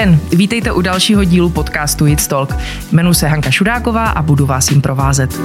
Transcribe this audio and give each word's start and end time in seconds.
Den, 0.00 0.20
vítejte 0.32 0.72
u 0.72 0.80
dalšího 0.80 1.24
dílu 1.24 1.50
podcastu 1.50 2.04
Hit 2.04 2.26
Talk. 2.26 2.56
Jmenuji 2.92 3.14
se 3.14 3.28
Hanka 3.28 3.50
Šudáková 3.50 4.04
a 4.04 4.22
budu 4.22 4.46
vás 4.46 4.70
jim 4.70 4.82
provázet. 4.82 5.40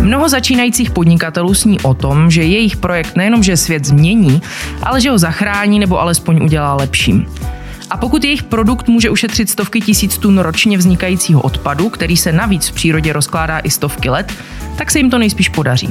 Mnoho 0.00 0.28
začínajících 0.28 0.90
podnikatelů 0.90 1.54
sní 1.54 1.80
o 1.80 1.94
tom, 1.94 2.30
že 2.30 2.42
jejich 2.42 2.76
projekt 2.76 3.16
nejenom, 3.16 3.42
že 3.42 3.56
svět 3.56 3.84
změní, 3.84 4.42
ale 4.82 5.00
že 5.00 5.10
ho 5.10 5.18
zachrání 5.18 5.78
nebo 5.78 6.00
alespoň 6.00 6.42
udělá 6.44 6.74
lepším. 6.74 7.26
A 7.90 7.96
pokud 7.96 8.24
jejich 8.24 8.42
produkt 8.42 8.88
může 8.88 9.10
ušetřit 9.10 9.50
stovky 9.50 9.80
tisíc 9.80 10.18
tun 10.18 10.38
ročně 10.38 10.78
vznikajícího 10.78 11.40
odpadu, 11.40 11.88
který 11.88 12.16
se 12.16 12.32
navíc 12.32 12.68
v 12.68 12.72
přírodě 12.72 13.12
rozkládá 13.12 13.58
i 13.58 13.70
stovky 13.70 14.10
let, 14.10 14.32
tak 14.76 14.90
se 14.90 14.98
jim 14.98 15.10
to 15.10 15.18
nejspíš 15.18 15.48
podaří. 15.48 15.88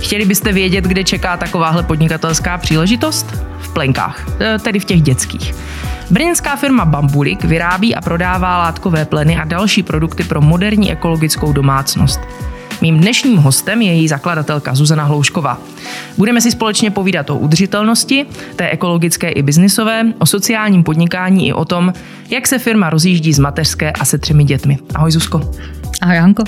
Chtěli 0.00 0.24
byste 0.24 0.52
vědět, 0.52 0.84
kde 0.84 1.04
čeká 1.04 1.36
takováhle 1.36 1.82
podnikatelská 1.82 2.58
příležitost? 2.58 3.26
V 3.60 3.72
plenkách, 3.72 4.26
e, 4.40 4.58
tedy 4.58 4.80
v 4.80 4.84
těch 4.84 5.02
dětských. 5.02 5.54
Brněnská 6.10 6.56
firma 6.56 6.84
Bambulik 6.84 7.44
vyrábí 7.44 7.94
a 7.94 8.00
prodává 8.00 8.58
látkové 8.58 9.04
pleny 9.04 9.36
a 9.36 9.44
další 9.44 9.82
produkty 9.82 10.24
pro 10.24 10.40
moderní 10.40 10.92
ekologickou 10.92 11.52
domácnost. 11.52 12.20
Mým 12.80 12.98
dnešním 13.00 13.36
hostem 13.36 13.82
je 13.82 13.92
její 13.92 14.08
zakladatelka 14.08 14.74
Zuzana 14.74 15.04
Hloušková. 15.04 15.58
Budeme 16.16 16.40
si 16.40 16.50
společně 16.50 16.90
povídat 16.90 17.30
o 17.30 17.36
udržitelnosti, 17.36 18.26
té 18.56 18.70
ekologické 18.70 19.28
i 19.28 19.42
biznisové, 19.42 20.04
o 20.18 20.26
sociálním 20.26 20.82
podnikání 20.82 21.48
i 21.48 21.52
o 21.52 21.64
tom, 21.64 21.92
jak 22.30 22.46
se 22.46 22.58
firma 22.58 22.90
rozjíždí 22.90 23.32
z 23.32 23.38
mateřské 23.38 23.92
a 23.92 24.04
se 24.04 24.18
třemi 24.18 24.44
dětmi. 24.44 24.78
Ahoj 24.94 25.12
Zuzko. 25.12 25.50
Ahoj 26.02 26.16
Hanko. 26.16 26.44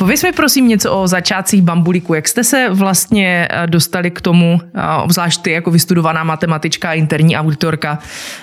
Pověz 0.00 0.22
mi 0.22 0.32
prosím 0.32 0.68
něco 0.68 0.92
o 0.92 1.06
začátcích 1.06 1.62
bambuliku. 1.62 2.14
Jak 2.14 2.28
jste 2.28 2.44
se 2.44 2.68
vlastně 2.70 3.48
eh, 3.50 3.66
dostali 3.66 4.10
k 4.10 4.20
tomu, 4.20 4.60
eh, 4.62 5.02
obzvlášť 5.02 5.42
ty 5.42 5.50
jako 5.50 5.70
vystudovaná 5.70 6.24
matematička, 6.24 6.92
interní 6.92 7.36
auditorka, 7.36 7.98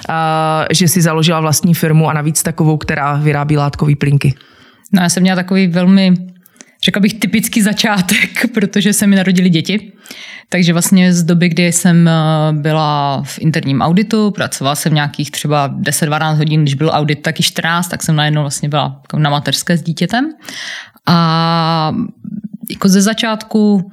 eh, 0.09 0.13
že 0.72 0.88
si 0.88 1.02
založila 1.02 1.39
vlastní 1.39 1.73
firmu 1.73 2.09
a 2.09 2.13
navíc 2.13 2.44
takovou, 2.44 2.78
která 2.78 3.16
vyrábí 3.16 3.58
látkové 3.58 3.95
plínky? 3.95 4.33
No 4.94 5.02
já 5.02 5.09
jsem 5.09 5.23
měla 5.23 5.35
takový 5.35 5.67
velmi, 5.67 6.13
řekla 6.83 7.00
bych, 7.00 7.13
typický 7.13 7.61
začátek, 7.61 8.30
protože 8.53 8.94
se 8.94 9.08
mi 9.08 9.16
narodili 9.16 9.50
děti. 9.50 9.91
Takže 10.50 10.73
vlastně 10.73 11.13
z 11.13 11.23
doby, 11.23 11.50
kdy 11.50 11.72
jsem 11.72 12.09
byla 12.52 13.22
v 13.25 13.39
interním 13.39 13.81
auditu, 13.81 14.31
pracovala 14.31 14.75
jsem 14.75 14.94
nějakých 14.94 15.31
třeba 15.31 15.69
10-12 15.69 16.35
hodin, 16.35 16.61
když 16.61 16.73
byl 16.73 16.89
audit 16.94 17.22
taky 17.22 17.44
14, 17.44 17.88
tak 17.88 18.03
jsem 18.03 18.16
najednou 18.16 18.41
vlastně 18.41 18.69
byla 18.69 19.02
na 19.17 19.30
mateřské 19.30 19.78
s 19.78 19.83
dítětem. 19.83 20.30
A 21.08 21.95
jako 22.69 22.89
ze 22.89 23.02
začátku 23.02 23.91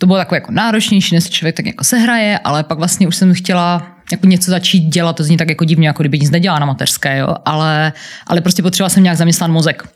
to 0.00 0.06
bylo 0.06 0.18
takové 0.18 0.36
jako 0.36 0.52
náročnější, 0.52 1.14
než 1.14 1.24
se 1.24 1.30
člověk 1.30 1.56
tak 1.56 1.66
jako 1.66 1.84
sehraje, 1.84 2.38
ale 2.38 2.64
pak 2.64 2.78
vlastně 2.78 3.08
už 3.08 3.16
jsem 3.16 3.34
chtěla 3.34 3.95
jako 4.12 4.26
něco 4.26 4.50
začít 4.50 4.80
dělat, 4.80 5.16
to 5.16 5.24
zní 5.24 5.36
tak 5.36 5.48
jako 5.48 5.64
divně, 5.64 5.86
jako 5.86 6.02
kdyby 6.02 6.18
nic 6.18 6.30
nedělala 6.30 6.58
na 6.58 6.66
mateřské, 6.66 7.18
jo? 7.18 7.34
Ale, 7.44 7.92
ale 8.26 8.40
prostě 8.40 8.62
potřebovala 8.62 8.88
jsem 8.88 9.02
nějak 9.02 9.18
zaměstnat 9.18 9.50
mozek. 9.50 9.88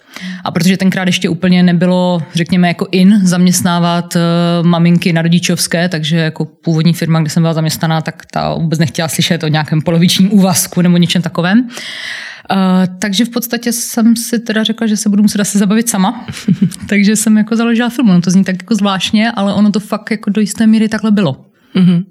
A 0.45 0.51
protože 0.51 0.77
tenkrát 0.77 1.07
ještě 1.07 1.29
úplně 1.29 1.63
nebylo, 1.63 2.23
řekněme, 2.35 2.69
jako 2.69 2.87
in 2.91 3.21
zaměstnávat 3.27 4.17
uh, 4.17 4.67
maminky 4.67 5.13
na 5.13 5.23
rodičovské, 5.23 5.89
takže 5.89 6.17
jako 6.17 6.45
původní 6.45 6.93
firma, 6.93 7.21
kde 7.21 7.31
jsem 7.31 7.43
byla 7.43 7.55
zaměstnaná, 7.55 8.01
tak 8.01 8.23
ta 8.33 8.55
vůbec 8.55 8.79
nechtěla 8.79 9.09
slyšet 9.09 9.45
o 9.45 9.49
nějakém 9.49 9.83
polovičním 9.83 10.33
úvazku 10.33 10.83
nebo 10.83 10.97
něčem 10.97 11.23
takovém. 11.23 11.59
Uh, 11.61 12.57
takže 12.99 13.25
v 13.25 13.29
podstatě 13.29 13.73
jsem 13.73 14.17
si 14.17 14.39
teda 14.39 14.65
řekla, 14.65 14.87
že 14.87 14.97
se 14.97 15.09
budu 15.09 15.23
muset 15.23 15.41
asi 15.41 15.59
zabavit 15.59 15.89
sama. 15.89 16.27
takže 16.89 17.17
jsem 17.17 17.39
jako 17.39 17.57
založila 17.57 17.89
firmu. 17.89 18.13
No 18.13 18.21
to 18.21 18.31
zní 18.31 18.45
tak 18.45 18.57
jako 18.63 18.75
zvláštně, 18.75 19.31
ale 19.31 19.55
ono 19.55 19.71
to 19.71 19.81
fakt 19.81 20.11
jako 20.11 20.31
do 20.31 20.41
jisté 20.41 20.67
míry 20.67 20.89
takhle 20.89 21.11
bylo. 21.11 21.45
Mm-hmm. 21.75 22.05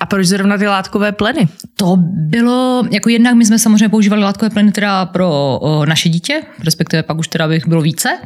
A 0.00 0.06
proč 0.06 0.26
zrovna 0.26 0.58
ty 0.58 0.66
látkové 0.66 1.12
pleny? 1.12 1.48
To 1.76 1.96
bylo, 2.30 2.84
jako 2.90 3.08
jednak 3.08 3.34
my 3.34 3.44
jsme 3.44 3.58
samozřejmě 3.58 3.88
používali 3.88 4.22
látkové 4.22 4.50
pleny 4.50 4.72
teda 4.72 5.06
pro 5.06 5.58
o, 5.60 5.86
naše 5.86 6.08
dítě, 6.08 6.42
respektive 6.64 7.02
pak 7.02 7.18
už 7.18 7.28
teda 7.28 7.48
bych 7.48 7.68
bylo 7.68 7.82
více. 7.82 8.18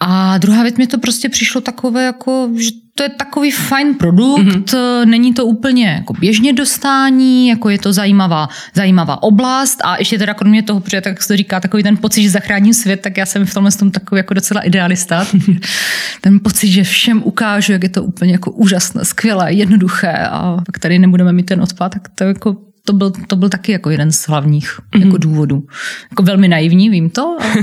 A 0.00 0.38
druhá 0.38 0.62
věc 0.62 0.76
mi 0.76 0.86
to 0.86 0.98
prostě 0.98 1.28
přišlo 1.28 1.60
takové, 1.60 2.04
jako, 2.04 2.50
že 2.56 2.70
to 3.00 3.02
je 3.02 3.08
takový 3.08 3.50
fajn 3.50 3.94
produkt, 3.94 4.40
mm-hmm. 4.40 5.06
není 5.06 5.34
to 5.34 5.46
úplně 5.46 5.86
jako 5.86 6.12
běžně 6.12 6.52
dostání, 6.52 7.48
jako 7.48 7.68
je 7.68 7.78
to 7.78 7.92
zajímavá, 7.92 8.48
zajímavá 8.74 9.22
oblast 9.22 9.78
a 9.84 9.96
ještě 9.98 10.18
teda 10.18 10.34
kromě 10.34 10.62
toho, 10.62 10.80
protože 10.80 11.00
tak 11.00 11.22
se 11.22 11.28
to 11.28 11.36
říká, 11.36 11.60
takový 11.60 11.82
ten 11.82 11.96
pocit, 11.96 12.22
že 12.22 12.30
zachráním 12.30 12.74
svět, 12.74 13.00
tak 13.00 13.16
já 13.16 13.26
jsem 13.26 13.46
v 13.46 13.54
tomhle 13.54 13.72
tom 13.72 13.90
takový 13.90 14.18
jako 14.18 14.34
docela 14.34 14.60
idealista. 14.60 15.26
ten 16.20 16.40
pocit, 16.40 16.68
že 16.68 16.82
všem 16.82 17.22
ukážu, 17.24 17.72
jak 17.72 17.82
je 17.82 17.88
to 17.88 18.04
úplně 18.04 18.32
jako 18.32 18.50
úžasné, 18.50 19.04
skvělé, 19.04 19.52
jednoduché 19.52 20.28
a 20.30 20.56
pak 20.66 20.78
tady 20.78 20.98
nebudeme 21.00 21.32
mít 21.32 21.46
ten 21.46 21.62
odpad, 21.62 21.92
tak 21.92 22.08
to 22.08 22.24
jako 22.24 22.56
to 22.84 22.92
byl, 22.92 23.12
to 23.26 23.36
byl 23.36 23.48
taky 23.48 23.72
jako 23.72 23.90
jeden 23.90 24.12
z 24.12 24.28
hlavních 24.28 24.80
mm-hmm. 24.80 25.04
jako 25.04 25.16
důvodů. 25.16 25.66
Jako 26.10 26.22
velmi 26.22 26.48
naivní, 26.48 26.90
vím 26.90 27.10
to, 27.10 27.36
ale 27.40 27.54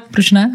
proč 0.10 0.30
ne? 0.30 0.52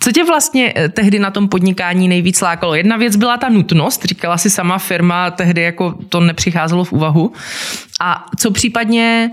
Co 0.00 0.12
tě 0.12 0.24
vlastně 0.24 0.72
eh, 0.76 0.88
tehdy 0.88 1.18
na 1.18 1.30
tom 1.30 1.48
podnikání 1.48 2.08
nejvíc 2.08 2.40
lákalo? 2.40 2.74
Jedna 2.74 2.96
věc 2.96 3.16
byla 3.16 3.36
ta 3.36 3.48
nutnost, 3.48 4.04
říkala 4.04 4.38
si 4.38 4.50
sama 4.50 4.78
firma, 4.78 5.30
tehdy 5.30 5.62
jako 5.62 5.98
to 6.08 6.20
nepřicházelo 6.20 6.84
v 6.84 6.92
úvahu. 6.92 7.32
A 8.00 8.26
co 8.38 8.50
případně 8.50 9.30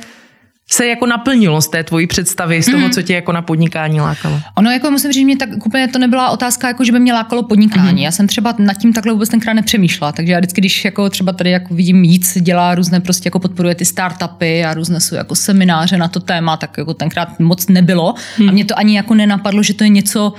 se 0.74 0.88
jako 0.88 1.06
naplnilo 1.06 1.62
z 1.62 1.68
té 1.68 1.84
tvojí 1.84 2.08
představy, 2.08 2.64
z 2.64 2.66
toho, 2.66 2.86
mm. 2.86 2.90
co 2.90 3.02
tě 3.02 3.14
jako 3.14 3.32
na 3.32 3.42
podnikání 3.42 4.02
lákalo? 4.02 4.40
Ono 4.56 4.72
jako 4.72 4.92
musím 4.92 5.12
říct, 5.12 5.26
mě 5.26 5.38
tak 5.38 5.50
úplně 5.66 5.88
to 5.88 6.00
nebyla 6.00 6.30
otázka, 6.30 6.68
jako 6.68 6.84
že 6.84 6.92
by 6.92 7.00
mě 7.00 7.14
lákalo 7.14 7.44
podnikání. 7.44 7.92
Mm. 7.92 7.98
Já 7.98 8.12
jsem 8.12 8.28
třeba 8.28 8.56
nad 8.58 8.74
tím 8.74 8.94
takhle 8.94 9.14
vůbec 9.14 9.30
tenkrát 9.30 9.54
nepřemýšlela, 9.54 10.12
takže 10.12 10.34
já 10.34 10.40
vždycky, 10.40 10.62
když 10.62 10.86
jako 10.86 11.10
třeba 11.10 11.34
tady 11.34 11.52
jako 11.52 11.74
vidím 11.74 12.02
víc, 12.02 12.38
dělá 12.42 12.76
různé 12.76 13.00
prostě 13.00 13.28
jako 13.28 13.40
podporuje 13.40 13.76
ty 13.76 13.86
startupy 13.86 14.66
a 14.66 14.74
různé 14.74 15.00
jsou 15.00 15.16
jako 15.16 15.36
semináře 15.36 15.98
na 15.98 16.08
to 16.08 16.20
téma, 16.20 16.58
tak 16.58 16.78
jako 16.78 16.94
tenkrát 16.94 17.40
moc 17.40 17.68
nebylo 17.68 18.14
mm. 18.40 18.50
a 18.50 18.52
mě 18.52 18.66
to 18.66 18.80
ani 18.80 18.96
jako 18.96 19.16
nenapadlo, 19.16 19.64
že 19.64 19.74
to 19.74 19.84
je 19.84 19.90
něco, 19.90 20.34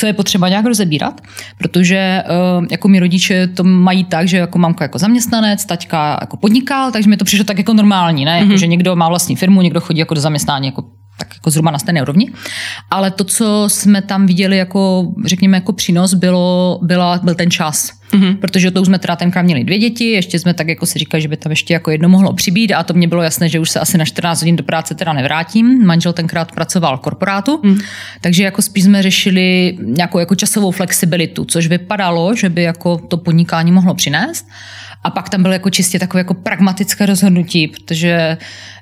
co 0.00 0.06
je 0.06 0.12
potřeba 0.12 0.48
nějak 0.48 0.66
rozebírat, 0.66 1.20
protože 1.58 1.96
eh, 1.96 2.24
jako 2.70 2.88
mi 2.88 3.00
rodiče 3.00 3.46
to 3.46 3.64
mají 3.64 4.04
tak, 4.04 4.28
že 4.28 4.36
jako 4.36 4.58
mamka 4.58 4.84
jako 4.84 4.98
zaměstnanec, 4.98 5.64
taťka 5.64 6.18
jako 6.20 6.36
podnikal, 6.36 6.92
takže 6.92 7.08
mi 7.08 7.16
to 7.16 7.24
přišlo 7.24 7.44
tak 7.44 7.58
jako 7.58 7.74
normální, 7.74 8.24
ne? 8.24 8.38
Jako, 8.38 8.52
mm-hmm. 8.52 8.58
že 8.58 8.66
někdo 8.66 8.96
má 8.96 9.08
vlastní 9.08 9.36
firmu, 9.36 9.62
někdo 9.62 9.80
chodí 9.80 9.98
jako 9.98 10.14
do 10.14 10.20
zaměstnání 10.20 10.66
jako 10.66 10.84
tak 11.18 11.34
jako 11.34 11.50
zhruba 11.50 11.70
na 11.70 11.78
stejné 11.78 12.02
úrovni. 12.02 12.32
Ale 12.90 13.10
to, 13.10 13.24
co 13.24 13.64
jsme 13.68 14.02
tam 14.02 14.26
viděli 14.26 14.56
jako, 14.56 15.12
řekněme, 15.24 15.56
jako 15.56 15.72
přínos, 15.72 16.14
bylo, 16.14 16.78
byla, 16.82 17.20
byl 17.22 17.34
ten 17.34 17.50
čas. 17.50 17.99
Mm-hmm. 18.12 18.36
Protože 18.36 18.70
to 18.70 18.80
už 18.80 18.86
jsme 18.86 18.98
teda 18.98 19.16
tenkrát 19.16 19.42
měli 19.42 19.64
dvě 19.64 19.78
děti, 19.78 20.04
ještě 20.04 20.38
jsme 20.38 20.54
tak 20.54 20.68
jako 20.68 20.86
si 20.86 20.98
říkali, 20.98 21.22
že 21.22 21.28
by 21.28 21.36
tam 21.36 21.52
ještě 21.52 21.74
jako 21.74 21.90
jedno 21.90 22.08
mohlo 22.08 22.32
přibít 22.32 22.72
a 22.72 22.82
to 22.82 22.94
mě 22.94 23.08
bylo 23.08 23.22
jasné, 23.22 23.48
že 23.48 23.60
už 23.60 23.70
se 23.70 23.80
asi 23.80 23.98
na 23.98 24.04
14 24.04 24.40
hodin 24.40 24.56
do 24.56 24.62
práce 24.62 24.94
teda 24.94 25.12
nevrátím. 25.12 25.86
Manžel 25.86 26.12
tenkrát 26.12 26.52
pracoval 26.52 26.96
v 26.96 27.00
korporátu, 27.00 27.60
mm. 27.62 27.78
takže 28.20 28.44
jako 28.44 28.62
spíš 28.62 28.84
jsme 28.84 29.02
řešili 29.02 29.76
nějakou 29.80 30.18
jako 30.18 30.34
časovou 30.34 30.70
flexibilitu, 30.70 31.44
což 31.44 31.66
vypadalo, 31.66 32.34
že 32.34 32.48
by 32.48 32.62
jako 32.62 32.98
to 32.98 33.16
podnikání 33.16 33.72
mohlo 33.72 33.94
přinést. 33.94 34.46
A 35.04 35.10
pak 35.10 35.28
tam 35.28 35.42
bylo 35.42 35.52
jako 35.52 35.70
čistě 35.70 35.98
takové 35.98 36.20
jako 36.20 36.34
pragmatické 36.34 37.06
rozhodnutí, 37.06 37.68
protože 37.68 38.36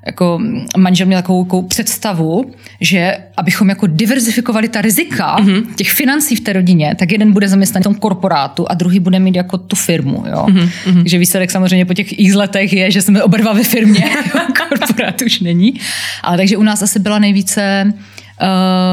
jako 0.07 0.41
manžel 0.77 1.07
měl 1.07 1.19
takovou, 1.23 1.45
takovou 1.45 1.63
představu, 1.63 2.53
že 2.81 3.17
abychom 3.37 3.69
jako 3.69 3.87
diverzifikovali 3.87 4.69
ta 4.69 4.81
rizika 4.81 5.37
mm-hmm. 5.39 5.75
těch 5.75 5.91
financí 5.91 6.37
v 6.37 6.41
té 6.41 6.53
rodině, 6.53 6.95
tak 6.99 7.13
jeden 7.13 7.33
bude 7.33 7.49
zaměstnán 7.49 7.83
v 7.83 7.85
tom 7.85 7.95
korporátu 7.95 8.71
a 8.71 8.75
druhý 8.75 9.01
bude 9.01 9.18
mít 9.21 9.37
jako 9.37 9.59
tu 9.59 9.77
firmu. 9.77 10.25
Jo? 10.31 10.47
Mm-hmm. 10.49 10.97
Takže 10.97 11.19
výsledek 11.19 11.51
samozřejmě 11.51 11.85
po 11.85 11.95
těch 11.95 12.19
x 12.19 12.35
letech 12.35 12.73
je, 12.73 12.91
že 12.91 13.03
jsme 13.03 13.23
oba 13.23 13.39
dva 13.39 13.53
ve 13.53 13.65
firmě, 13.65 14.05
korporát 14.59 15.23
už 15.23 15.41
není. 15.41 15.81
Ale 16.23 16.37
takže 16.37 16.57
u 16.57 16.63
nás 16.63 16.83
asi 16.83 16.99
byla 16.99 17.19
nejvíce 17.19 17.93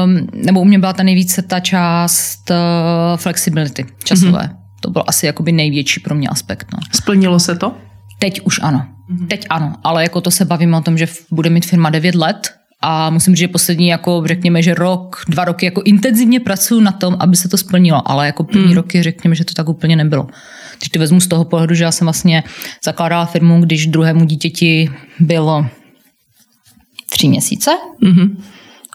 Um, 0.04 0.28
nebo 0.34 0.60
u 0.60 0.64
mě 0.64 0.78
byla 0.78 0.92
ta 0.92 1.02
nejvíce 1.02 1.42
ta 1.42 1.60
část 1.60 2.50
uh, 2.50 3.16
flexibility 3.16 3.86
časové. 4.04 4.38
Mm-hmm 4.38 4.66
to 4.86 4.90
byl 4.90 5.04
asi 5.06 5.26
jakoby 5.26 5.52
největší 5.52 6.00
pro 6.00 6.14
mě 6.14 6.28
aspekt. 6.28 6.66
No. 6.72 6.78
Splnilo 6.92 7.40
se 7.40 7.56
to? 7.56 7.72
Teď 8.18 8.40
už 8.40 8.60
ano. 8.62 8.86
Mm-hmm. 9.10 9.26
Teď 9.26 9.46
ano, 9.50 9.74
ale 9.84 10.02
jako 10.02 10.20
to 10.20 10.30
se 10.30 10.44
bavíme 10.44 10.76
o 10.76 10.80
tom, 10.80 10.98
že 10.98 11.06
bude 11.30 11.50
mít 11.50 11.66
firma 11.66 11.90
9 11.90 12.14
let 12.14 12.54
a 12.88 13.10
musím 13.10 13.34
říct, 13.34 13.40
že 13.40 13.48
poslední, 13.48 13.88
jako 13.88 14.22
řekněme, 14.26 14.62
že 14.62 14.74
rok, 14.74 15.22
dva 15.28 15.44
roky 15.44 15.66
jako 15.66 15.82
intenzivně 15.84 16.40
pracuji 16.40 16.80
na 16.80 16.92
tom, 16.92 17.16
aby 17.20 17.36
se 17.36 17.48
to 17.48 17.56
splnilo, 17.56 18.10
ale 18.10 18.26
jako 18.26 18.44
první 18.44 18.68
mm. 18.68 18.74
roky 18.74 19.02
řekněme, 19.02 19.34
že 19.34 19.44
to 19.44 19.54
tak 19.54 19.68
úplně 19.68 19.96
nebylo. 19.96 20.26
Když 20.78 20.88
to 20.88 20.98
vezmu 20.98 21.20
z 21.20 21.26
toho 21.26 21.44
pohledu, 21.44 21.74
že 21.74 21.84
já 21.84 21.92
jsem 21.92 22.06
vlastně 22.06 22.44
zakládala 22.84 23.26
firmu, 23.26 23.60
když 23.60 23.86
druhému 23.86 24.24
dítěti 24.24 24.90
bylo 25.20 25.66
tři 27.10 27.28
měsíce, 27.28 27.70
mm-hmm. 28.02 28.36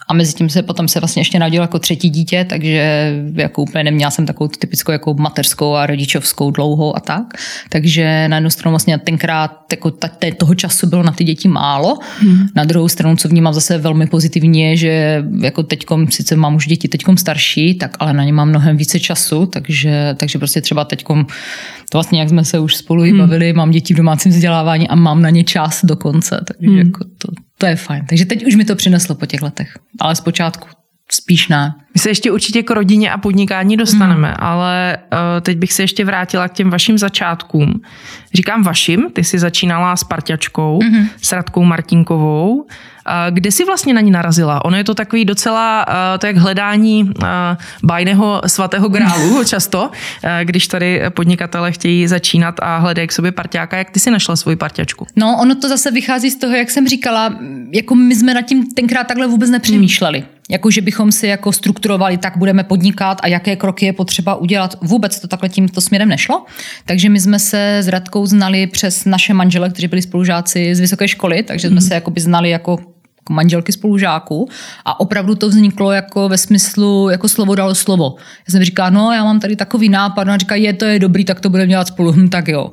A 0.08 0.14
mezi 0.14 0.34
tím 0.34 0.48
se 0.48 0.62
potom 0.62 0.88
se 0.88 1.00
vlastně 1.00 1.20
ještě 1.20 1.38
narodil 1.38 1.62
jako 1.62 1.78
třetí 1.78 2.10
dítě, 2.10 2.46
takže 2.48 3.12
jako 3.34 3.62
úplně 3.62 3.84
neměla 3.84 4.10
jsem 4.10 4.26
takovou 4.26 4.48
typickou 4.48 4.92
jako 4.92 5.14
mateřskou 5.14 5.74
a 5.74 5.86
rodičovskou 5.86 6.50
dlouhou 6.50 6.96
a 6.96 7.00
tak. 7.00 7.22
Takže 7.68 8.28
na 8.28 8.36
jednu 8.36 8.50
stranu 8.50 8.72
vlastně 8.72 8.98
tenkrát 8.98 9.50
jako 9.70 9.90
ta, 9.90 10.08
toho 10.38 10.54
času 10.54 10.86
bylo 10.86 11.02
na 11.02 11.12
ty 11.12 11.24
děti 11.24 11.48
málo. 11.48 11.98
Hmm. 12.20 12.46
Na 12.56 12.64
druhou 12.64 12.88
stranu, 12.88 13.16
co 13.16 13.28
vnímám 13.28 13.54
zase 13.54 13.78
velmi 13.78 14.06
pozitivně, 14.06 14.76
že 14.76 15.24
jako 15.40 15.62
teďkom, 15.62 16.10
sice 16.10 16.36
mám 16.36 16.54
už 16.54 16.66
děti 16.66 16.88
teďkom 16.88 17.16
starší, 17.16 17.74
tak 17.74 17.96
ale 17.98 18.12
na 18.12 18.24
ně 18.24 18.32
mám 18.32 18.48
mnohem 18.48 18.76
více 18.76 19.00
času, 19.00 19.46
takže, 19.46 20.14
takže 20.16 20.38
prostě 20.38 20.60
třeba 20.60 20.84
teďkom 20.84 21.26
to 21.92 21.98
vlastně, 21.98 22.20
jak 22.20 22.28
jsme 22.28 22.44
se 22.44 22.58
už 22.58 22.76
spolu 22.76 23.02
hmm. 23.02 23.18
bavili, 23.18 23.52
mám 23.52 23.70
děti 23.70 23.94
v 23.94 23.96
domácím 23.96 24.32
vzdělávání 24.32 24.88
a 24.88 24.94
mám 24.94 25.22
na 25.22 25.30
ně 25.30 25.44
čas 25.44 25.84
dokonce, 25.84 26.44
takže 26.48 26.70
hmm. 26.70 26.78
jako 26.78 27.04
to, 27.18 27.28
to 27.62 27.66
je 27.66 27.76
fajn. 27.76 28.06
Takže 28.06 28.24
teď 28.24 28.46
už 28.46 28.54
mi 28.54 28.64
to 28.64 28.76
přineslo 28.76 29.14
po 29.14 29.26
těch 29.26 29.42
letech, 29.42 29.78
ale 30.00 30.16
zpočátku 30.16 30.68
spíš 31.10 31.48
ne. 31.48 31.74
My 31.94 32.00
se 32.00 32.10
ještě 32.10 32.30
určitě 32.30 32.62
k 32.62 32.70
rodině 32.70 33.12
a 33.12 33.18
podnikání 33.18 33.76
dostaneme, 33.76 34.28
hmm. 34.28 34.36
ale 34.38 34.98
uh, 35.12 35.18
teď 35.40 35.58
bych 35.58 35.72
se 35.72 35.82
ještě 35.82 36.04
vrátila 36.04 36.48
k 36.48 36.52
těm 36.52 36.70
vašim 36.70 36.98
začátkům. 36.98 37.80
Říkám 38.34 38.62
vašim, 38.62 39.06
ty 39.12 39.24
jsi 39.24 39.38
začínala 39.38 39.96
s 39.96 40.04
parťačkou, 40.04 40.78
hmm. 40.82 41.08
s 41.22 41.32
Radkou 41.32 41.64
Martinkovou. 41.64 42.66
Kde 43.30 43.50
jsi 43.50 43.64
vlastně 43.64 43.94
na 43.94 44.00
ní 44.00 44.10
narazila? 44.10 44.64
Ono 44.64 44.76
je 44.76 44.84
to 44.84 44.94
takový 44.94 45.24
docela, 45.24 45.86
to 46.18 46.26
jak 46.26 46.36
hledání 46.36 47.10
bajného 47.82 48.42
svatého 48.46 48.88
grálu 48.88 49.44
často, 49.48 49.90
když 50.42 50.66
tady 50.66 51.02
podnikatele 51.10 51.72
chtějí 51.72 52.06
začínat 52.06 52.54
a 52.62 52.78
hledají 52.78 53.08
k 53.08 53.12
sobě 53.12 53.32
parťáka. 53.32 53.76
Jak 53.76 53.90
ty 53.90 54.00
si 54.00 54.10
našla 54.10 54.36
svoji 54.36 54.56
parťačku? 54.56 55.06
No, 55.16 55.38
ono 55.42 55.54
to 55.54 55.68
zase 55.68 55.90
vychází 55.90 56.30
z 56.30 56.36
toho, 56.36 56.54
jak 56.54 56.70
jsem 56.70 56.88
říkala, 56.88 57.34
jako 57.72 57.94
my 57.94 58.14
jsme 58.14 58.34
nad 58.34 58.42
tím 58.42 58.66
tenkrát 58.66 59.06
takhle 59.06 59.26
vůbec 59.26 59.50
nepřemýšleli. 59.50 60.18
Hmm. 60.18 60.28
Jako, 60.52 60.70
že 60.70 60.80
bychom 60.80 61.12
si 61.12 61.26
jako 61.26 61.52
strukturovali, 61.52 62.18
tak 62.18 62.36
budeme 62.36 62.64
podnikat 62.64 63.18
a 63.22 63.26
jaké 63.26 63.56
kroky 63.56 63.86
je 63.86 63.92
potřeba 63.92 64.34
udělat. 64.34 64.78
Vůbec 64.82 65.20
to 65.20 65.28
takhle 65.28 65.48
tímto 65.48 65.80
směrem 65.80 66.08
nešlo. 66.08 66.44
Takže 66.84 67.08
my 67.08 67.20
jsme 67.20 67.38
se 67.38 67.78
s 67.78 67.88
Radkou 67.88 68.26
znali 68.26 68.66
přes 68.66 69.04
naše 69.04 69.34
manžele, 69.34 69.70
kteří 69.70 69.88
byli 69.88 70.02
spolužáci 70.02 70.74
z 70.74 70.80
vysoké 70.80 71.08
školy, 71.08 71.42
takže 71.42 71.68
jsme 71.68 71.80
hmm. 71.80 71.88
se 71.88 71.94
jakoby 71.94 72.20
znali 72.20 72.50
jako 72.50 72.78
jako 73.22 73.32
manželky 73.32 73.72
spolužáků 73.72 74.48
a 74.84 75.00
opravdu 75.00 75.34
to 75.34 75.48
vzniklo 75.48 75.92
jako 75.92 76.28
ve 76.28 76.38
smyslu, 76.38 77.08
jako 77.10 77.28
slovo 77.28 77.54
dalo 77.54 77.74
slovo. 77.74 78.14
Já 78.48 78.52
jsem 78.52 78.64
říkala, 78.64 78.90
no 78.90 79.12
já 79.12 79.24
mám 79.24 79.40
tady 79.40 79.56
takový 79.56 79.88
nápad, 79.88 80.24
no 80.24 80.32
a 80.32 80.36
říká, 80.36 80.54
je 80.54 80.72
to 80.72 80.84
je 80.84 80.98
dobrý, 80.98 81.24
tak 81.24 81.40
to 81.40 81.50
budeme 81.50 81.68
dělat 81.68 81.88
spolu, 81.88 82.12
hm, 82.12 82.28
tak 82.30 82.48
jo. 82.48 82.72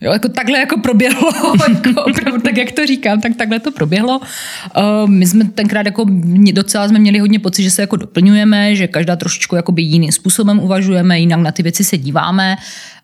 Jo, 0.00 0.12
jako 0.12 0.28
takhle 0.28 0.58
jako 0.58 0.80
proběhlo, 0.80 1.32
jako 1.74 2.02
opravdu, 2.04 2.40
tak 2.40 2.56
jak 2.56 2.72
to 2.72 2.86
říkám, 2.86 3.20
tak 3.20 3.36
takhle 3.36 3.60
to 3.60 3.70
proběhlo. 3.72 4.18
Uh, 4.18 5.10
my 5.10 5.26
jsme 5.26 5.44
tenkrát 5.44 5.86
jako 5.86 6.06
docela 6.52 6.88
jsme 6.88 6.98
měli 6.98 7.18
hodně 7.18 7.38
pocit, 7.38 7.62
že 7.62 7.70
se 7.70 7.82
jako 7.82 7.96
doplňujeme, 7.96 8.76
že 8.76 8.86
každá 8.86 9.16
trošičku 9.16 9.56
jakoby 9.56 9.82
jiným 9.82 10.12
způsobem 10.12 10.58
uvažujeme, 10.58 11.20
jinak 11.20 11.40
na 11.40 11.52
ty 11.52 11.62
věci 11.62 11.84
se 11.84 11.98
díváme. 11.98 12.56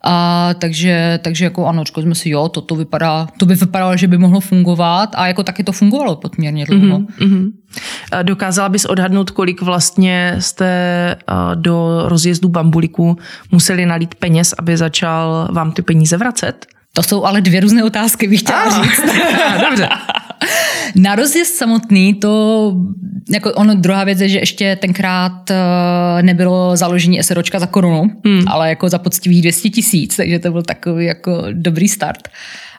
A 0.05 0.51
takže, 0.59 1.19
takže 1.23 1.45
jako 1.45 1.67
ano, 1.67 1.85
řekli 1.85 2.03
jsme 2.03 2.15
si, 2.15 2.31
jo, 2.31 2.49
to, 2.49 2.61
to, 2.61 2.77
vypadá, 2.77 3.29
to 3.39 3.47
by 3.47 3.55
vypadalo, 3.55 3.97
že 3.97 4.09
by 4.09 4.19
mohlo 4.19 4.41
fungovat 4.41 5.11
a 5.15 5.27
jako 5.27 5.43
taky 5.43 5.65
to 5.65 5.73
fungovalo 5.73 6.17
podměrně 6.17 6.65
dlouho. 6.65 6.99
Mm-hmm. 6.99 7.51
Dokázala 8.23 8.69
bys 8.69 8.85
odhadnout, 8.85 9.31
kolik 9.31 9.63
vlastně 9.63 10.37
jste 10.39 11.17
do 11.55 12.03
rozjezdu 12.05 12.49
bambuliku 12.49 13.17
museli 13.51 13.87
nalít 13.87 14.15
peněz, 14.15 14.55
aby 14.59 14.77
začal 14.77 15.49
vám 15.53 15.73
ty 15.73 15.83
peníze 15.83 16.17
vracet? 16.17 16.67
To 16.95 17.03
jsou 17.03 17.25
ale 17.25 17.41
dvě 17.41 17.61
různé 17.61 17.85
otázky, 17.85 18.29
bych 18.29 18.41
chtěla 18.41 18.63
ah, 18.63 18.83
říct. 18.83 19.01
Dobře. 19.69 19.89
Na 20.95 21.15
rozjezd 21.15 21.55
samotný 21.55 22.15
to, 22.15 22.73
jako 23.31 23.53
ono, 23.53 23.75
druhá 23.75 24.05
věc 24.05 24.21
je, 24.21 24.29
že 24.29 24.39
ještě 24.39 24.77
tenkrát 24.77 25.51
uh, 25.51 26.23
nebylo 26.23 26.77
založení 26.77 27.23
SROčka 27.23 27.59
za 27.59 27.67
korunu, 27.67 28.11
hmm. 28.25 28.45
ale 28.49 28.69
jako 28.69 28.89
za 28.89 28.99
poctivých 28.99 29.43
200 29.43 29.71
tisíc, 29.71 30.17
takže 30.17 30.39
to 30.39 30.51
byl 30.51 30.63
takový 30.63 31.05
jako 31.05 31.45
dobrý 31.53 31.89
start. 31.89 32.29
Uh, 32.29 32.35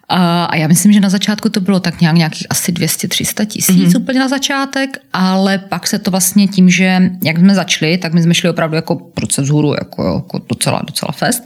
a 0.10 0.56
já 0.56 0.68
myslím, 0.68 0.94
že 0.94 1.00
na 1.00 1.10
začátku 1.10 1.50
to 1.50 1.62
bylo 1.62 1.80
tak 1.80 2.02
nějak 2.02 2.16
nějakých 2.16 2.48
asi 2.50 2.72
200-300 2.72 3.46
tisíc 3.46 3.94
mm-hmm. 3.94 4.02
úplně 4.02 4.20
na 4.20 4.28
začátek, 4.28 4.98
ale 5.14 5.58
pak 5.58 5.88
se 5.88 6.00
to 6.00 6.12
vlastně 6.12 6.48
tím, 6.48 6.70
že 6.70 7.12
jak 7.24 7.38
jsme 7.38 7.56
začali, 7.56 7.98
tak 7.98 8.14
my 8.14 8.24
jsme 8.24 8.34
šli 8.34 8.50
opravdu 8.50 8.76
jako 8.76 8.96
proces 8.96 9.50
hůru, 9.50 9.74
jako, 9.74 10.16
jako 10.16 10.42
docela, 10.50 10.82
docela 10.88 11.12
fest. 11.12 11.44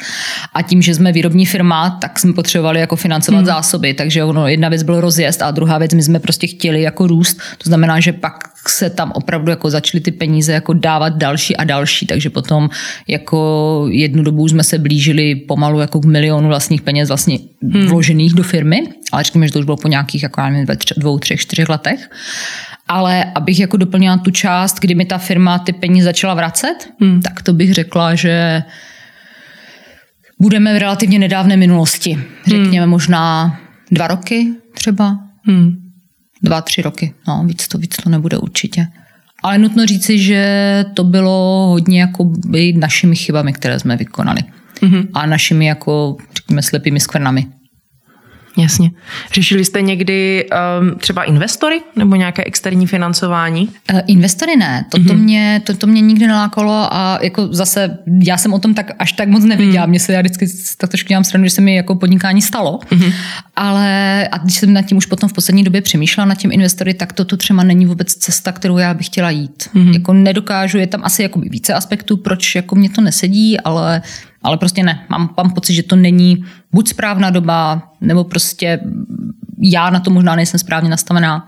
A 0.54 0.62
tím, 0.62 0.82
že 0.82 0.96
jsme 0.96 1.12
výrobní 1.12 1.46
firma, 1.46 1.90
tak 1.90 2.20
jsme 2.20 2.34
potřebovali 2.34 2.80
jako 2.80 2.96
financovat 2.96 3.42
mm-hmm. 3.42 3.46
zásoby, 3.46 3.94
takže 3.94 4.24
ono, 4.24 4.48
jedna 4.48 4.70
věc 4.70 4.84
byl 4.84 5.02
rozjezd 5.02 5.42
a 5.42 5.52
druhá 5.52 5.78
věc, 5.78 5.94
my 5.94 6.04
jsme 6.04 6.20
prostě 6.20 6.48
chtěli 6.48 6.82
jako 6.82 7.08
růst. 7.08 7.38
To 7.58 7.64
znamená, 7.70 8.00
že 8.00 8.14
pak 8.14 8.57
se 8.70 8.90
tam 8.90 9.12
opravdu 9.16 9.50
jako 9.50 9.70
začaly 9.70 10.02
ty 10.02 10.12
peníze 10.12 10.54
jako 10.54 10.74
dávat 10.74 11.18
další 11.18 11.58
a 11.58 11.64
další, 11.64 12.06
takže 12.06 12.30
potom 12.30 12.70
jako 13.08 13.88
jednu 13.92 14.24
dobu 14.24 14.48
jsme 14.48 14.64
se 14.64 14.78
blížili 14.78 15.36
pomalu 15.36 15.80
jako 15.80 16.00
k 16.00 16.06
milionu 16.06 16.48
vlastních 16.48 16.82
peněz 16.82 17.08
vlastně 17.08 17.40
hmm. 17.74 17.88
vložených 17.88 18.34
do 18.34 18.44
firmy, 18.44 18.84
ale 19.12 19.24
řekněme, 19.24 19.48
že 19.48 19.54
to 19.54 19.60
už 19.60 19.66
bylo 19.66 19.78
po 19.78 19.88
nějakých 19.88 20.24
jako 20.24 20.42
nevím, 20.42 20.66
dvou, 20.98 21.20
třech, 21.20 21.40
čtyřech 21.40 21.70
letech. 21.70 22.10
Ale 22.88 23.24
abych 23.36 23.60
jako 23.60 23.78
doplnila 23.78 24.18
tu 24.18 24.32
část, 24.32 24.80
kdy 24.80 24.96
mi 24.96 25.06
ta 25.06 25.18
firma 25.18 25.60
ty 25.60 25.74
peníze 25.74 26.06
začala 26.06 26.34
vracet, 26.34 26.76
hmm. 27.02 27.22
tak 27.22 27.42
to 27.42 27.54
bych 27.54 27.74
řekla, 27.74 28.16
že 28.16 28.64
budeme 30.40 30.74
v 30.74 30.78
relativně 30.78 31.20
nedávné 31.20 31.58
minulosti. 31.58 32.20
Řekněme 32.48 32.86
hmm. 32.86 32.90
možná 32.90 33.60
dva 33.92 34.08
roky 34.08 34.48
třeba. 34.74 35.20
Hmm 35.44 35.87
dva, 36.42 36.62
tři 36.62 36.82
roky. 36.82 37.14
No, 37.28 37.44
víc 37.46 37.68
to, 37.68 37.78
víc 37.78 37.96
to 38.04 38.10
nebude 38.10 38.38
určitě. 38.38 38.88
Ale 39.44 39.58
nutno 39.58 39.86
říci, 39.86 40.20
že 40.20 40.86
to 40.94 41.04
bylo 41.04 41.68
hodně 41.70 42.02
jako 42.02 42.32
našimi 42.76 43.16
chybami, 43.16 43.54
které 43.54 43.80
jsme 43.80 43.98
vykonali. 43.98 44.42
Mm-hmm. 44.82 45.08
A 45.14 45.26
našimi 45.26 45.66
jako, 45.66 46.18
řekněme, 46.36 46.62
slepými 46.62 47.00
skvrnami. 47.00 47.48
Jasně. 48.58 48.92
Řešili 49.34 49.66
jste 49.66 49.82
někdy 49.82 50.50
um, 50.82 51.00
třeba 51.00 51.24
investory 51.24 51.82
nebo 51.96 52.16
nějaké 52.16 52.44
externí 52.44 52.88
financování? 52.88 53.70
Uh, 53.94 54.00
investory 54.08 54.56
ne, 54.56 54.86
to, 54.90 54.98
mm-hmm. 54.98 55.18
mě, 55.18 55.62
to, 55.64 55.74
to 55.74 55.88
mě 55.88 56.02
nikdy 56.02 56.28
nelákalo 56.28 56.94
a 56.94 57.20
jako 57.22 57.48
zase 57.52 57.98
já 58.24 58.38
jsem 58.38 58.54
o 58.54 58.60
tom 58.60 58.74
tak 58.74 58.92
až 59.00 59.12
tak 59.12 59.30
moc 59.30 59.44
nevěděla. 59.44 59.86
Mm. 59.86 59.90
Mně 59.90 60.00
se 60.00 60.14
já 60.14 60.22
vždycky 60.22 60.48
tak 60.78 60.90
trošku 60.90 61.08
dělám 61.08 61.24
stranu, 61.24 61.44
že 61.44 61.50
se 61.50 61.62
mi 61.62 61.76
jako 61.76 61.96
podnikání 61.96 62.42
stalo. 62.42 62.80
Mm-hmm. 62.90 63.14
Ale 63.56 64.28
a 64.28 64.38
když 64.38 64.56
jsem 64.56 64.74
nad 64.74 64.82
tím 64.82 64.98
už 64.98 65.06
potom 65.06 65.30
v 65.30 65.34
poslední 65.34 65.64
době 65.64 65.82
přemýšlela 65.82 66.26
nad 66.26 66.36
tím 66.36 66.52
investory, 66.52 66.94
tak 66.94 67.14
to 67.14 67.26
tu 67.26 67.38
třeba 67.38 67.64
není 67.64 67.86
vůbec 67.86 68.14
cesta, 68.14 68.52
kterou 68.52 68.78
já 68.78 68.94
bych 68.94 69.06
chtěla 69.06 69.30
jít. 69.30 69.70
Mm-hmm. 69.76 69.94
Jako 69.94 70.14
nedokážu, 70.14 70.78
je 70.78 70.88
tam 70.88 71.02
asi 71.04 71.24
jako 71.24 71.40
více 71.40 71.74
aspektů, 71.74 72.18
proč 72.18 72.56
jako 72.56 72.76
mě 72.76 72.90
to 72.90 73.02
nesedí, 73.02 73.60
ale 73.60 74.02
ale 74.48 74.58
prostě 74.58 74.84
ne. 74.84 75.06
Mám, 75.10 75.34
mám 75.38 75.52
pocit, 75.52 75.74
že 75.74 75.84
to 75.84 75.96
není 75.96 76.46
buď 76.72 76.88
správná 76.88 77.30
doba, 77.30 77.82
nebo 78.02 78.24
prostě 78.24 78.80
já 79.62 79.90
na 79.90 80.00
to 80.00 80.12
možná 80.12 80.36
nejsem 80.36 80.60
správně 80.60 80.90
nastavená. 80.90 81.48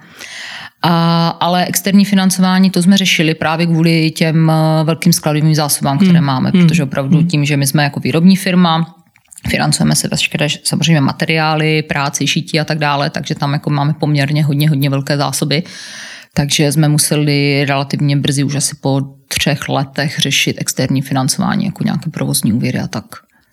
A, 0.81 1.27
ale 1.27 1.65
externí 1.65 2.05
financování, 2.05 2.69
to 2.69 2.81
jsme 2.81 2.97
řešili 2.97 3.33
právě 3.33 3.65
kvůli 3.65 4.12
těm 4.12 4.50
eh, 4.50 4.83
velkým 4.83 5.13
skladovým 5.13 5.55
zásobám, 5.55 5.97
které 5.97 6.17
hmm. 6.17 6.27
máme, 6.27 6.50
hmm. 6.50 6.62
protože 6.62 6.83
opravdu 6.83 7.17
hmm. 7.17 7.27
tím, 7.27 7.45
že 7.45 7.57
my 7.57 7.67
jsme 7.67 7.83
jako 7.83 8.00
výrobní 8.00 8.35
firma, 8.35 8.95
financujeme 9.50 9.95
se 9.95 10.07
veškeré 10.07 10.47
samozřejmě 10.63 11.01
materiály, 11.01 11.83
práci, 11.83 12.27
šití 12.27 12.59
a 12.59 12.65
tak 12.65 12.79
dále, 12.79 13.09
takže 13.09 13.35
tam 13.35 13.53
jako 13.53 13.69
máme 13.69 13.93
poměrně 13.93 14.43
hodně, 14.43 14.69
hodně 14.69 14.89
velké 14.89 15.17
zásoby. 15.17 15.63
Takže 16.33 16.71
jsme 16.71 16.88
museli 16.88 17.65
relativně 17.65 18.17
brzy, 18.17 18.43
už 18.43 18.55
asi 18.55 18.75
po 18.75 19.01
třech 19.27 19.69
letech, 19.69 20.19
řešit 20.19 20.55
externí 20.59 21.01
financování, 21.01 21.65
jako 21.65 21.83
nějaké 21.83 22.09
provozní 22.09 22.53
úvěry 22.53 22.79
a 22.79 22.88
tak. 22.88 23.05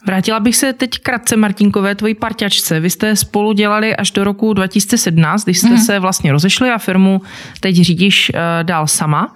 Vrátila 0.06 0.40
bych 0.40 0.56
se 0.56 0.72
teď 0.72 0.98
krátce 0.98 1.36
Martinkové, 1.36 1.94
tvojí 1.94 2.14
parťačce. 2.14 2.80
Vy 2.80 2.90
jste 2.90 3.16
spolu 3.16 3.52
dělali 3.52 3.96
až 3.96 4.10
do 4.10 4.24
roku 4.24 4.52
2017, 4.52 5.44
když 5.44 5.58
jste 5.58 5.68
mm. 5.68 5.78
se 5.78 5.98
vlastně 5.98 6.32
rozešli 6.32 6.70
a 6.70 6.78
firmu 6.78 7.20
teď 7.60 7.76
řídíš 7.76 8.30
uh, 8.34 8.40
dál 8.62 8.86
sama. 8.86 9.34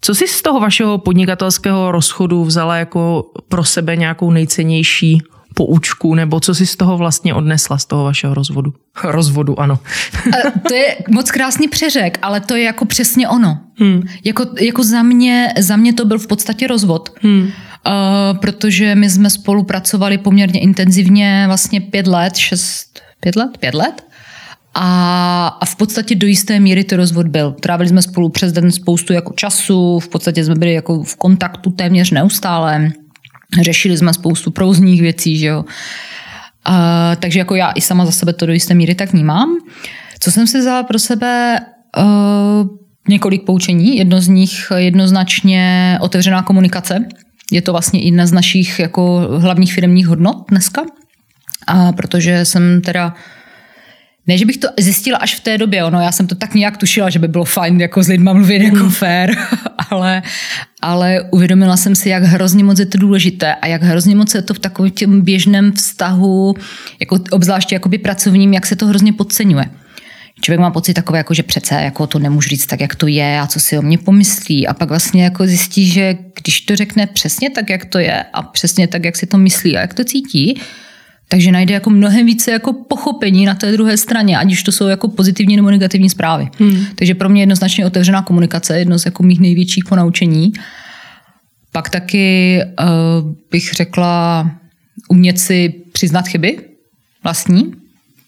Co 0.00 0.14
jsi 0.14 0.28
z 0.28 0.42
toho 0.42 0.60
vašeho 0.60 0.98
podnikatelského 0.98 1.92
rozchodu 1.92 2.44
vzala 2.44 2.76
jako 2.76 3.30
pro 3.48 3.64
sebe 3.64 3.96
nějakou 3.96 4.30
nejcennější 4.30 5.22
poučku, 5.58 6.14
nebo 6.14 6.40
co 6.40 6.54
si 6.54 6.66
z 6.66 6.76
toho 6.76 6.96
vlastně 6.96 7.34
odnesla, 7.34 7.78
z 7.78 7.86
toho 7.86 8.04
vašeho 8.04 8.34
rozvodu? 8.34 8.74
Rozvodu, 9.04 9.60
ano. 9.60 9.78
to 10.68 10.74
je 10.74 10.96
moc 11.10 11.30
krásný 11.30 11.68
přeřek, 11.68 12.18
ale 12.22 12.40
to 12.40 12.56
je 12.56 12.62
jako 12.62 12.84
přesně 12.84 13.28
ono. 13.28 13.58
Hmm. 13.74 14.02
Jako, 14.24 14.46
jako 14.60 14.84
za, 14.84 15.02
mě, 15.02 15.52
za 15.58 15.76
mě 15.76 15.92
to 15.92 16.04
byl 16.04 16.18
v 16.18 16.26
podstatě 16.26 16.66
rozvod. 16.66 17.08
Hmm. 17.22 17.42
Uh, 17.42 18.38
protože 18.38 18.94
my 18.94 19.10
jsme 19.10 19.30
spolupracovali 19.30 20.18
poměrně 20.18 20.60
intenzivně 20.60 21.44
vlastně 21.46 21.80
pět 21.80 22.06
let, 22.06 22.36
šest, 22.36 23.00
pět 23.20 23.36
let, 23.36 23.58
pět 23.58 23.74
let. 23.74 24.06
A, 24.74 25.58
a 25.60 25.64
v 25.64 25.76
podstatě 25.76 26.14
do 26.14 26.26
jisté 26.26 26.60
míry 26.60 26.84
to 26.84 26.96
rozvod 26.96 27.26
byl. 27.26 27.52
Trávili 27.52 27.88
jsme 27.88 28.02
spolu 28.02 28.28
přes 28.28 28.52
den 28.52 28.70
spoustu 28.70 29.12
jako 29.12 29.32
času, 29.36 29.98
v 29.98 30.08
podstatě 30.08 30.44
jsme 30.44 30.54
byli 30.54 30.72
jako 30.72 31.02
v 31.02 31.16
kontaktu 31.16 31.70
téměř 31.70 32.10
neustále. 32.10 32.92
Řešili 33.62 33.96
jsme 33.96 34.14
spoustu 34.14 34.50
prouzních 34.50 35.00
věcí, 35.00 35.38
že 35.38 35.46
jo. 35.46 35.64
A, 36.64 37.16
takže 37.16 37.38
jako 37.38 37.54
já 37.54 37.70
i 37.70 37.80
sama 37.80 38.06
za 38.06 38.12
sebe 38.12 38.32
to 38.32 38.46
do 38.46 38.52
jisté 38.52 38.74
míry 38.74 38.94
tak 38.94 39.12
vnímám. 39.12 39.56
Co 40.20 40.30
jsem 40.30 40.46
si 40.46 40.58
vzala 40.58 40.82
pro 40.82 40.98
sebe, 40.98 41.60
uh, 41.98 42.68
několik 43.08 43.44
poučení. 43.44 43.96
Jedno 43.96 44.20
z 44.20 44.28
nich 44.28 44.72
jednoznačně 44.76 45.98
otevřená 46.00 46.42
komunikace. 46.42 47.04
Je 47.52 47.62
to 47.62 47.72
vlastně 47.72 48.00
jedna 48.00 48.26
z 48.26 48.32
našich 48.32 48.78
jako 48.78 49.28
hlavních 49.38 49.74
firmních 49.74 50.06
hodnot 50.06 50.36
dneska. 50.50 50.82
A 51.66 51.92
protože 51.92 52.44
jsem 52.44 52.80
teda 52.80 53.14
ne, 54.28 54.38
že 54.38 54.46
bych 54.46 54.56
to 54.56 54.68
zjistila 54.80 55.18
až 55.18 55.34
v 55.34 55.40
té 55.40 55.58
době, 55.58 55.84
ono, 55.84 56.00
já 56.00 56.12
jsem 56.12 56.26
to 56.26 56.34
tak 56.34 56.54
nějak 56.54 56.76
tušila, 56.76 57.10
že 57.10 57.18
by 57.18 57.28
bylo 57.28 57.44
fajn 57.44 57.80
jako 57.80 58.02
s 58.02 58.08
lidma 58.08 58.32
mluvit 58.32 58.62
jako 58.62 58.76
mm. 58.76 58.90
fair, 58.90 59.36
ale, 59.90 60.22
ale 60.82 61.22
uvědomila 61.30 61.76
jsem 61.76 61.94
si, 61.94 62.08
jak 62.08 62.22
hrozně 62.22 62.64
moc 62.64 62.78
je 62.78 62.86
to 62.86 62.98
důležité 62.98 63.54
a 63.54 63.66
jak 63.66 63.82
hrozně 63.82 64.16
moc 64.16 64.34
je 64.34 64.42
to 64.42 64.54
v 64.54 64.58
takovém 64.58 64.90
těm 64.90 65.20
běžném 65.20 65.72
vztahu, 65.72 66.54
jako 67.00 67.18
obzvláště 67.30 67.74
jakoby 67.74 67.98
pracovním, 67.98 68.54
jak 68.54 68.66
se 68.66 68.76
to 68.76 68.86
hrozně 68.86 69.12
podceňuje. 69.12 69.64
Člověk 70.40 70.60
má 70.60 70.70
pocit 70.70 70.94
takové, 70.94 71.18
jako, 71.18 71.34
že 71.34 71.42
přece 71.42 71.74
jako 71.74 72.06
to 72.06 72.18
nemůžu 72.18 72.48
říct 72.48 72.66
tak, 72.66 72.80
jak 72.80 72.94
to 72.94 73.06
je 73.06 73.40
a 73.40 73.46
co 73.46 73.60
si 73.60 73.78
o 73.78 73.82
mě 73.82 73.98
pomyslí. 73.98 74.66
A 74.66 74.74
pak 74.74 74.88
vlastně 74.88 75.24
jako 75.24 75.46
zjistí, 75.46 75.86
že 75.86 76.16
když 76.42 76.60
to 76.60 76.76
řekne 76.76 77.06
přesně 77.06 77.50
tak, 77.50 77.70
jak 77.70 77.84
to 77.84 77.98
je 77.98 78.24
a 78.32 78.42
přesně 78.42 78.88
tak, 78.88 79.04
jak 79.04 79.16
si 79.16 79.26
to 79.26 79.38
myslí 79.38 79.76
a 79.76 79.80
jak 79.80 79.94
to 79.94 80.04
cítí, 80.04 80.60
takže 81.28 81.52
najde 81.52 81.74
jako 81.74 81.90
mnohem 81.90 82.26
více 82.26 82.50
jako 82.50 82.72
pochopení 82.72 83.46
na 83.46 83.54
té 83.54 83.72
druhé 83.72 83.96
straně, 83.96 84.38
ať 84.38 84.52
už 84.52 84.62
to 84.62 84.72
jsou 84.72 84.86
jako 84.86 85.08
pozitivní 85.08 85.56
nebo 85.56 85.70
negativní 85.70 86.10
zprávy. 86.10 86.48
Hmm. 86.58 86.86
Takže 86.94 87.14
pro 87.14 87.28
mě 87.28 87.42
jednoznačně 87.42 87.86
otevřená 87.86 88.22
komunikace, 88.22 88.78
jedno 88.78 88.98
z 88.98 89.04
jako 89.04 89.22
mých 89.22 89.40
největších 89.40 89.84
ponaučení. 89.84 90.52
Pak 91.72 91.90
taky 91.90 92.58
uh, 92.80 93.32
bych 93.50 93.72
řekla 93.72 94.50
umět 95.08 95.38
si 95.38 95.74
přiznat 95.92 96.28
chyby 96.28 96.58
vlastní, 97.24 97.72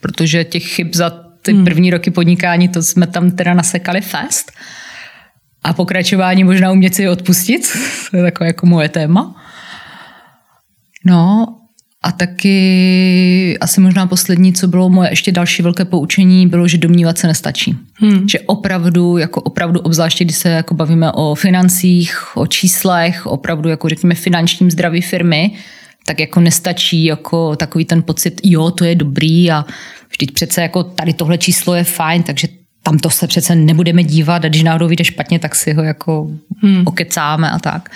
protože 0.00 0.44
těch 0.44 0.64
chyb 0.64 0.88
za 0.94 1.10
ty 1.42 1.52
hmm. 1.52 1.64
první 1.64 1.90
roky 1.90 2.10
podnikání, 2.10 2.68
to 2.68 2.82
jsme 2.82 3.06
tam 3.06 3.30
teda 3.30 3.54
nasekali 3.54 4.00
fast. 4.00 4.52
A 5.62 5.72
pokračování 5.72 6.44
možná 6.44 6.72
umět 6.72 6.94
si 6.94 7.08
odpustit, 7.08 7.68
to 8.10 8.16
je 8.16 8.22
takové 8.22 8.46
jako 8.46 8.66
moje 8.66 8.88
téma. 8.88 9.36
No 11.04 11.46
a 12.02 12.12
taky 12.12 13.58
asi 13.60 13.80
možná 13.80 14.06
poslední, 14.06 14.52
co 14.52 14.68
bylo 14.68 14.88
moje 14.88 15.10
ještě 15.10 15.32
další 15.32 15.62
velké 15.62 15.84
poučení, 15.84 16.46
bylo, 16.46 16.68
že 16.68 16.78
domnívat 16.78 17.18
se 17.18 17.26
nestačí. 17.26 17.76
Hmm. 17.94 18.28
Že 18.28 18.40
opravdu, 18.40 19.18
jako 19.18 19.40
opravdu, 19.40 19.80
obzvláště 19.80 20.24
když 20.24 20.36
se 20.36 20.48
jako 20.48 20.74
bavíme 20.74 21.12
o 21.12 21.34
financích, 21.34 22.36
o 22.36 22.46
číslech, 22.46 23.26
opravdu 23.26 23.68
jako 23.68 23.88
řekněme 23.88 24.14
finančním 24.14 24.70
zdraví 24.70 25.00
firmy, 25.00 25.50
tak 26.06 26.20
jako 26.20 26.40
nestačí 26.40 27.04
jako 27.04 27.56
takový 27.56 27.84
ten 27.84 28.02
pocit, 28.02 28.40
jo, 28.44 28.70
to 28.70 28.84
je 28.84 28.94
dobrý 28.94 29.50
a 29.50 29.64
vždyť 30.10 30.32
přece 30.32 30.62
jako 30.62 30.82
tady 30.82 31.12
tohle 31.12 31.38
číslo 31.38 31.74
je 31.74 31.84
fajn, 31.84 32.22
takže 32.22 32.48
tam 32.82 32.98
to 32.98 33.10
se 33.10 33.26
přece 33.26 33.54
nebudeme 33.54 34.04
dívat 34.04 34.44
a 34.44 34.48
když 34.48 34.62
náhodou 34.62 34.88
vyjde 34.88 35.04
špatně, 35.04 35.38
tak 35.38 35.54
si 35.54 35.72
ho 35.72 35.82
jako 35.82 36.30
hmm. 36.62 36.82
okecáme 36.86 37.50
a 37.50 37.58
tak. 37.58 37.90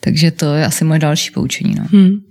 Takže 0.00 0.30
to 0.30 0.54
je 0.54 0.66
asi 0.66 0.84
moje 0.84 1.00
další 1.00 1.30
poučení. 1.30 1.74
No. 1.74 1.84
Hmm. 1.92 2.25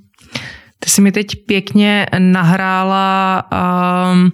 Ty 0.79 0.89
jsi 0.89 1.01
mi 1.01 1.11
teď 1.11 1.45
pěkně 1.45 2.05
nahrála 2.19 3.43
um, 4.13 4.31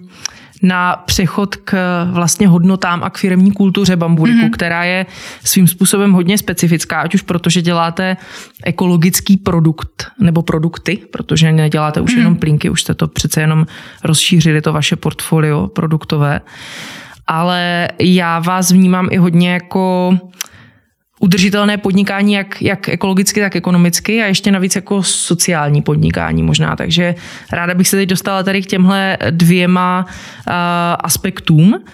na 0.62 0.96
přechod 0.96 1.56
k 1.56 1.74
vlastně 2.10 2.48
hodnotám 2.48 3.02
a 3.02 3.10
k 3.10 3.18
firmní 3.18 3.52
kultuře 3.52 3.96
bamburiku, 3.96 4.38
mm-hmm. 4.38 4.50
která 4.50 4.84
je 4.84 5.06
svým 5.44 5.68
způsobem 5.68 6.12
hodně 6.12 6.38
specifická, 6.38 7.00
ať 7.00 7.14
už 7.14 7.22
protože 7.22 7.62
děláte 7.62 8.16
ekologický 8.64 9.36
produkt 9.36 10.06
nebo 10.20 10.42
produkty, 10.42 10.98
protože 11.12 11.52
neděláte 11.52 12.00
už 12.00 12.14
mm-hmm. 12.14 12.18
jenom 12.18 12.36
plínky, 12.36 12.70
už 12.70 12.82
jste 12.82 12.94
to 12.94 13.08
přece 13.08 13.40
jenom 13.40 13.66
rozšířili, 14.04 14.62
to 14.62 14.72
vaše 14.72 14.96
portfolio 14.96 15.68
produktové. 15.68 16.40
Ale 17.26 17.88
já 17.98 18.38
vás 18.38 18.72
vnímám 18.72 19.08
i 19.10 19.16
hodně 19.16 19.52
jako 19.52 20.14
udržitelné 21.22 21.78
podnikání 21.78 22.32
jak, 22.32 22.62
jak 22.62 22.88
ekologicky, 22.88 23.40
tak 23.40 23.56
ekonomicky 23.56 24.22
a 24.22 24.26
ještě 24.26 24.50
navíc 24.50 24.76
jako 24.76 25.02
sociální 25.02 25.82
podnikání 25.82 26.42
možná. 26.42 26.76
Takže 26.76 27.14
ráda 27.52 27.74
bych 27.74 27.88
se 27.88 27.96
teď 27.96 28.08
dostala 28.08 28.42
tady 28.42 28.62
k 28.62 28.66
těmhle 28.66 29.18
dvěma 29.30 30.06
uh, 30.06 30.52
aspektům. 30.98 31.84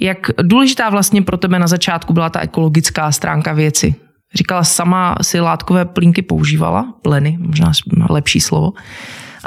Jak 0.00 0.18
důležitá 0.42 0.90
vlastně 0.90 1.22
pro 1.22 1.36
tebe 1.36 1.58
na 1.58 1.66
začátku 1.66 2.12
byla 2.12 2.30
ta 2.30 2.40
ekologická 2.40 3.12
stránka 3.12 3.52
věci? 3.52 3.94
Říkala 4.34 4.64
sama 4.64 5.16
si 5.22 5.40
látkové 5.40 5.84
plínky 5.84 6.22
používala, 6.22 6.94
pleny, 7.02 7.38
možná 7.40 7.72
lepší 8.10 8.40
slovo. 8.40 8.72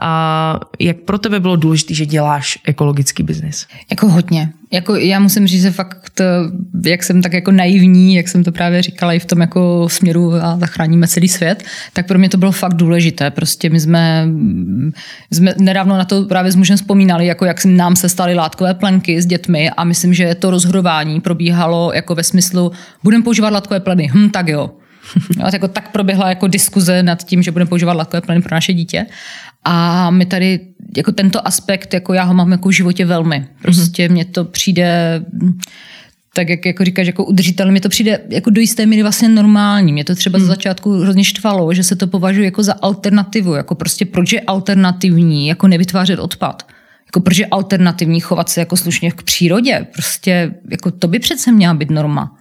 A 0.01 0.59
jak 0.79 0.97
pro 0.97 1.17
tebe 1.17 1.39
bylo 1.39 1.55
důležité, 1.55 1.93
že 1.93 2.05
děláš 2.05 2.59
ekologický 2.65 3.23
biznis? 3.23 3.67
Jako 3.89 4.09
hodně. 4.09 4.49
Jako 4.71 4.95
já 4.95 5.19
musím 5.19 5.47
říct, 5.47 5.61
že 5.61 5.71
fakt, 5.71 6.21
jak 6.85 7.03
jsem 7.03 7.21
tak 7.21 7.33
jako 7.33 7.51
naivní, 7.51 8.15
jak 8.15 8.27
jsem 8.27 8.43
to 8.43 8.51
právě 8.51 8.81
říkala 8.81 9.13
i 9.13 9.19
v 9.19 9.25
tom 9.25 9.41
jako 9.41 9.89
směru 9.89 10.33
a 10.33 10.57
zachráníme 10.59 11.07
celý 11.07 11.27
svět, 11.27 11.63
tak 11.93 12.07
pro 12.07 12.19
mě 12.19 12.29
to 12.29 12.37
bylo 12.37 12.51
fakt 12.51 12.73
důležité. 12.73 13.31
Prostě 13.31 13.69
my 13.69 13.79
jsme, 13.79 14.27
jsme 15.31 15.53
nedávno 15.59 15.97
na 15.97 16.05
to 16.05 16.23
právě 16.23 16.51
s 16.51 16.55
mužem 16.55 16.77
vzpomínali, 16.77 17.25
jako 17.25 17.45
jak 17.45 17.65
nám 17.65 17.95
se 17.95 18.09
staly 18.09 18.35
látkové 18.35 18.73
plenky 18.73 19.21
s 19.21 19.25
dětmi 19.25 19.69
a 19.69 19.83
myslím, 19.83 20.13
že 20.13 20.35
to 20.35 20.51
rozhodování 20.51 21.21
probíhalo 21.21 21.91
jako 21.93 22.15
ve 22.15 22.23
smyslu, 22.23 22.71
budeme 23.03 23.23
používat 23.23 23.49
látkové 23.49 23.79
pleny, 23.79 24.09
hm, 24.13 24.29
tak 24.29 24.47
jo. 24.47 24.71
No, 25.37 25.49
jako 25.53 25.67
tak 25.67 25.91
proběhla 25.91 26.29
jako 26.29 26.47
diskuze 26.47 27.03
nad 27.03 27.23
tím, 27.23 27.43
že 27.43 27.51
budeme 27.51 27.69
používat 27.69 27.93
látkové 27.93 28.21
pleny 28.21 28.41
pro 28.41 28.55
naše 28.55 28.73
dítě. 28.73 29.05
A 29.63 30.09
my 30.11 30.25
tady, 30.25 30.59
jako 30.97 31.11
tento 31.11 31.47
aspekt, 31.47 31.93
jako 31.93 32.13
já 32.13 32.23
ho 32.23 32.33
mám 32.33 32.51
jako 32.51 32.69
v 32.69 32.71
životě 32.71 33.05
velmi. 33.05 33.47
Prostě 33.61 34.07
mm-hmm. 34.07 34.11
mně 34.11 34.25
to 34.25 34.45
přijde 34.45 35.21
tak 36.37 36.49
jak 36.49 36.65
jako 36.65 36.83
říkáš, 36.83 37.07
jako 37.07 37.25
udržitelný, 37.25 37.73
mi 37.73 37.79
to 37.79 37.89
přijde 37.89 38.19
jako 38.29 38.49
do 38.49 38.61
jisté 38.61 38.85
míry 38.85 39.01
vlastně 39.01 39.29
normální. 39.29 39.93
Mě 39.93 40.03
to 40.03 40.15
třeba 40.15 40.39
mm. 40.39 40.45
za 40.45 40.47
začátku 40.47 40.91
hrozně 40.91 41.23
štvalo, 41.23 41.73
že 41.73 41.83
se 41.83 41.95
to 41.95 42.07
považuje 42.07 42.45
jako 42.45 42.63
za 42.63 42.73
alternativu, 42.81 43.53
jako 43.53 43.75
prostě 43.75 44.05
proč 44.05 44.33
je 44.33 44.41
alternativní, 44.41 45.47
jako 45.47 45.67
nevytvářet 45.67 46.19
odpad. 46.19 46.67
Jako 47.05 47.19
proč 47.19 47.37
je 47.37 47.45
alternativní 47.45 48.19
chovat 48.19 48.49
se 48.49 48.59
jako 48.59 48.77
slušně 48.77 49.11
k 49.11 49.23
přírodě. 49.23 49.87
Prostě 49.93 50.53
jako 50.71 50.91
to 50.91 51.07
by 51.07 51.19
přece 51.19 51.51
měla 51.51 51.73
být 51.73 51.89
norma. 51.89 52.37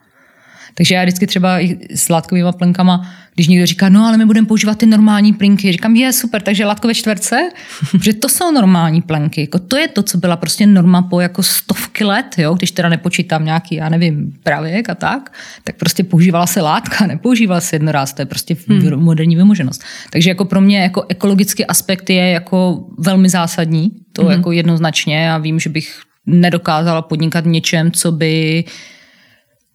Takže 0.77 0.95
já 0.95 1.03
vždycky 1.03 1.27
třeba 1.27 1.61
i 1.61 1.79
s 1.95 2.09
látkovými 2.09 2.49
plenkama, 2.59 3.09
když 3.35 3.49
někdo 3.49 3.67
říká, 3.67 3.89
no 3.89 4.07
ale 4.07 4.17
my 4.17 4.27
budeme 4.27 4.47
používat 4.47 4.79
ty 4.79 4.87
normální 4.87 5.33
plinky, 5.33 5.73
říkám, 5.73 5.97
je 5.97 6.13
super, 6.13 6.43
takže 6.43 6.65
látkové 6.65 6.95
čtverce, 6.95 7.49
že 8.03 8.15
to 8.15 8.29
jsou 8.29 8.53
normální 8.53 9.03
plenky. 9.03 9.41
Jako 9.41 9.59
to 9.59 9.77
je 9.77 9.89
to, 9.89 10.03
co 10.03 10.19
byla 10.19 10.37
prostě 10.37 10.67
norma 10.67 11.03
po 11.03 11.21
jako 11.21 11.43
stovky 11.43 12.05
let, 12.05 12.27
jo? 12.39 12.55
když 12.55 12.71
teda 12.71 12.89
nepočítám 12.89 13.45
nějaký, 13.45 13.75
já 13.75 13.89
nevím, 13.89 14.33
pravěk 14.43 14.89
a 14.89 14.95
tak, 14.95 15.33
tak 15.65 15.77
prostě 15.77 16.05
používala 16.05 16.47
se 16.47 16.61
látka, 16.61 17.07
nepoužívala 17.07 17.61
se 17.61 17.77
jednoráz, 17.77 18.13
to 18.13 18.23
je 18.23 18.27
prostě 18.27 18.57
hmm. 18.69 18.97
moderní 18.97 19.37
vymoženost. 19.37 19.83
Takže 20.11 20.31
jako 20.31 20.45
pro 20.45 20.61
mě 20.61 20.79
jako 20.79 21.05
ekologický 21.09 21.67
aspekt 21.67 22.11
je 22.11 22.31
jako 22.31 22.85
velmi 22.99 23.29
zásadní, 23.29 23.91
to 24.13 24.23
hmm. 24.23 24.31
jako 24.31 24.53
jednoznačně 24.53 25.33
a 25.33 25.39
vím, 25.39 25.61
že 25.61 25.71
bych 25.71 26.01
nedokázala 26.27 27.03
podnikat 27.03 27.45
něčem, 27.45 27.93
co 27.93 28.13
by 28.13 28.65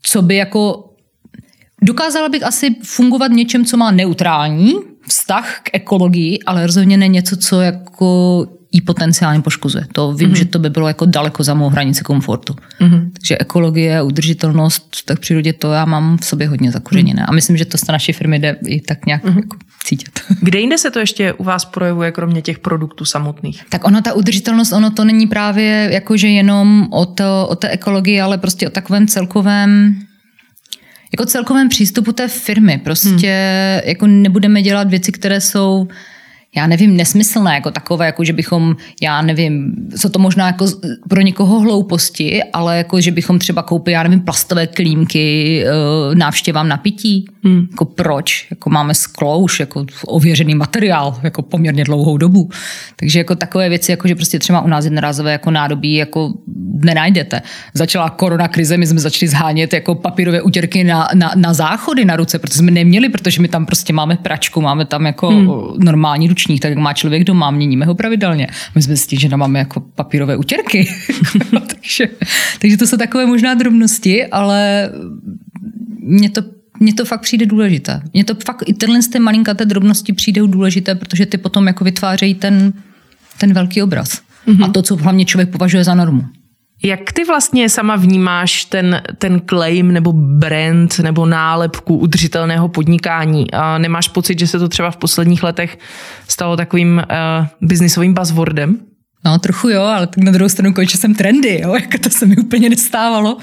co 0.03 0.21
by 0.21 0.35
jako 0.35 0.90
Dokázala 1.83 2.29
bych 2.29 2.43
asi 2.43 2.75
fungovat 2.83 3.31
něčem, 3.31 3.65
co 3.65 3.77
má 3.77 3.91
neutrální 3.91 4.73
vztah 5.07 5.59
k 5.63 5.69
ekologii, 5.73 6.39
ale 6.45 6.67
rozhodně 6.67 6.97
ne 6.97 7.07
něco, 7.07 7.37
co 7.37 7.61
jako 7.61 8.47
jí 8.71 8.81
potenciálně 8.81 9.41
poškozuje. 9.41 9.85
To 9.91 10.13
vím, 10.13 10.29
mm-hmm. 10.29 10.35
že 10.35 10.45
to 10.45 10.59
by 10.59 10.69
bylo 10.69 10.87
jako 10.87 11.05
daleko 11.05 11.43
za 11.43 11.53
mou 11.53 11.69
hranici 11.69 12.03
komfortu. 12.03 12.55
Mm-hmm. 12.81 13.11
Takže 13.13 13.37
ekologie, 13.37 14.01
udržitelnost, 14.01 15.05
tak 15.05 15.17
v 15.17 15.21
přírodě 15.21 15.53
to 15.53 15.71
já 15.71 15.85
mám 15.85 16.17
v 16.17 16.25
sobě 16.25 16.47
hodně 16.47 16.71
zakořeněné. 16.71 17.21
Mm-hmm. 17.21 17.29
A 17.29 17.33
myslím, 17.33 17.57
že 17.57 17.65
to 17.65 17.77
z 17.77 17.87
naší 17.87 18.13
firmy 18.13 18.39
jde 18.39 18.57
i 18.65 18.81
tak 18.81 19.05
nějak 19.05 19.23
mm-hmm. 19.23 19.35
jako 19.35 19.57
cítit. 19.83 20.19
Kde 20.41 20.59
jinde 20.59 20.77
se 20.77 20.91
to 20.91 20.99
ještě 20.99 21.33
u 21.33 21.43
vás 21.43 21.65
projevuje, 21.65 22.11
kromě 22.11 22.41
těch 22.41 22.59
produktů 22.59 23.05
samotných? 23.05 23.63
Tak 23.69 23.87
ono, 23.87 24.01
ta 24.01 24.13
udržitelnost, 24.13 24.71
ono 24.71 24.91
to 24.91 25.05
není 25.05 25.27
právě 25.27 25.89
jakože 25.91 26.27
jenom 26.27 26.87
o, 26.91 27.05
to, 27.05 27.47
o 27.49 27.55
té 27.55 27.69
ekologii, 27.69 28.21
ale 28.21 28.37
prostě 28.37 28.67
o 28.67 28.71
takovém 28.71 29.07
celkovém 29.07 29.95
jako 31.11 31.25
celkovém 31.25 31.69
přístupu 31.69 32.11
té 32.11 32.27
firmy. 32.27 32.77
Prostě 32.83 33.09
hmm. 33.09 33.89
jako 33.89 34.07
nebudeme 34.07 34.61
dělat 34.61 34.89
věci, 34.89 35.11
které 35.11 35.41
jsou 35.41 35.87
já 36.55 36.67
nevím, 36.67 36.97
nesmyslné, 36.97 37.55
jako 37.55 37.71
takové, 37.71 38.05
jako 38.05 38.23
že 38.23 38.33
bychom, 38.33 38.75
já 39.01 39.21
nevím, 39.21 39.75
co 39.99 40.09
to 40.09 40.19
možná 40.19 40.47
jako 40.47 40.65
pro 41.09 41.21
někoho 41.21 41.59
hlouposti, 41.59 42.43
ale 42.43 42.77
jako, 42.77 43.01
že 43.01 43.11
bychom 43.11 43.39
třeba 43.39 43.63
koupili, 43.63 43.93
já 43.93 44.03
nevím, 44.03 44.19
plastové 44.19 44.67
klímky 44.67 45.63
eh, 45.65 46.15
návštěvám 46.15 46.67
na 46.67 46.77
pití. 46.77 47.25
Hmm. 47.43 47.67
Jako 47.71 47.85
proč? 47.85 48.47
Jako 48.49 48.69
máme 48.69 48.93
sklo 48.93 49.39
už 49.39 49.59
jako 49.59 49.85
ověřený 50.05 50.55
materiál, 50.55 51.19
jako 51.23 51.41
poměrně 51.41 51.83
dlouhou 51.83 52.17
dobu. 52.17 52.49
Takže 52.95 53.19
jako 53.19 53.35
takové 53.35 53.69
věci, 53.69 53.91
jako 53.91 54.07
že 54.07 54.15
prostě 54.15 54.39
třeba 54.39 54.61
u 54.61 54.67
nás 54.67 54.85
jednorázové 54.85 55.31
jako 55.31 55.51
nádobí 55.51 55.95
jako 55.95 56.33
nenajdete. 56.73 57.41
Začala 57.73 58.09
korona 58.09 58.47
krize, 58.47 58.77
my 58.77 58.87
jsme 58.87 58.99
začali 58.99 59.29
zhánět 59.29 59.73
jako 59.73 59.95
papírové 59.95 60.41
utěrky 60.41 60.83
na, 60.83 61.07
na, 61.13 61.31
na 61.35 61.53
záchody 61.53 62.05
na 62.05 62.15
ruce, 62.15 62.39
protože 62.39 62.57
jsme 62.57 62.71
neměli, 62.71 63.09
protože 63.09 63.41
my 63.41 63.47
tam 63.47 63.65
prostě 63.65 63.93
máme 63.93 64.15
pračku, 64.15 64.61
máme 64.61 64.85
tam 64.85 65.05
jako 65.05 65.29
hmm. 65.29 65.49
normální 65.77 66.27
ručník, 66.41 66.61
tak 66.61 66.69
jak 66.69 66.79
má 66.79 66.93
člověk 66.93 67.23
doma, 67.23 67.51
měníme 67.51 67.85
ho 67.85 67.95
pravidelně. 67.95 68.47
My 68.75 68.81
jsme 68.81 68.97
s 68.97 69.07
že 69.19 69.37
máme 69.37 69.59
jako 69.59 69.79
papírové 69.79 70.37
utěrky. 70.37 70.87
takže, 71.51 72.07
takže 72.59 72.77
to 72.77 72.87
jsou 72.87 72.97
takové 72.97 73.25
možná 73.25 73.53
drobnosti, 73.53 74.27
ale 74.27 74.89
mně 75.99 76.29
to 76.29 76.41
mně 76.79 76.93
to 76.93 77.05
fakt 77.05 77.21
přijde 77.21 77.45
důležité. 77.45 78.01
Mně 78.13 78.23
to 78.23 78.35
fakt 78.45 78.63
i 78.65 78.73
tenhle 78.73 79.01
z 79.01 79.07
té 79.07 79.19
malinkaté 79.19 79.65
drobnosti 79.65 80.13
přijde 80.13 80.41
důležité, 80.41 80.95
protože 80.95 81.25
ty 81.25 81.37
potom 81.37 81.67
jako 81.67 81.83
vytvářejí 81.83 82.33
ten, 82.35 82.73
ten 83.37 83.53
velký 83.53 83.81
obraz. 83.81 84.21
Mm-hmm. 84.47 84.65
A 84.65 84.67
to, 84.67 84.81
co 84.81 84.95
hlavně 84.95 85.25
člověk 85.25 85.49
považuje 85.49 85.83
za 85.83 85.95
normu. 85.95 86.25
Jak 86.83 87.11
ty 87.13 87.23
vlastně 87.23 87.69
sama 87.69 87.95
vnímáš 87.95 88.65
ten, 88.65 89.01
ten 89.17 89.41
claim 89.49 89.91
nebo 89.91 90.13
brand 90.13 90.99
nebo 90.99 91.25
nálepku 91.25 91.97
udržitelného 91.97 92.67
podnikání? 92.67 93.51
A 93.51 93.77
nemáš 93.77 94.07
pocit, 94.07 94.39
že 94.39 94.47
se 94.47 94.59
to 94.59 94.69
třeba 94.69 94.91
v 94.91 94.97
posledních 94.97 95.43
letech 95.43 95.77
stalo 96.27 96.57
takovým 96.57 96.97
uh, 96.97 97.47
biznisovým 97.61 98.13
buzzwordem? 98.13 98.79
No, 99.25 99.39
trochu 99.39 99.69
jo, 99.69 99.81
ale 99.81 100.07
tak 100.07 100.17
na 100.17 100.31
druhou 100.31 100.49
stranu 100.49 100.73
končil 100.73 100.99
jsem 100.99 101.15
trendy, 101.15 101.59
jo, 101.63 101.75
jako 101.81 101.97
to 101.97 102.09
se 102.09 102.25
mi 102.25 102.37
úplně 102.37 102.69
nestávalo. 102.69 103.37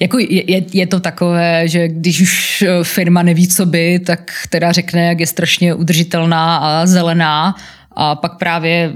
Jako 0.00 0.18
je, 0.18 0.64
je 0.72 0.86
to 0.86 1.00
takové, 1.00 1.68
že 1.68 1.88
když 1.88 2.20
už 2.20 2.62
eh, 2.62 2.84
firma 2.84 3.22
neví, 3.22 3.48
co 3.48 3.66
by, 3.66 3.98
tak 3.98 4.32
teda 4.48 4.72
řekne, 4.72 5.06
jak 5.06 5.20
je 5.20 5.26
strašně 5.26 5.74
udržitelná 5.74 6.56
a 6.56 6.86
zelená 6.86 7.54
a 7.92 8.14
pak 8.14 8.38
právě, 8.38 8.92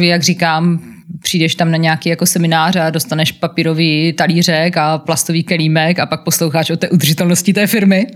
jak 0.00 0.22
říkám, 0.22 0.93
přijdeš 1.22 1.54
tam 1.54 1.70
na 1.70 1.76
nějaký 1.76 2.08
jako 2.08 2.26
seminář 2.26 2.76
a 2.76 2.90
dostaneš 2.90 3.32
papírový 3.32 4.12
talířek 4.12 4.76
a 4.76 4.98
plastový 4.98 5.42
kelímek 5.42 5.98
a 5.98 6.06
pak 6.06 6.24
posloucháš 6.24 6.70
o 6.70 6.76
té 6.76 6.88
udržitelnosti 6.88 7.52
té 7.52 7.66
firmy. 7.66 8.06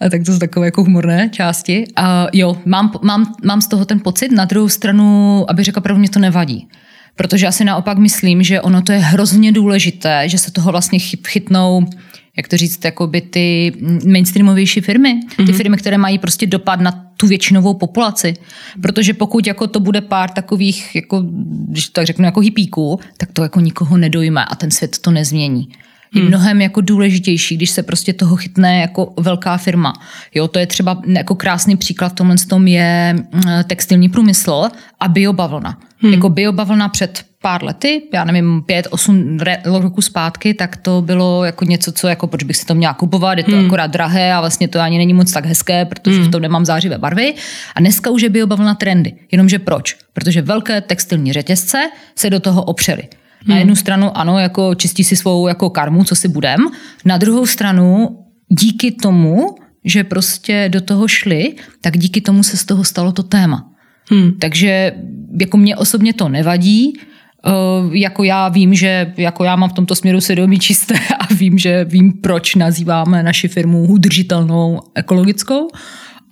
A 0.00 0.08
tak 0.08 0.24
to 0.26 0.32
jsou 0.32 0.38
takové 0.38 0.66
jako 0.66 0.82
humorné 0.82 1.28
části. 1.28 1.84
A 1.96 2.26
jo, 2.32 2.56
mám, 2.64 2.92
mám, 3.02 3.34
mám 3.44 3.60
z 3.60 3.68
toho 3.68 3.84
ten 3.84 4.00
pocit, 4.00 4.32
na 4.32 4.44
druhou 4.44 4.68
stranu, 4.68 5.44
aby 5.48 5.62
řekla 5.62 5.82
pravdu, 5.82 6.00
mě 6.00 6.08
to 6.08 6.18
nevadí. 6.18 6.68
Protože 7.16 7.46
já 7.46 7.52
si 7.52 7.64
naopak 7.64 7.98
myslím, 7.98 8.42
že 8.42 8.60
ono 8.60 8.82
to 8.82 8.92
je 8.92 8.98
hrozně 8.98 9.52
důležité, 9.52 10.28
že 10.28 10.38
se 10.38 10.52
toho 10.52 10.70
vlastně 10.70 10.98
chytnou 10.98 11.86
jak 12.36 12.48
to 12.48 12.56
říct, 12.56 12.86
by 13.06 13.20
ty 13.20 13.72
mainstreamovější 14.06 14.80
firmy, 14.80 15.20
ty 15.36 15.42
mm-hmm. 15.42 15.56
firmy, 15.56 15.76
které 15.76 15.98
mají 15.98 16.18
prostě 16.18 16.46
dopad 16.46 16.80
na 16.80 17.04
tu 17.16 17.26
většinovou 17.26 17.74
populaci. 17.74 18.34
Protože 18.82 19.14
pokud 19.14 19.46
jako 19.46 19.66
to 19.66 19.80
bude 19.80 20.00
pár 20.00 20.30
takových, 20.30 20.96
jako, 20.96 21.24
když 21.68 21.86
to 21.86 21.92
tak 21.92 22.06
řeknu, 22.06 22.24
jako 22.24 22.40
hippíků, 22.40 23.00
tak 23.16 23.32
to 23.32 23.42
jako 23.42 23.60
nikoho 23.60 23.96
nedojme 23.96 24.44
a 24.44 24.54
ten 24.54 24.70
svět 24.70 24.98
to 24.98 25.10
nezmění 25.10 25.68
je 26.14 26.20
hmm. 26.20 26.28
mnohem 26.28 26.60
jako 26.60 26.80
důležitější, 26.80 27.56
když 27.56 27.70
se 27.70 27.82
prostě 27.82 28.12
toho 28.12 28.36
chytne 28.36 28.80
jako 28.80 29.14
velká 29.20 29.56
firma. 29.56 29.92
Jo, 30.34 30.48
to 30.48 30.58
je 30.58 30.66
třeba 30.66 31.02
jako 31.06 31.34
krásný 31.34 31.76
příklad 31.76 32.08
v 32.08 32.14
tomhle 32.14 32.36
tom 32.48 32.66
je 32.66 33.14
mm, 33.14 33.42
textilní 33.64 34.08
průmysl 34.08 34.68
a 35.00 35.08
biobavlna. 35.08 35.78
Hmm. 35.98 36.12
Jako 36.12 36.28
biobavlna 36.28 36.88
před 36.88 37.24
pár 37.42 37.64
lety, 37.64 38.02
já 38.14 38.24
nevím, 38.24 38.62
pět, 38.66 38.88
osm 38.90 39.38
roku 39.64 40.02
zpátky, 40.02 40.54
tak 40.54 40.76
to 40.76 41.02
bylo 41.02 41.44
jako 41.44 41.64
něco, 41.64 41.92
co 41.92 42.08
jako, 42.08 42.26
proč 42.26 42.42
bych 42.42 42.56
si 42.56 42.66
to 42.66 42.74
měla 42.74 42.94
kupovat, 42.94 43.38
je 43.38 43.44
to 43.44 43.56
hmm. 43.56 43.66
akorát 43.66 43.86
drahé 43.86 44.34
a 44.34 44.40
vlastně 44.40 44.68
to 44.68 44.80
ani 44.80 44.98
není 44.98 45.14
moc 45.14 45.32
tak 45.32 45.46
hezké, 45.46 45.84
protože 45.84 46.16
hmm. 46.16 46.28
v 46.28 46.30
tom 46.30 46.42
nemám 46.42 46.64
zářivé 46.64 46.98
barvy. 46.98 47.34
A 47.74 47.80
dneska 47.80 48.10
už 48.10 48.22
je 48.22 48.28
biobavlna 48.28 48.74
trendy. 48.74 49.12
Jenomže 49.32 49.58
proč? 49.58 49.96
Protože 50.12 50.42
velké 50.42 50.80
textilní 50.80 51.32
řetězce 51.32 51.90
se 52.16 52.30
do 52.30 52.40
toho 52.40 52.62
opřely. 52.62 53.02
Na 53.46 53.56
jednu 53.56 53.76
stranu 53.76 54.18
ano, 54.18 54.38
jako 54.38 54.74
čistí 54.74 55.04
si 55.04 55.16
svou 55.16 55.48
jako 55.48 55.70
karmu, 55.70 56.04
co 56.04 56.14
si 56.14 56.28
budem. 56.28 56.60
Na 57.04 57.18
druhou 57.18 57.46
stranu 57.46 58.18
díky 58.48 58.92
tomu, 58.92 59.56
že 59.84 60.04
prostě 60.04 60.68
do 60.72 60.80
toho 60.80 61.08
šli, 61.08 61.54
tak 61.80 61.98
díky 61.98 62.20
tomu 62.20 62.42
se 62.42 62.56
z 62.56 62.64
toho 62.64 62.84
stalo 62.84 63.12
to 63.12 63.22
téma. 63.22 63.68
Hmm. 64.10 64.32
Takže 64.38 64.92
jako 65.40 65.56
mě 65.56 65.76
osobně 65.76 66.12
to 66.12 66.28
nevadí, 66.28 66.92
jako 67.92 68.24
já 68.24 68.48
vím, 68.48 68.74
že 68.74 69.12
jako 69.16 69.44
já 69.44 69.56
mám 69.56 69.70
v 69.70 69.72
tomto 69.72 69.94
směru 69.94 70.20
svědomí 70.20 70.58
čisté 70.58 70.94
a 71.18 71.34
vím, 71.34 71.58
že 71.58 71.84
vím, 71.84 72.12
proč 72.12 72.54
nazýváme 72.54 73.22
naši 73.22 73.48
firmu 73.48 73.86
udržitelnou 73.86 74.80
ekologickou 74.94 75.68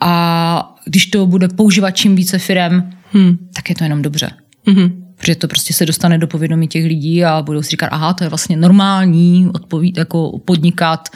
a 0.00 0.76
když 0.84 1.06
to 1.06 1.26
bude 1.26 1.48
používat 1.48 1.90
čím 1.90 2.16
více 2.16 2.38
firem, 2.38 2.90
hmm. 3.12 3.38
tak 3.54 3.68
je 3.68 3.74
to 3.74 3.84
jenom 3.84 4.02
dobře. 4.02 4.30
Hmm 4.66 5.10
protože 5.20 5.34
to 5.34 5.48
prostě 5.48 5.74
se 5.74 5.86
dostane 5.86 6.18
do 6.18 6.26
povědomí 6.26 6.68
těch 6.68 6.84
lidí 6.84 7.24
a 7.24 7.42
budou 7.42 7.62
si 7.62 7.70
říkat, 7.70 7.86
aha, 7.86 8.14
to 8.14 8.24
je 8.24 8.30
vlastně 8.30 8.56
normální 8.56 9.48
odpovíd, 9.54 9.98
jako 9.98 10.38
podnikat 10.38 11.08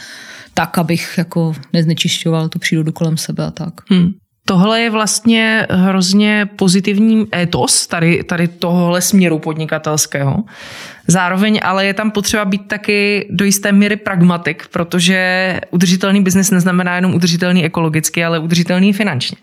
tak, 0.55 0.79
abych 0.79 1.15
jako 1.19 1.55
neznečišťoval 1.73 2.49
tu 2.49 2.59
přírodu 2.59 2.93
kolem 2.93 3.17
sebe 3.17 3.45
a 3.45 3.51
tak. 3.51 3.75
Hmm. 3.91 4.11
Tohle 4.47 4.81
je 4.81 4.91
vlastně 4.91 5.67
hrozně 5.71 6.49
pozitivní 6.57 7.27
étos 7.35 7.87
tady, 7.87 8.25
tady 8.25 8.49
tohohle 8.49 9.03
směru 9.03 9.39
podnikatelského. 9.39 10.45
Zároveň 11.07 11.61
ale 11.63 11.87
je 11.87 11.95
tam 11.95 12.11
potřeba 12.11 12.45
být 12.45 12.69
taky 12.69 13.29
do 13.31 13.45
jisté 13.45 13.73
míry 13.73 13.97
pragmatik, 13.97 14.69
protože 14.73 15.61
udržitelný 15.71 16.23
biznis 16.23 16.51
neznamená 16.51 16.97
jenom 16.97 17.15
udržitelný 17.15 17.65
ekologicky, 17.65 18.25
ale 18.25 18.39
udržitelný 18.39 18.93
finančně. 18.93 19.37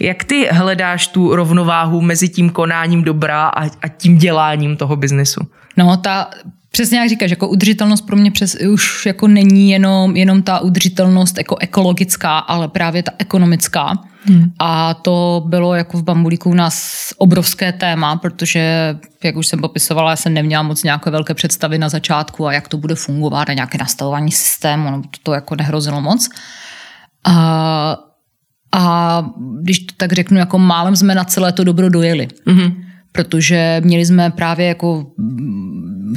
Jak 0.00 0.24
ty 0.24 0.48
hledáš 0.50 1.06
tu 1.06 1.36
rovnováhu 1.36 2.00
mezi 2.00 2.28
tím 2.28 2.50
konáním 2.50 3.04
dobra 3.04 3.46
a, 3.46 3.64
a 3.64 3.88
tím 3.96 4.18
děláním 4.18 4.76
toho 4.76 4.96
biznesu? 4.96 5.40
No, 5.76 5.96
ta 5.96 6.30
Přesně 6.72 6.98
jak 6.98 7.08
říkáš, 7.08 7.30
jako 7.30 7.48
udržitelnost 7.48 8.00
pro 8.00 8.16
mě 8.16 8.30
přes, 8.30 8.56
už 8.72 9.06
jako 9.06 9.28
není 9.28 9.70
jenom, 9.70 10.16
jenom 10.16 10.42
ta 10.42 10.60
udržitelnost 10.60 11.38
jako 11.38 11.56
ekologická, 11.60 12.38
ale 12.38 12.68
právě 12.68 13.02
ta 13.02 13.12
ekonomická. 13.18 13.98
Hmm. 14.24 14.52
A 14.58 14.94
to 14.94 15.42
bylo 15.46 15.74
jako 15.74 15.98
v 15.98 16.02
Bambulíku 16.02 16.50
u 16.50 16.54
nás 16.54 17.08
obrovské 17.18 17.72
téma, 17.72 18.16
protože, 18.16 18.96
jak 19.24 19.36
už 19.36 19.46
jsem 19.46 19.60
popisovala, 19.60 20.10
já 20.10 20.16
jsem 20.16 20.34
neměla 20.34 20.62
moc 20.62 20.82
nějaké 20.82 21.10
velké 21.10 21.34
představy 21.34 21.78
na 21.78 21.88
začátku 21.88 22.46
a 22.46 22.52
jak 22.52 22.68
to 22.68 22.76
bude 22.76 22.94
fungovat 22.94 23.48
a 23.48 23.52
nějaké 23.52 23.78
nastavování 23.78 24.32
systému, 24.32 24.90
no 24.90 25.02
to, 25.02 25.08
to 25.22 25.32
jako 25.32 25.56
nehrozilo 25.56 26.00
moc. 26.00 26.28
A, 27.24 27.96
a 28.72 29.24
když 29.60 29.78
to 29.78 29.94
tak 29.96 30.12
řeknu, 30.12 30.38
jako 30.38 30.58
málem 30.58 30.96
jsme 30.96 31.14
na 31.14 31.24
celé 31.24 31.52
to 31.52 31.64
dobro 31.64 31.90
dojeli. 31.90 32.28
Hmm 32.46 32.90
protože 33.12 33.80
měli 33.84 34.06
jsme 34.06 34.30
právě 34.30 34.66
jako 34.66 35.06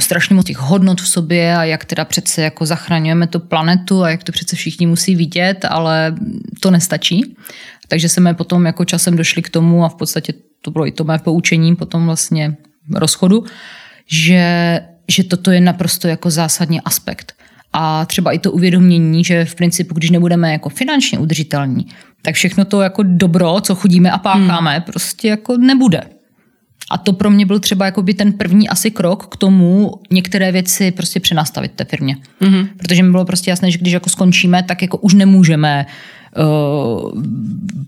strašně 0.00 0.36
moc 0.36 0.46
těch 0.46 0.56
hodnot 0.56 1.00
v 1.00 1.08
sobě 1.08 1.56
a 1.56 1.64
jak 1.64 1.84
teda 1.84 2.04
přece 2.04 2.42
jako 2.42 2.66
zachraňujeme 2.66 3.26
tu 3.26 3.40
planetu 3.40 4.02
a 4.02 4.10
jak 4.10 4.24
to 4.24 4.32
přece 4.32 4.56
všichni 4.56 4.86
musí 4.86 5.16
vidět, 5.16 5.64
ale 5.68 6.14
to 6.60 6.70
nestačí. 6.70 7.36
Takže 7.94 8.08
jsme 8.08 8.34
potom 8.34 8.66
jako 8.66 8.84
časem 8.84 9.16
došli 9.16 9.42
k 9.42 9.48
tomu 9.50 9.84
a 9.84 9.88
v 9.88 9.94
podstatě 9.94 10.34
to 10.62 10.70
bylo 10.70 10.86
i 10.86 10.92
to 10.92 11.04
mé 11.04 11.18
poučení 11.18 11.76
potom 11.76 12.06
vlastně 12.06 12.56
rozchodu, 12.94 13.44
že, 14.06 14.80
že 15.08 15.24
toto 15.24 15.50
je 15.50 15.60
naprosto 15.60 16.08
jako 16.08 16.30
zásadní 16.30 16.80
aspekt. 16.80 17.32
A 17.72 18.06
třeba 18.06 18.32
i 18.32 18.38
to 18.38 18.52
uvědomění, 18.52 19.24
že 19.24 19.44
v 19.44 19.54
principu, 19.54 19.94
když 19.94 20.10
nebudeme 20.10 20.52
jako 20.52 20.68
finančně 20.68 21.18
udržitelní, 21.18 21.86
tak 22.22 22.34
všechno 22.34 22.64
to 22.64 22.80
jako 22.80 23.02
dobro, 23.02 23.60
co 23.60 23.74
chodíme 23.74 24.10
a 24.10 24.18
pácháme, 24.18 24.72
hmm. 24.72 24.82
prostě 24.82 25.28
jako 25.28 25.56
nebude. 25.56 26.02
A 26.90 26.98
to 26.98 27.12
pro 27.12 27.30
mě 27.30 27.46
byl 27.46 27.60
třeba 27.60 27.86
jakoby 27.86 28.14
ten 28.14 28.32
první 28.32 28.68
asi 28.68 28.90
krok 28.90 29.26
k 29.26 29.36
tomu 29.36 29.92
některé 30.10 30.52
věci 30.52 30.90
prostě 30.90 31.20
přenastavit 31.20 31.72
té 31.72 31.84
firmě. 31.84 32.16
Mm-hmm. 32.40 32.68
Protože 32.76 33.02
mi 33.02 33.10
bylo 33.10 33.24
prostě 33.24 33.50
jasné, 33.50 33.70
že 33.70 33.78
když 33.78 33.92
jako 33.92 34.10
skončíme, 34.10 34.62
tak 34.62 34.82
jako 34.82 34.96
už 34.96 35.14
nemůžeme 35.14 35.86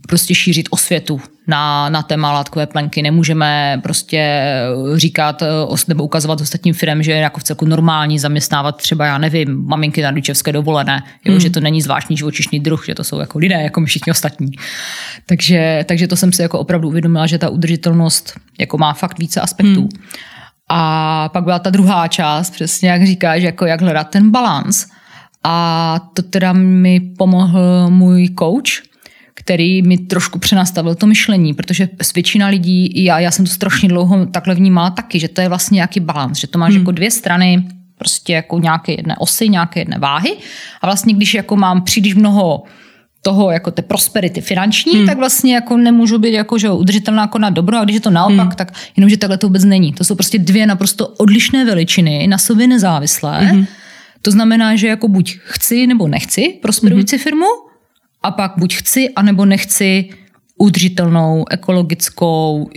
prostě 0.09 0.35
šířit 0.35 0.67
osvětu 0.71 1.21
na, 1.47 1.89
na 1.89 2.03
téma 2.03 2.33
látkové 2.33 2.67
plenky. 2.67 3.03
Nemůžeme 3.03 3.81
prostě 3.83 4.53
říkat 4.95 5.43
uh, 5.69 5.77
nebo 5.89 6.05
ukazovat 6.05 6.41
ostatním 6.41 6.75
firm, 6.75 7.03
že 7.03 7.13
je 7.13 7.19
jako 7.19 7.41
v 7.41 7.45
celku 7.45 7.67
normální 7.67 8.19
zaměstnávat 8.19 8.77
třeba, 8.77 9.07
já 9.07 9.19
nevím, 9.19 9.67
maminky 9.67 10.03
na 10.03 10.11
rodičovské 10.11 10.53
dovolené, 10.53 11.03
jo, 11.25 11.35
mm. 11.35 11.41
že 11.41 11.51
to 11.51 11.61
není 11.61 11.83
zvláštní 11.83 12.17
živočišný 12.17 12.61
druh, 12.61 12.87
že 12.87 12.95
to 12.95 13.05
jsou 13.05 13.21
jako 13.21 13.39
lidé, 13.39 13.55
jako 13.55 13.81
my 13.81 13.87
všichni 13.87 14.11
ostatní. 14.11 14.51
Takže, 15.27 15.85
takže 15.89 16.09
to 16.09 16.17
jsem 16.17 16.33
si 16.33 16.43
jako 16.43 16.59
opravdu 16.59 16.89
uvědomila, 16.89 17.27
že 17.27 17.39
ta 17.39 17.49
udržitelnost 17.49 18.33
jako 18.59 18.79
má 18.79 18.93
fakt 18.93 19.19
více 19.19 19.41
aspektů. 19.41 19.81
Mm. 19.81 19.89
A 20.69 21.29
pak 21.33 21.45
byla 21.45 21.59
ta 21.59 21.71
druhá 21.71 22.09
část, 22.09 22.51
přesně 22.51 22.91
jak 22.91 23.07
říkáš, 23.07 23.43
jako 23.43 23.67
jak 23.67 23.81
hledat 23.81 24.11
ten 24.11 24.31
balans. 24.31 24.87
A 25.49 26.01
to 26.15 26.23
teda 26.23 26.53
mi 26.53 27.01
pomohl 27.01 27.91
můj 27.91 28.29
coach, 28.39 28.83
který 29.35 29.83
mi 29.83 29.99
trošku 29.99 30.39
přenastavil 30.39 30.95
to 30.95 31.07
myšlení, 31.07 31.55
protože 31.55 31.89
s 32.03 32.15
většina 32.15 32.47
lidí, 32.47 32.87
i 32.87 33.05
já, 33.05 33.19
já 33.19 33.31
jsem 33.31 33.45
to 33.45 33.53
strašně 33.53 33.89
dlouho 33.89 34.27
takhle 34.27 34.55
vnímala 34.55 34.91
taky, 34.91 35.21
že 35.21 35.29
to 35.29 35.41
je 35.41 35.49
vlastně 35.49 35.77
nějaký 35.77 36.01
balans, 36.01 36.39
že 36.39 36.47
to 36.47 36.59
máš 36.59 36.71
hmm. 36.73 36.81
jako 36.81 36.91
dvě 36.91 37.11
strany, 37.11 37.67
prostě 37.99 38.33
jako 38.33 38.59
nějaké 38.59 38.93
jedné 38.93 39.17
osy, 39.19 39.49
nějaké 39.49 39.81
jedné 39.81 39.99
váhy 39.99 40.37
a 40.81 40.87
vlastně 40.87 41.15
když 41.15 41.35
jako 41.35 41.57
mám 41.57 41.83
příliš 41.83 42.15
mnoho 42.15 42.63
toho 43.23 43.51
jako 43.51 43.71
té 43.71 43.83
prosperity 43.83 44.41
finanční, 44.41 44.93
hmm. 44.93 45.07
tak 45.07 45.19
vlastně 45.19 45.55
jako 45.55 45.77
nemůžu 45.77 46.19
být 46.19 46.33
jako, 46.33 46.59
že 46.59 46.71
udržitelná 46.71 47.23
jako 47.23 47.39
na 47.39 47.51
dobro 47.51 47.79
a 47.79 47.85
když 47.85 47.95
je 47.95 48.01
to 48.01 48.11
naopak, 48.11 48.47
hmm. 48.47 48.57
tak 48.57 48.73
jenomže 48.97 49.17
takhle 49.17 49.39
to 49.39 49.47
vůbec 49.47 49.65
není. 49.65 49.93
To 49.93 50.05
jsou 50.05 50.15
prostě 50.15 50.39
dvě 50.39 50.67
naprosto 50.67 51.09
odlišné 51.09 51.65
veličiny, 51.65 52.27
na 52.27 52.39
sobě 52.39 52.67
nezávislé. 52.67 53.41
Hmm. 53.41 53.67
To 54.27 54.31
znamená, 54.31 54.77
že 54.77 54.87
jako 54.87 55.09
buď 55.09 55.39
chci 55.45 55.87
nebo 55.87 56.09
nechci 56.09 56.59
prosperující 56.63 57.17
hmm. 57.17 57.23
firmu 57.23 57.47
a 58.23 58.31
pak 58.31 58.53
buď 58.59 58.75
chci 58.75 59.09
anebo 59.15 59.45
nechci 59.45 60.11
udržitelnou, 60.59 61.45
ekologickou, 61.51 62.71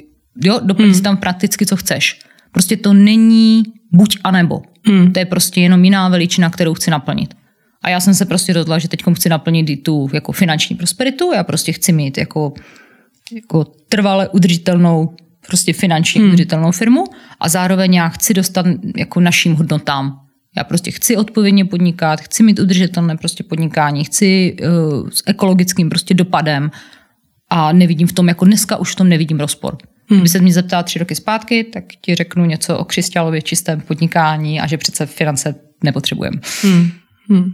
jo, 0.43 0.59
doplň 0.63 0.91
hmm. 0.91 1.01
tam 1.01 1.17
prakticky, 1.17 1.65
co 1.65 1.75
chceš. 1.75 2.19
Prostě 2.51 2.77
to 2.77 2.93
není 2.93 3.63
buď 3.91 4.17
a 4.23 4.31
nebo. 4.31 4.61
Hmm. 4.85 5.13
To 5.13 5.19
je 5.19 5.25
prostě 5.25 5.61
jenom 5.61 5.83
jiná 5.83 6.09
veličina, 6.09 6.49
kterou 6.49 6.73
chci 6.73 6.91
naplnit. 6.91 7.33
A 7.83 7.89
já 7.89 7.99
jsem 7.99 8.13
se 8.13 8.25
prostě 8.25 8.53
rozhodla, 8.53 8.79
že 8.79 8.87
teď 8.87 9.03
chci 9.13 9.29
naplnit 9.29 9.69
i 9.69 9.77
tu 9.77 10.09
jako 10.13 10.31
finanční 10.31 10.75
prosperitu, 10.75 11.31
já 11.33 11.43
prostě 11.43 11.71
chci 11.71 11.91
mít 11.91 12.17
jako, 12.17 12.53
jako 13.33 13.63
trvale 13.63 14.29
udržitelnou 14.29 15.15
prostě 15.47 15.73
finančně 15.73 16.21
hmm. 16.21 16.29
udržitelnou 16.29 16.71
firmu 16.71 17.03
a 17.39 17.49
zároveň 17.49 17.93
já 17.93 18.09
chci 18.09 18.33
dostat 18.33 18.65
jako 18.97 19.19
našim 19.19 19.55
hodnotám. 19.55 20.28
Já 20.57 20.63
prostě 20.63 20.91
chci 20.91 21.17
odpovědně 21.17 21.65
podnikat, 21.65 22.21
chci 22.21 22.43
mít 22.43 22.59
udržitelné 22.59 23.17
prostě 23.17 23.43
podnikání, 23.43 24.03
chci 24.03 24.57
uh, 24.61 25.09
s 25.09 25.23
ekologickým 25.25 25.89
prostě 25.89 26.13
dopadem 26.13 26.71
a 27.49 27.71
nevidím 27.71 28.07
v 28.07 28.13
tom, 28.13 28.27
jako 28.27 28.45
dneska 28.45 28.77
už 28.77 28.91
v 28.91 28.95
tom 28.95 29.09
nevidím 29.09 29.39
rozpor. 29.39 29.77
Hmm. 30.09 30.19
Když 30.19 30.31
se 30.31 30.39
mě 30.39 30.53
zeptá 30.53 30.83
tři 30.83 30.99
roky 30.99 31.15
zpátky, 31.15 31.63
tak 31.63 31.83
ti 32.01 32.15
řeknu 32.15 32.45
něco 32.45 32.77
o 32.77 32.85
křišťálově 32.85 33.41
čistém 33.41 33.81
podnikání 33.81 34.61
a 34.61 34.67
že 34.67 34.77
přece 34.77 35.05
finance 35.05 35.55
nepotřebujeme. 35.83 36.37
Hmm. 36.63 36.91
Hmm. 37.29 37.53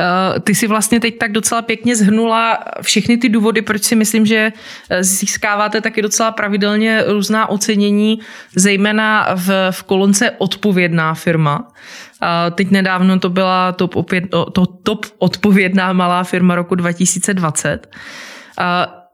Eh, 0.00 0.40
ty 0.40 0.54
si 0.54 0.66
vlastně 0.66 1.00
teď 1.00 1.18
tak 1.18 1.32
docela 1.32 1.62
pěkně 1.62 1.96
zhrnula 1.96 2.64
všechny 2.82 3.16
ty 3.16 3.28
důvody, 3.28 3.62
proč 3.62 3.82
si 3.82 3.96
myslím, 3.96 4.26
že 4.26 4.52
eh, 4.90 5.04
získáváte 5.04 5.80
taky 5.80 6.02
docela 6.02 6.30
pravidelně 6.30 7.04
různá 7.06 7.48
ocenění, 7.48 8.20
zejména 8.56 9.34
v, 9.34 9.50
v 9.70 9.82
kolonce 9.82 10.30
odpovědná 10.30 11.14
firma. 11.14 11.72
Eh, 12.22 12.50
teď 12.50 12.70
nedávno 12.70 13.18
to 13.18 13.30
byla 13.30 13.72
top, 13.72 13.96
opět, 13.96 14.24
to 14.30 14.66
top 14.66 15.06
odpovědná 15.18 15.92
malá 15.92 16.24
firma 16.24 16.54
roku 16.54 16.74
2020. 16.74 17.88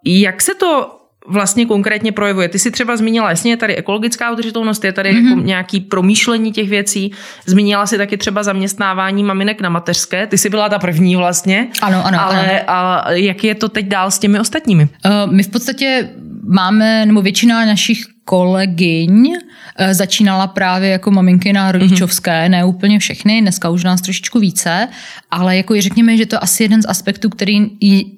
Jak 0.05 0.43
se 0.43 0.55
to 0.55 0.97
vlastně 1.29 1.67
konkrétně 1.67 2.13
projevuje? 2.13 2.49
Ty 2.49 2.59
si 2.59 2.71
třeba 2.71 2.97
zmínila, 2.97 3.31
jasně 3.31 3.53
je 3.53 3.57
tady 3.57 3.77
ekologická 3.77 4.33
udržitelnost, 4.33 4.85
je 4.85 4.93
tady 4.93 5.13
mm-hmm. 5.13 5.29
jako 5.29 5.41
nějaký 5.41 5.81
promýšlení 5.81 6.53
těch 6.53 6.69
věcí. 6.69 7.13
Zmínila 7.47 7.87
si 7.87 7.99
taky 7.99 8.17
třeba 8.17 8.43
zaměstnávání 8.43 9.25
maminek 9.25 9.61
na 9.61 9.69
mateřské. 9.69 10.27
Ty 10.27 10.39
jsi 10.39 10.51
byla 10.51 10.69
ta 10.69 10.79
první 10.79 11.17
vlastně. 11.17 11.69
Ano, 11.83 12.07
ano. 12.07 12.21
Ale 12.21 12.61
ano. 12.61 12.69
A 12.69 13.11
jak 13.11 13.45
je 13.45 13.55
to 13.55 13.69
teď 13.69 13.87
dál 13.87 14.11
s 14.11 14.19
těmi 14.19 14.41
ostatními? 14.41 14.89
Uh, 15.05 15.33
my 15.33 15.43
v 15.43 15.51
podstatě 15.51 16.11
máme, 16.49 17.07
nebo 17.07 17.23
většina 17.23 17.67
našich 17.67 18.16
kolegyň 18.29 19.33
eh, 19.77 19.95
začínala 19.95 20.47
právě 20.47 20.91
jako 20.91 21.11
maminky 21.11 21.53
na 21.53 21.73
rodičovské, 21.73 22.45
mm-hmm. 22.45 22.51
ne 22.51 22.65
úplně 22.65 22.99
všechny, 22.99 23.41
dneska 23.41 23.69
už 23.71 23.85
nás 23.85 24.01
trošičku 24.01 24.39
více, 24.39 24.89
ale 25.31 25.57
jako 25.57 25.75
je 25.75 25.83
řekněme, 25.83 26.17
že 26.17 26.27
to 26.27 26.35
je 26.35 26.39
asi 26.39 26.63
jeden 26.63 26.83
z 26.83 26.89
aspektů, 26.89 27.31
který 27.31 27.71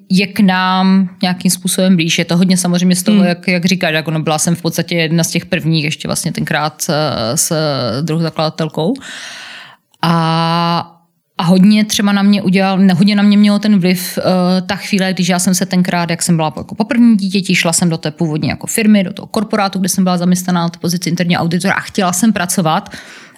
je 0.09 0.27
k 0.27 0.39
nám 0.39 1.09
nějakým 1.21 1.51
způsobem 1.51 1.95
blíž. 1.95 2.17
Je 2.17 2.25
to 2.25 2.37
hodně 2.37 2.57
samozřejmě 2.57 2.95
z 2.95 3.03
toho, 3.03 3.17
mm. 3.17 3.23
jak, 3.23 3.47
jak 3.47 3.65
říkáš, 3.65 3.93
jako 3.93 4.11
no 4.11 4.19
byla 4.19 4.39
jsem 4.39 4.55
v 4.55 4.61
podstatě 4.61 4.95
jedna 4.95 5.23
z 5.23 5.29
těch 5.29 5.45
prvních, 5.45 5.83
ještě 5.83 6.07
vlastně 6.07 6.31
tenkrát 6.31 6.81
s, 6.81 6.91
s 7.35 7.53
druhou 8.01 8.21
zakladatelkou. 8.21 8.93
A 10.01 10.98
a 11.39 11.43
hodně 11.43 11.85
třeba 11.85 12.11
na 12.11 12.21
mě 12.21 12.41
udělal, 12.41 12.79
hodně 12.95 13.15
na 13.15 13.23
mě 13.23 13.37
mělo 13.37 13.59
ten 13.59 13.79
vliv 13.79 14.17
uh, 14.17 14.67
ta 14.67 14.75
chvíle, 14.75 15.13
když 15.13 15.29
já 15.29 15.39
jsem 15.39 15.55
se 15.55 15.65
tenkrát, 15.65 16.09
jak 16.09 16.21
jsem 16.21 16.35
byla 16.35 16.53
jako 16.57 16.75
po 16.75 16.83
první 16.83 17.17
dítěti, 17.17 17.55
šla 17.55 17.73
jsem 17.73 17.89
do 17.89 17.97
té 17.97 18.11
původně 18.11 18.49
jako 18.49 18.67
firmy, 18.67 19.03
do 19.03 19.13
toho 19.13 19.27
korporátu, 19.27 19.79
kde 19.79 19.89
jsem 19.89 20.03
byla 20.03 20.17
zaměstnaná 20.17 20.61
na 20.61 20.69
pozici 20.69 21.09
interní 21.09 21.37
auditora 21.37 21.73
a 21.73 21.79
chtěla 21.79 22.13
jsem 22.13 22.33
pracovat 22.33 22.89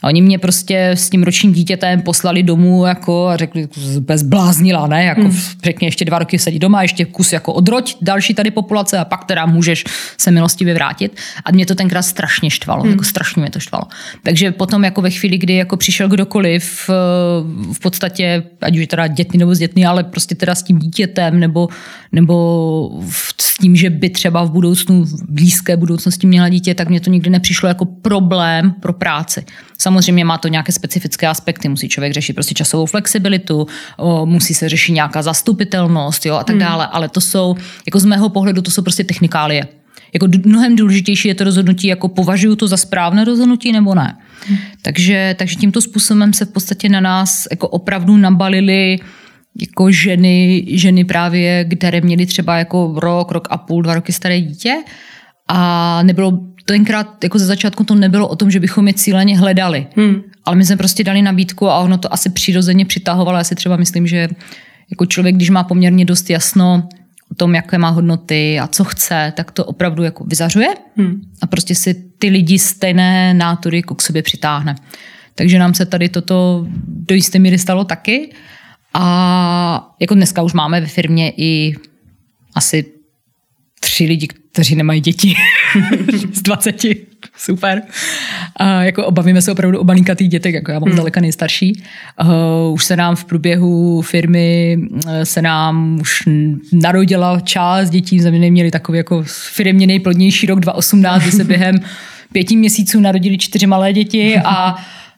a 0.01 0.07
oni 0.07 0.21
mě 0.21 0.39
prostě 0.39 0.89
s 0.89 1.09
tím 1.09 1.23
ročním 1.23 1.53
dítětem 1.53 2.01
poslali 2.01 2.43
domů 2.43 2.85
jako 2.85 3.27
a 3.27 3.37
řekli, 3.37 3.67
bezbláznila, 3.99 4.87
ne? 4.87 5.03
Jako 5.05 5.21
hmm. 5.21 5.37
řekně 5.63 5.87
ještě 5.87 6.05
dva 6.05 6.19
roky 6.19 6.39
sedí 6.39 6.59
doma, 6.59 6.81
ještě 6.81 7.05
kus 7.05 7.33
jako 7.33 7.53
odroď 7.53 7.97
další 8.01 8.33
tady 8.33 8.51
populace 8.51 8.97
a 8.97 9.05
pak 9.05 9.25
teda 9.25 9.45
můžeš 9.45 9.83
se 10.17 10.31
milostivě 10.31 10.73
vrátit. 10.73 11.15
A 11.45 11.51
mě 11.51 11.65
to 11.65 11.75
tenkrát 11.75 12.01
strašně 12.01 12.49
štvalo, 12.49 12.81
hmm. 12.81 12.91
jako 12.91 13.03
strašně 13.03 13.41
mě 13.41 13.51
to 13.51 13.59
štvalo. 13.59 13.83
Takže 14.23 14.51
potom 14.51 14.83
jako 14.83 15.01
ve 15.01 15.09
chvíli, 15.09 15.37
kdy 15.37 15.55
jako 15.55 15.77
přišel 15.77 16.09
kdokoliv 16.09 16.89
eh, 16.89 16.93
v 17.73 17.79
podstatě, 17.79 18.43
ať 18.61 18.77
už 18.77 18.87
teda 18.87 19.07
dětný 19.07 19.39
nebo 19.39 19.55
zdětný, 19.55 19.85
ale 19.85 20.03
prostě 20.03 20.35
teda 20.35 20.55
s 20.55 20.63
tím 20.63 20.79
dítětem 20.79 21.39
nebo, 21.39 21.67
nebo 22.11 23.01
s 23.39 23.57
tím, 23.57 23.75
že 23.75 23.89
by 23.89 24.09
třeba 24.09 24.43
v 24.43 24.51
budoucnu, 24.51 25.03
v 25.03 25.23
blízké 25.29 25.77
budoucnosti 25.77 26.27
měla 26.27 26.49
dítě, 26.49 26.75
tak 26.75 26.89
mě 26.89 26.99
to 26.99 27.09
nikdy 27.09 27.29
nepřišlo 27.29 27.67
jako 27.67 27.85
problém 27.85 28.71
pro 28.71 28.93
práci. 28.93 29.45
Samozřejmě 29.81 30.25
má 30.25 30.37
to 30.37 30.47
nějaké 30.47 30.71
specifické 30.71 31.27
aspekty, 31.27 31.69
musí 31.69 31.89
člověk 31.89 32.13
řešit 32.13 32.33
prostě 32.33 32.53
časovou 32.53 32.85
flexibilitu, 32.85 33.67
musí 34.25 34.53
se 34.53 34.69
řešit 34.69 34.91
nějaká 34.91 35.21
zastupitelnost 35.21 36.25
jo, 36.25 36.35
a 36.35 36.43
tak 36.43 36.55
hmm. 36.55 36.59
dále, 36.59 36.87
ale 36.87 37.09
to 37.09 37.21
jsou, 37.21 37.55
jako 37.85 37.99
z 37.99 38.05
mého 38.05 38.29
pohledu, 38.29 38.61
to 38.61 38.71
jsou 38.71 38.81
prostě 38.81 39.03
technikálie. 39.03 39.67
Jako 40.13 40.27
mnohem 40.45 40.75
důležitější 40.75 41.27
je 41.27 41.35
to 41.35 41.43
rozhodnutí, 41.43 41.87
jako 41.87 42.07
považuju 42.07 42.55
to 42.55 42.67
za 42.67 42.77
správné 42.77 43.25
rozhodnutí 43.25 43.71
nebo 43.71 43.95
ne. 43.95 44.17
Hmm. 44.47 44.57
Takže, 44.81 45.35
takže 45.39 45.55
tímto 45.55 45.81
způsobem 45.81 46.33
se 46.33 46.45
v 46.45 46.51
podstatě 46.51 46.89
na 46.89 46.99
nás 46.99 47.47
jako 47.51 47.67
opravdu 47.67 48.17
nabalili 48.17 48.99
jako 49.59 49.91
ženy, 49.91 50.65
ženy 50.67 51.05
právě, 51.05 51.65
které 51.65 52.01
měly 52.01 52.25
třeba 52.25 52.57
jako 52.57 52.93
rok, 52.97 53.31
rok 53.31 53.47
a 53.51 53.57
půl, 53.57 53.81
dva 53.81 53.93
roky 53.93 54.13
staré 54.13 54.41
dítě 54.41 54.75
a 55.47 56.03
nebylo 56.03 56.39
tenkrát 56.65 57.23
jako 57.23 57.39
ze 57.39 57.45
začátku 57.45 57.83
to 57.83 57.95
nebylo 57.95 58.27
o 58.27 58.35
tom, 58.35 58.51
že 58.51 58.59
bychom 58.59 58.87
je 58.87 58.93
cíleně 58.93 59.37
hledali. 59.37 59.87
Hmm. 59.95 60.21
Ale 60.45 60.55
my 60.55 60.65
jsme 60.65 60.77
prostě 60.77 61.03
dali 61.03 61.21
nabídku 61.21 61.69
a 61.69 61.79
ono 61.79 61.97
to 61.97 62.13
asi 62.13 62.29
přirozeně 62.29 62.85
přitahovalo. 62.85 63.37
Já 63.37 63.43
si 63.43 63.55
třeba 63.55 63.77
myslím, 63.77 64.07
že 64.07 64.29
jako 64.89 65.05
člověk, 65.05 65.35
když 65.35 65.49
má 65.49 65.63
poměrně 65.63 66.05
dost 66.05 66.29
jasno 66.29 66.89
o 67.31 67.35
tom, 67.35 67.55
jaké 67.55 67.77
má 67.77 67.89
hodnoty 67.89 68.59
a 68.59 68.67
co 68.67 68.83
chce, 68.83 69.33
tak 69.35 69.51
to 69.51 69.65
opravdu 69.65 70.03
jako 70.03 70.23
vyzařuje 70.23 70.67
hmm. 70.97 71.21
a 71.41 71.47
prostě 71.47 71.75
si 71.75 71.93
ty 72.19 72.29
lidi 72.29 72.59
stejné 72.59 73.33
nátury 73.33 73.77
jako 73.77 73.95
k 73.95 74.01
sobě 74.01 74.21
přitáhne. 74.21 74.75
Takže 75.35 75.59
nám 75.59 75.73
se 75.73 75.85
tady 75.85 76.09
toto 76.09 76.67
do 76.87 77.15
jisté 77.15 77.39
míry 77.39 77.57
stalo 77.57 77.83
taky. 77.83 78.33
A 78.93 79.95
jako 79.99 80.15
dneska 80.15 80.41
už 80.41 80.53
máme 80.53 80.81
ve 80.81 80.87
firmě 80.87 81.33
i 81.37 81.75
asi 82.55 82.85
tři 83.91 84.05
lidi, 84.05 84.27
kteří 84.51 84.75
nemají 84.75 85.01
děti 85.01 85.33
z 86.33 86.41
20. 86.41 86.75
Super. 87.37 87.81
A 88.55 88.83
jako 88.83 89.05
obavíme 89.05 89.41
se 89.41 89.51
opravdu 89.51 89.79
o 89.79 89.83
malinkatý 89.83 90.27
dětek, 90.27 90.53
jako 90.55 90.71
já 90.71 90.79
mám 90.79 90.89
hmm. 90.89 90.97
daleka 90.97 91.21
nejstarší. 91.21 91.83
Uh, 92.23 92.73
už 92.73 92.85
se 92.85 92.95
nám 92.95 93.15
v 93.15 93.25
průběhu 93.25 94.01
firmy 94.01 94.77
uh, 94.79 94.99
se 95.23 95.41
nám 95.41 95.97
už 96.01 96.23
narodila 96.73 97.39
část 97.39 97.89
dětí, 97.89 98.19
jsme 98.19 98.31
měli 98.31 98.71
takový 98.71 98.97
jako 98.97 99.23
firmě 99.27 99.87
nejplodnější 99.87 100.47
rok 100.47 100.59
2018, 100.59 101.21
kdy 101.21 101.31
se 101.31 101.43
během 101.53 101.75
pěti 102.31 102.55
měsíců 102.55 102.99
narodili 102.99 103.37
čtyři 103.37 103.67
malé 103.67 103.93
děti 103.93 104.37
a 104.45 104.75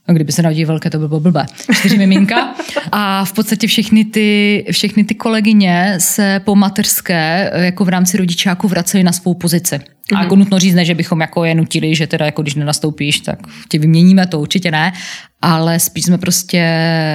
No, 0.07 0.13
kdyby 0.15 0.31
se 0.31 0.41
narodili 0.41 0.65
velké, 0.65 0.89
to 0.89 0.99
by 0.99 1.07
bylo 1.07 1.19
blbé. 1.19 1.45
Čtyři 1.73 1.97
miminka. 1.97 2.55
A 2.91 3.25
v 3.25 3.33
podstatě 3.33 3.67
všechny 3.67 4.05
ty, 4.05 4.65
všechny 4.71 5.03
ty 5.03 5.15
kolegyně 5.15 5.95
se 5.97 6.41
po 6.45 6.55
mateřské 6.55 7.51
jako 7.53 7.85
v 7.85 7.89
rámci 7.89 8.17
rodičáku 8.17 8.67
vracely 8.67 9.03
na 9.03 9.11
svou 9.11 9.33
pozici. 9.33 9.79
A 10.15 10.23
jako 10.23 10.35
nutno 10.35 10.59
říct, 10.59 10.75
ne, 10.75 10.85
že 10.85 10.95
bychom 10.95 11.21
jako 11.21 11.45
je 11.45 11.55
nutili, 11.55 11.95
že 11.95 12.07
teda 12.07 12.25
jako 12.25 12.41
když 12.41 12.55
nenastoupíš, 12.55 13.19
tak 13.19 13.39
tě 13.69 13.79
vyměníme, 13.79 14.27
to 14.27 14.39
určitě 14.39 14.71
ne, 14.71 14.93
ale 15.41 15.79
spíš 15.79 16.05
jsme 16.05 16.17
prostě 16.17 16.57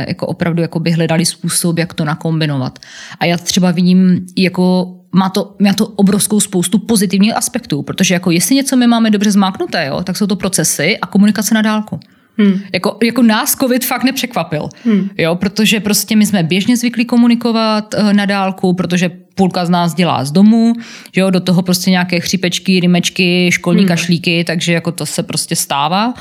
jako 0.08 0.26
opravdu 0.26 0.62
jako 0.62 0.80
by 0.80 0.90
hledali 0.90 1.26
způsob, 1.26 1.78
jak 1.78 1.94
to 1.94 2.04
nakombinovat. 2.04 2.78
A 3.20 3.24
já 3.24 3.36
třeba 3.36 3.70
vidím 3.70 4.26
jako 4.36 4.94
má 5.12 5.28
to, 5.28 5.56
má 5.60 5.72
to 5.72 5.86
obrovskou 5.86 6.40
spoustu 6.40 6.78
pozitivních 6.78 7.36
aspektů, 7.36 7.82
protože 7.82 8.14
jako 8.14 8.30
jestli 8.30 8.54
něco 8.54 8.76
my 8.76 8.86
máme 8.86 9.10
dobře 9.10 9.30
zmáknuté, 9.30 9.86
jo, 9.86 10.02
tak 10.04 10.16
jsou 10.16 10.26
to 10.26 10.36
procesy 10.36 10.98
a 10.98 11.06
komunikace 11.06 11.54
na 11.54 11.62
dálku. 11.62 12.00
Hmm. 12.38 12.60
Jako, 12.72 12.98
jako 13.02 13.22
nás 13.22 13.54
covid 13.54 13.84
fakt 13.84 14.04
nepřekvapil, 14.04 14.68
hmm. 14.84 15.08
jo, 15.18 15.34
protože 15.34 15.80
prostě 15.80 16.16
my 16.16 16.26
jsme 16.26 16.42
běžně 16.42 16.76
zvyklí 16.76 17.04
komunikovat 17.04 17.94
uh, 17.94 18.12
na 18.12 18.26
dálku, 18.26 18.72
protože 18.72 19.10
půlka 19.34 19.64
z 19.64 19.70
nás 19.70 19.94
dělá 19.94 20.24
z 20.24 20.32
domu, 20.32 20.72
že 21.14 21.20
jo, 21.20 21.30
do 21.30 21.40
toho 21.40 21.62
prostě 21.62 21.90
nějaké 21.90 22.20
chřipečky, 22.20 22.80
rymečky, 22.80 23.50
školní 23.52 23.80
hmm. 23.80 23.88
kašlíky, 23.88 24.44
takže 24.44 24.72
jako 24.72 24.92
to 24.92 25.06
se 25.06 25.22
prostě 25.22 25.56
stává. 25.56 26.14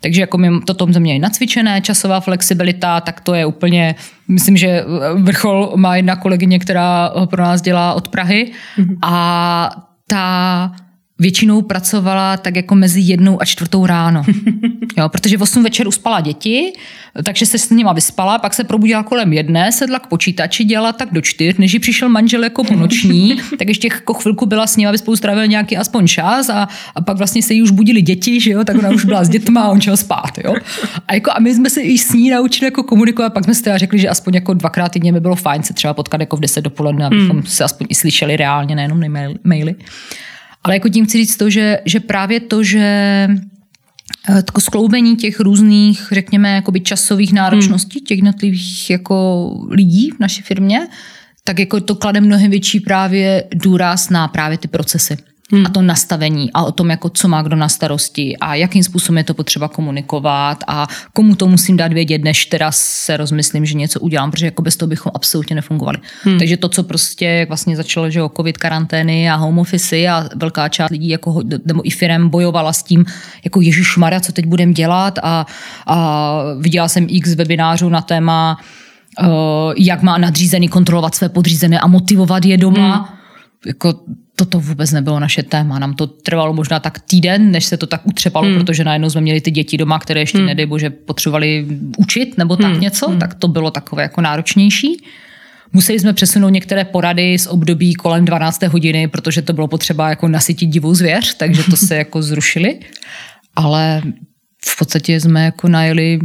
Takže 0.00 0.20
jako 0.20 0.38
my 0.38 0.60
to 0.64 0.74
tom 0.74 0.90
měli 0.98 1.18
nacvičené, 1.18 1.80
časová 1.80 2.20
flexibilita, 2.20 3.00
tak 3.00 3.20
to 3.20 3.34
je 3.34 3.46
úplně, 3.46 3.94
myslím, 4.28 4.56
že 4.56 4.84
vrchol 5.14 5.72
má 5.76 5.96
jedna 5.96 6.16
kolegyně, 6.16 6.58
která 6.58 7.12
pro 7.30 7.42
nás 7.42 7.62
dělá 7.62 7.94
od 7.94 8.08
Prahy 8.08 8.52
hmm. 8.76 8.96
a 9.02 9.70
ta 10.06 10.72
většinou 11.18 11.62
pracovala 11.62 12.36
tak 12.36 12.56
jako 12.56 12.74
mezi 12.74 13.00
jednou 13.00 13.42
a 13.42 13.44
čtvrtou 13.44 13.86
ráno. 13.86 14.22
Jo, 14.98 15.08
protože 15.08 15.36
v 15.36 15.42
8 15.42 15.62
večer 15.62 15.88
uspala 15.88 16.20
děti, 16.20 16.72
takže 17.24 17.46
se 17.46 17.58
s 17.58 17.70
nima 17.70 17.92
vyspala, 17.92 18.38
pak 18.38 18.54
se 18.54 18.64
probudila 18.64 19.02
kolem 19.02 19.32
jedné, 19.32 19.72
sedla 19.72 19.98
k 19.98 20.06
počítači, 20.06 20.64
dělala 20.64 20.92
tak 20.92 21.08
do 21.12 21.20
čtyř, 21.20 21.56
než 21.56 21.72
jí 21.72 21.78
přišel 21.78 22.08
manžel 22.08 22.44
jako 22.44 22.64
ponoční, 22.64 23.36
tak 23.58 23.68
ještě 23.68 23.88
jako 23.92 24.14
chvilku 24.14 24.46
byla 24.46 24.66
s 24.66 24.76
ním, 24.76 24.88
aby 24.88 24.98
spolu 24.98 25.16
strávil 25.16 25.46
nějaký 25.46 25.76
aspoň 25.76 26.06
čas 26.06 26.48
a, 26.48 26.68
a 26.94 27.00
pak 27.00 27.16
vlastně 27.16 27.42
se 27.42 27.54
jí 27.54 27.62
už 27.62 27.70
budili 27.70 28.02
děti, 28.02 28.40
že 28.40 28.50
jo, 28.50 28.64
tak 28.64 28.78
ona 28.78 28.90
už 28.90 29.04
byla 29.04 29.24
s 29.24 29.28
dětma 29.28 29.62
a 29.62 29.68
on 29.68 29.80
šel 29.80 29.96
spát. 29.96 30.38
Jo. 30.44 30.54
A, 31.08 31.14
jako, 31.14 31.30
a 31.30 31.40
my 31.40 31.54
jsme 31.54 31.70
se 31.70 31.80
i 31.80 31.98
s 31.98 32.12
ní 32.12 32.30
naučili 32.30 32.66
jako 32.66 32.82
komunikovat, 32.82 33.32
pak 33.32 33.44
jsme 33.44 33.54
si 33.54 33.62
teda 33.62 33.78
řekli, 33.78 33.98
že 33.98 34.08
aspoň 34.08 34.34
jako 34.34 34.54
dvakrát 34.54 34.92
týdně 34.92 35.12
by 35.12 35.20
bylo 35.20 35.36
fajn 35.36 35.62
se 35.62 35.74
třeba 35.74 35.94
potkat 35.94 36.20
jako 36.20 36.36
v 36.36 36.40
10 36.40 36.60
dopoledne, 36.60 37.06
abychom 37.06 37.36
hmm. 37.36 37.46
se 37.46 37.64
aspoň 37.64 37.86
i 37.90 37.94
slyšeli 37.94 38.36
reálně, 38.36 38.76
nejenom 38.76 39.02
maily. 39.44 39.74
Ale 40.62 40.74
jako 40.74 40.88
tím 40.88 41.06
chci 41.06 41.18
říct 41.18 41.36
to, 41.36 41.50
že, 41.50 41.78
že 41.84 42.00
právě 42.00 42.40
to, 42.40 42.62
že 42.62 43.28
tako 44.26 44.60
skloubení 44.60 45.16
těch 45.16 45.40
různých, 45.40 46.08
řekněme, 46.12 46.54
jakoby 46.54 46.80
časových 46.80 47.32
náročností 47.32 48.00
těch 48.00 48.18
jednotlivých 48.18 48.90
jako 48.90 49.48
lidí 49.70 50.10
v 50.10 50.20
naší 50.20 50.42
firmě, 50.42 50.88
tak 51.44 51.58
jako 51.58 51.80
to 51.80 51.94
klade 51.94 52.20
mnohem 52.20 52.50
větší 52.50 52.80
právě 52.80 53.44
důraz 53.54 54.10
na 54.10 54.28
právě 54.28 54.58
ty 54.58 54.68
procesy. 54.68 55.16
Hmm. 55.52 55.66
A 55.66 55.68
to 55.68 55.82
nastavení 55.82 56.52
a 56.52 56.62
o 56.64 56.72
tom, 56.72 56.90
jako 56.90 57.08
co 57.08 57.28
má 57.28 57.42
kdo 57.42 57.56
na 57.56 57.68
starosti 57.68 58.36
a 58.36 58.54
jakým 58.54 58.84
způsobem 58.84 59.18
je 59.18 59.24
to 59.24 59.34
potřeba 59.34 59.68
komunikovat 59.68 60.58
a 60.66 60.86
komu 61.12 61.36
to 61.36 61.46
musím 61.46 61.76
dát 61.76 61.92
vědět, 61.92 62.24
než 62.24 62.46
teda 62.46 62.72
se 62.72 63.16
rozmyslím, 63.16 63.66
že 63.66 63.74
něco 63.74 64.00
udělám, 64.00 64.30
protože 64.30 64.46
jako 64.46 64.62
bez 64.62 64.76
toho 64.76 64.88
bychom 64.88 65.12
absolutně 65.14 65.56
nefungovali. 65.56 65.98
Hmm. 66.22 66.38
Takže 66.38 66.56
to, 66.56 66.68
co 66.68 66.82
prostě 66.82 67.24
jak 67.24 67.48
vlastně 67.48 67.76
začalo, 67.76 68.10
že 68.10 68.22
o 68.22 68.28
covid 68.36 68.58
karantény 68.58 69.30
a 69.30 69.36
home 69.36 69.58
office 69.58 70.08
a 70.08 70.28
velká 70.36 70.68
část 70.68 70.90
lidí 70.90 71.08
jako, 71.08 71.42
nebo 71.64 71.88
i 71.88 71.90
firm 71.90 72.28
bojovala 72.28 72.72
s 72.72 72.82
tím, 72.82 73.04
jako 73.44 73.60
Ježíš 73.60 73.96
Maria, 73.96 74.20
co 74.20 74.32
teď 74.32 74.46
budeme 74.46 74.72
dělat 74.72 75.18
a, 75.22 75.46
a 75.86 76.38
viděla 76.58 76.88
jsem 76.88 77.06
x 77.08 77.34
webinářů 77.34 77.88
na 77.88 78.02
téma, 78.02 78.58
uh, 79.22 79.28
jak 79.76 80.02
má 80.02 80.18
nadřízený 80.18 80.68
kontrolovat 80.68 81.14
své 81.14 81.28
podřízené 81.28 81.80
a 81.80 81.86
motivovat 81.86 82.44
je 82.44 82.56
doma. 82.56 82.96
Hmm. 82.96 83.06
Jako 83.66 83.94
toto 84.38 84.60
vůbec 84.60 84.92
nebylo 84.92 85.20
naše 85.20 85.42
téma. 85.42 85.78
Nám 85.78 85.94
to 85.94 86.06
trvalo 86.06 86.54
možná 86.54 86.80
tak 86.80 86.98
týden, 87.00 87.50
než 87.50 87.64
se 87.64 87.76
to 87.76 87.86
tak 87.86 88.06
utřepalo, 88.06 88.46
hmm. 88.46 88.54
protože 88.54 88.84
najednou 88.84 89.10
jsme 89.10 89.20
měli 89.20 89.40
ty 89.40 89.50
děti 89.50 89.76
doma, 89.76 89.98
které 89.98 90.20
ještě, 90.20 90.38
hmm. 90.38 90.46
nedej 90.46 90.66
bože, 90.66 90.90
potřebovali 90.90 91.66
učit 91.98 92.38
nebo 92.38 92.56
tak 92.56 92.72
hmm. 92.72 92.80
něco, 92.80 93.08
hmm. 93.08 93.18
tak 93.18 93.34
to 93.34 93.48
bylo 93.48 93.70
takové 93.70 94.02
jako 94.02 94.20
náročnější. 94.20 95.04
Museli 95.72 96.00
jsme 96.00 96.12
přesunout 96.12 96.48
některé 96.48 96.84
porady 96.84 97.38
z 97.38 97.46
období 97.46 97.94
kolem 97.94 98.24
12. 98.24 98.62
hodiny, 98.62 99.08
protože 99.08 99.42
to 99.42 99.52
bylo 99.52 99.68
potřeba 99.68 100.10
jako 100.10 100.28
nasytit 100.28 100.68
divou 100.68 100.94
zvěř, 100.94 101.34
takže 101.34 101.62
to 101.62 101.76
se 101.76 101.96
jako 102.06 102.22
zrušili. 102.22 102.78
Ale 103.56 104.02
v 104.66 104.78
podstatě 104.78 105.20
jsme 105.20 105.44
jako 105.44 105.68
najeli 105.68 106.18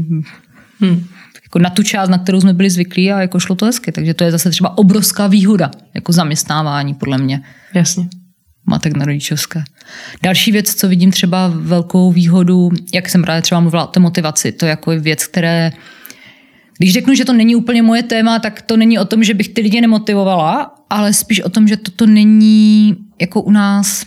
hmm 0.79 1.05
jako 1.53 1.63
na 1.63 1.69
tu 1.69 1.83
část, 1.83 2.09
na 2.09 2.17
kterou 2.17 2.41
jsme 2.41 2.53
byli 2.53 2.69
zvyklí 2.69 3.11
a 3.11 3.21
jako 3.21 3.39
šlo 3.39 3.55
to 3.55 3.65
hezky. 3.65 3.91
Takže 3.91 4.13
to 4.13 4.23
je 4.23 4.31
zase 4.31 4.49
třeba 4.49 4.77
obrovská 4.77 5.27
výhoda 5.27 5.71
jako 5.93 6.11
zaměstnávání 6.11 6.93
podle 6.93 7.17
mě. 7.17 7.41
Jasně. 7.73 8.07
Matek 8.65 8.97
na 8.97 9.05
rodičovské. 9.05 9.63
Další 10.23 10.51
věc, 10.51 10.75
co 10.75 10.89
vidím 10.89 11.11
třeba 11.11 11.51
velkou 11.55 12.11
výhodu, 12.11 12.69
jak 12.93 13.09
jsem 13.09 13.21
právě 13.21 13.41
třeba 13.41 13.61
mluvila 13.61 13.83
o 13.83 13.87
té 13.87 13.99
motivaci, 13.99 14.51
to 14.51 14.65
je 14.65 14.69
jako 14.69 14.91
věc, 14.99 15.27
které 15.27 15.71
když 16.77 16.93
řeknu, 16.93 17.13
že 17.13 17.25
to 17.25 17.33
není 17.33 17.55
úplně 17.55 17.81
moje 17.81 18.03
téma, 18.03 18.39
tak 18.39 18.61
to 18.61 18.77
není 18.77 18.99
o 18.99 19.05
tom, 19.05 19.23
že 19.23 19.33
bych 19.33 19.49
ty 19.49 19.61
lidi 19.61 19.81
nemotivovala, 19.81 20.75
ale 20.89 21.13
spíš 21.13 21.41
o 21.41 21.49
tom, 21.49 21.67
že 21.67 21.77
toto 21.77 22.05
není 22.05 22.95
jako 23.21 23.41
u 23.41 23.51
nás, 23.51 24.05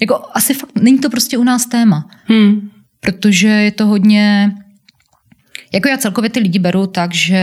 jako 0.00 0.22
asi 0.32 0.54
fakt, 0.54 0.70
není 0.80 0.98
to 0.98 1.10
prostě 1.10 1.38
u 1.38 1.44
nás 1.44 1.66
téma. 1.66 2.08
Hmm. 2.24 2.70
Protože 3.00 3.48
je 3.48 3.70
to 3.70 3.86
hodně, 3.86 4.52
jako 5.72 5.88
já 5.88 5.96
celkově 5.96 6.30
ty 6.30 6.40
lidi 6.40 6.58
beru 6.58 6.86
tak, 6.86 7.14
že, 7.14 7.36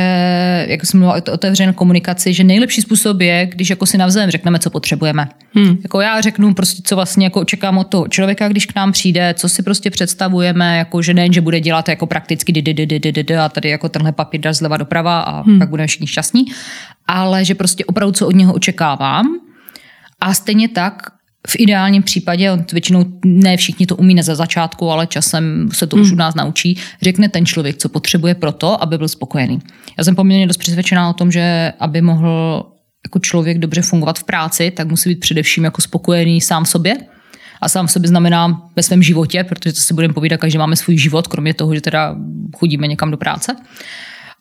jako 0.70 0.86
jsem 0.86 1.00
mluvila 1.00 1.22
o 1.28 1.32
otevřené 1.34 1.74
komunikaci, 1.74 2.34
že 2.34 2.44
nejlepší 2.44 2.82
způsob 2.82 3.22
je, 3.22 3.46
když 3.46 3.70
jako 3.70 3.86
si 3.86 3.98
navzájem 3.98 4.32
řekneme, 4.32 4.60
co 4.60 4.70
potřebujeme. 4.70 5.30
Hmm. 5.54 5.78
Jako 5.84 6.02
já 6.02 6.22
řeknu 6.22 6.54
prostě, 6.54 6.82
co 6.86 6.96
vlastně 6.96 7.26
jako 7.26 7.42
očekám 7.42 7.78
od 7.78 7.84
toho 7.84 8.08
člověka, 8.08 8.48
když 8.48 8.66
k 8.66 8.76
nám 8.76 8.92
přijde, 8.92 9.34
co 9.38 9.50
si 9.50 9.64
prostě 9.64 9.90
představujeme, 9.90 10.78
jako 10.78 11.02
že 11.02 11.14
nejen, 11.14 11.34
že 11.34 11.42
bude 11.42 11.60
dělat 11.60 11.90
jako 11.90 12.08
prakticky 12.08 12.54
a 13.40 13.50
tady 13.50 13.70
jako 13.70 13.90
tenhle 13.90 14.12
papír 14.12 14.42
dá 14.42 14.54
zleva 14.54 14.78
doprava 14.78 15.20
a 15.20 15.42
hmm. 15.42 15.60
pak 15.60 15.70
budeme 15.70 15.88
všichni 15.88 16.08
šťastní, 16.08 16.46
ale 17.08 17.46
že 17.46 17.56
prostě 17.56 17.86
opravdu, 17.86 18.12
co 18.12 18.28
od 18.28 18.36
něho 18.36 18.54
očekávám. 18.54 19.40
A 20.22 20.34
stejně 20.34 20.68
tak 20.68 21.13
v 21.48 21.56
ideálním 21.60 22.04
případě, 22.04 22.52
on 22.52 22.66
většinou 22.72 23.06
ne 23.26 23.58
všichni 23.58 23.86
to 23.86 23.96
umí 23.96 24.14
ne 24.14 24.24
za 24.24 24.36
začátku, 24.36 24.92
ale 24.92 25.08
časem 25.08 25.70
se 25.74 25.88
to 25.88 25.96
hmm. 25.96 26.04
už 26.04 26.12
u 26.12 26.16
nás 26.16 26.36
naučí, 26.36 26.80
řekne 27.02 27.30
ten 27.30 27.46
člověk, 27.46 27.78
co 27.78 27.90
potřebuje 27.90 28.36
pro 28.36 28.52
to, 28.52 28.84
aby 28.84 28.98
byl 28.98 29.08
spokojený. 29.08 29.60
Já 29.98 30.04
jsem 30.04 30.16
poměrně 30.16 30.48
dost 30.48 30.58
přesvědčená 30.58 31.10
o 31.10 31.14
tom, 31.14 31.32
že 31.32 31.74
aby 31.80 32.02
mohl 32.02 32.64
jako 33.06 33.20
člověk 33.20 33.58
dobře 33.58 33.82
fungovat 33.82 34.20
v 34.20 34.24
práci, 34.24 34.72
tak 34.72 34.90
musí 34.90 35.10
být 35.10 35.20
především 35.20 35.64
jako 35.64 35.82
spokojený 35.82 36.42
sám 36.42 36.64
v 36.64 36.70
sobě. 36.70 36.98
A 37.62 37.70
sám 37.70 37.88
v 37.88 37.92
sobě 37.92 38.10
znamená 38.10 38.62
ve 38.76 38.84
svém 38.84 39.04
životě, 39.04 39.44
protože 39.44 39.74
to 39.74 39.82
si 39.82 39.94
budeme 39.94 40.14
povídat, 40.14 40.40
každý 40.40 40.58
máme 40.58 40.76
svůj 40.76 40.98
život, 40.98 41.28
kromě 41.28 41.54
toho, 41.54 41.76
že 41.76 41.82
teda 41.82 42.16
chodíme 42.56 42.88
někam 42.88 43.12
do 43.12 43.18
práce. 43.18 43.56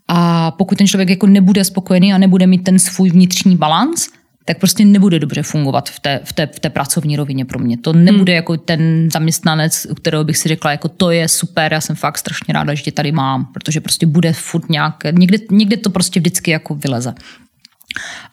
A 0.08 0.50
pokud 0.50 0.78
ten 0.78 0.86
člověk 0.86 1.10
jako 1.10 1.26
nebude 1.26 1.64
spokojený 1.64 2.12
a 2.12 2.18
nebude 2.18 2.46
mít 2.46 2.64
ten 2.64 2.78
svůj 2.78 3.10
vnitřní 3.10 3.56
balans, 3.56 4.08
tak 4.44 4.58
prostě 4.58 4.84
nebude 4.84 5.18
dobře 5.18 5.42
fungovat 5.42 5.90
v 5.90 6.00
té, 6.00 6.20
v 6.24 6.32
té, 6.32 6.46
v 6.46 6.60
té 6.60 6.70
pracovní 6.70 7.16
rovině 7.16 7.44
pro 7.44 7.58
mě. 7.58 7.76
To 7.76 7.92
nebude 7.92 8.32
hmm. 8.32 8.36
jako 8.36 8.56
ten 8.56 9.08
zaměstnanec, 9.12 9.86
u 9.90 9.94
kterého 9.94 10.24
bych 10.24 10.36
si 10.36 10.48
řekla, 10.48 10.70
jako 10.70 10.88
to 10.88 11.10
je 11.10 11.28
super, 11.28 11.72
já 11.72 11.80
jsem 11.80 11.96
fakt 11.96 12.18
strašně 12.18 12.54
ráda, 12.54 12.74
že 12.74 12.82
tě 12.82 12.92
tady 12.92 13.12
mám, 13.12 13.44
protože 13.44 13.80
prostě 13.80 14.06
bude 14.06 14.32
furt 14.32 14.70
nějak, 14.70 15.04
někde, 15.12 15.38
někde 15.50 15.76
to 15.76 15.90
prostě 15.90 16.20
vždycky 16.20 16.50
jako 16.50 16.74
vyleze. 16.74 17.14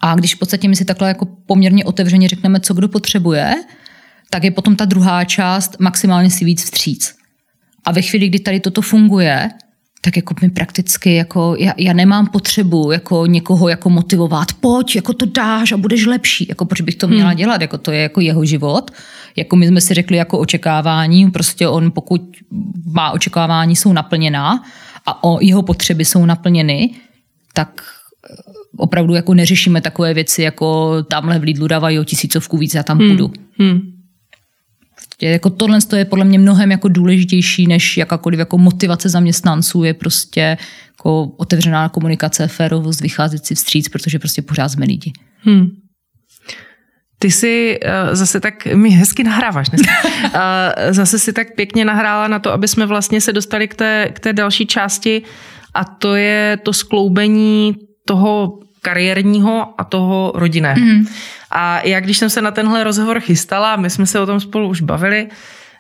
A 0.01 0.15
když 0.15 0.35
v 0.35 0.39
podstatě 0.39 0.67
my 0.67 0.75
si 0.75 0.85
takhle 0.85 1.07
jako 1.07 1.25
poměrně 1.25 1.85
otevřeně 1.85 2.29
řekneme, 2.29 2.59
co 2.59 2.73
kdo 2.73 2.87
potřebuje, 2.87 3.55
tak 4.29 4.43
je 4.43 4.51
potom 4.51 4.75
ta 4.75 4.85
druhá 4.85 5.25
část 5.25 5.75
maximálně 5.79 6.29
si 6.29 6.45
víc 6.45 6.63
vstříc. 6.63 7.15
A 7.85 7.91
ve 7.91 8.01
chvíli, 8.01 8.29
kdy 8.29 8.39
tady 8.39 8.59
toto 8.59 8.81
funguje, 8.81 9.49
tak 10.01 10.15
jako 10.15 10.35
mi 10.41 10.49
prakticky, 10.49 11.15
jako 11.15 11.55
já, 11.59 11.73
já, 11.77 11.93
nemám 11.93 12.27
potřebu 12.27 12.91
jako 12.91 13.25
někoho 13.25 13.69
jako 13.69 13.89
motivovat, 13.89 14.47
pojď, 14.59 14.95
jako 14.95 15.13
to 15.13 15.25
dáš 15.25 15.71
a 15.71 15.77
budeš 15.77 16.05
lepší, 16.05 16.45
jako 16.49 16.65
proč 16.65 16.81
bych 16.81 16.95
to 16.95 17.07
měla 17.07 17.29
hmm. 17.29 17.37
dělat, 17.37 17.61
jako 17.61 17.77
to 17.77 17.91
je 17.91 18.01
jako 18.01 18.21
jeho 18.21 18.45
život, 18.45 18.91
jako 19.35 19.55
my 19.55 19.67
jsme 19.67 19.81
si 19.81 19.93
řekli 19.93 20.17
jako 20.17 20.39
očekávání, 20.39 21.31
prostě 21.31 21.67
on 21.67 21.91
pokud 21.91 22.21
má 22.93 23.11
očekávání 23.11 23.75
jsou 23.75 23.93
naplněná 23.93 24.63
a 25.05 25.23
o 25.23 25.37
jeho 25.41 25.63
potřeby 25.63 26.05
jsou 26.05 26.25
naplněny, 26.25 26.95
tak 27.53 27.81
eh, 28.29 28.35
opravdu 28.77 29.15
jako 29.15 29.33
neřešíme 29.33 29.81
takové 29.81 30.13
věci, 30.13 30.41
jako 30.41 30.97
tamhle 31.03 31.39
v 31.39 31.43
Lidlu 31.43 31.67
dávají 31.67 31.99
o 31.99 32.03
tisícovku 32.03 32.57
víc, 32.57 32.73
já 32.73 32.83
tam 32.83 32.97
hmm. 32.97 33.07
půjdu. 33.07 33.31
Hmm. 33.59 33.98
Prostě 35.19 35.31
jako 35.31 35.49
tohle 35.49 35.79
je 35.95 36.05
podle 36.05 36.25
mě 36.25 36.39
mnohem 36.39 36.71
jako 36.71 36.87
důležitější 36.87 37.67
než 37.67 37.97
jakákoliv 37.97 38.39
jako 38.39 38.57
motivace 38.57 39.09
zaměstnanců 39.09 39.83
je 39.83 39.93
prostě 39.93 40.57
jako 40.91 41.23
otevřená 41.37 41.89
komunikace, 41.89 42.47
férovost, 42.47 43.01
vycházet 43.01 43.45
si 43.45 43.55
vstříc, 43.55 43.89
protože 43.89 44.19
prostě 44.19 44.41
pořád 44.41 44.69
jsme 44.69 44.85
lidi. 44.85 45.11
Hmm. 45.43 45.67
Ty 47.19 47.31
si 47.31 47.79
uh, 47.83 48.15
zase 48.15 48.39
tak, 48.39 48.65
mi 48.65 48.89
hezky 48.89 49.23
nahráváš 49.23 49.69
dneska, 49.69 49.91
uh, 50.23 50.31
zase 50.91 51.19
si 51.19 51.33
tak 51.33 51.55
pěkně 51.55 51.85
nahrála 51.85 52.27
na 52.27 52.39
to, 52.39 52.53
aby 52.53 52.67
jsme 52.67 52.85
vlastně 52.85 53.21
se 53.21 53.33
dostali 53.33 53.67
k 53.67 53.75
té, 53.75 54.09
k 54.13 54.19
té 54.19 54.33
další 54.33 54.65
části 54.65 55.21
a 55.73 55.83
to 55.83 56.15
je 56.15 56.57
to 56.63 56.73
skloubení 56.73 57.75
toho 58.05 58.59
kariérního 58.81 59.81
a 59.81 59.83
toho 59.83 60.31
rodinného. 60.35 60.79
Mm. 60.79 61.05
A 61.51 61.81
já, 61.87 61.99
když 61.99 62.17
jsem 62.17 62.29
se 62.29 62.41
na 62.41 62.51
tenhle 62.51 62.83
rozhovor 62.83 63.19
chystala, 63.19 63.75
my 63.75 63.89
jsme 63.89 64.05
se 64.05 64.19
o 64.19 64.25
tom 64.25 64.39
spolu 64.39 64.67
už 64.67 64.81
bavili, 64.81 65.27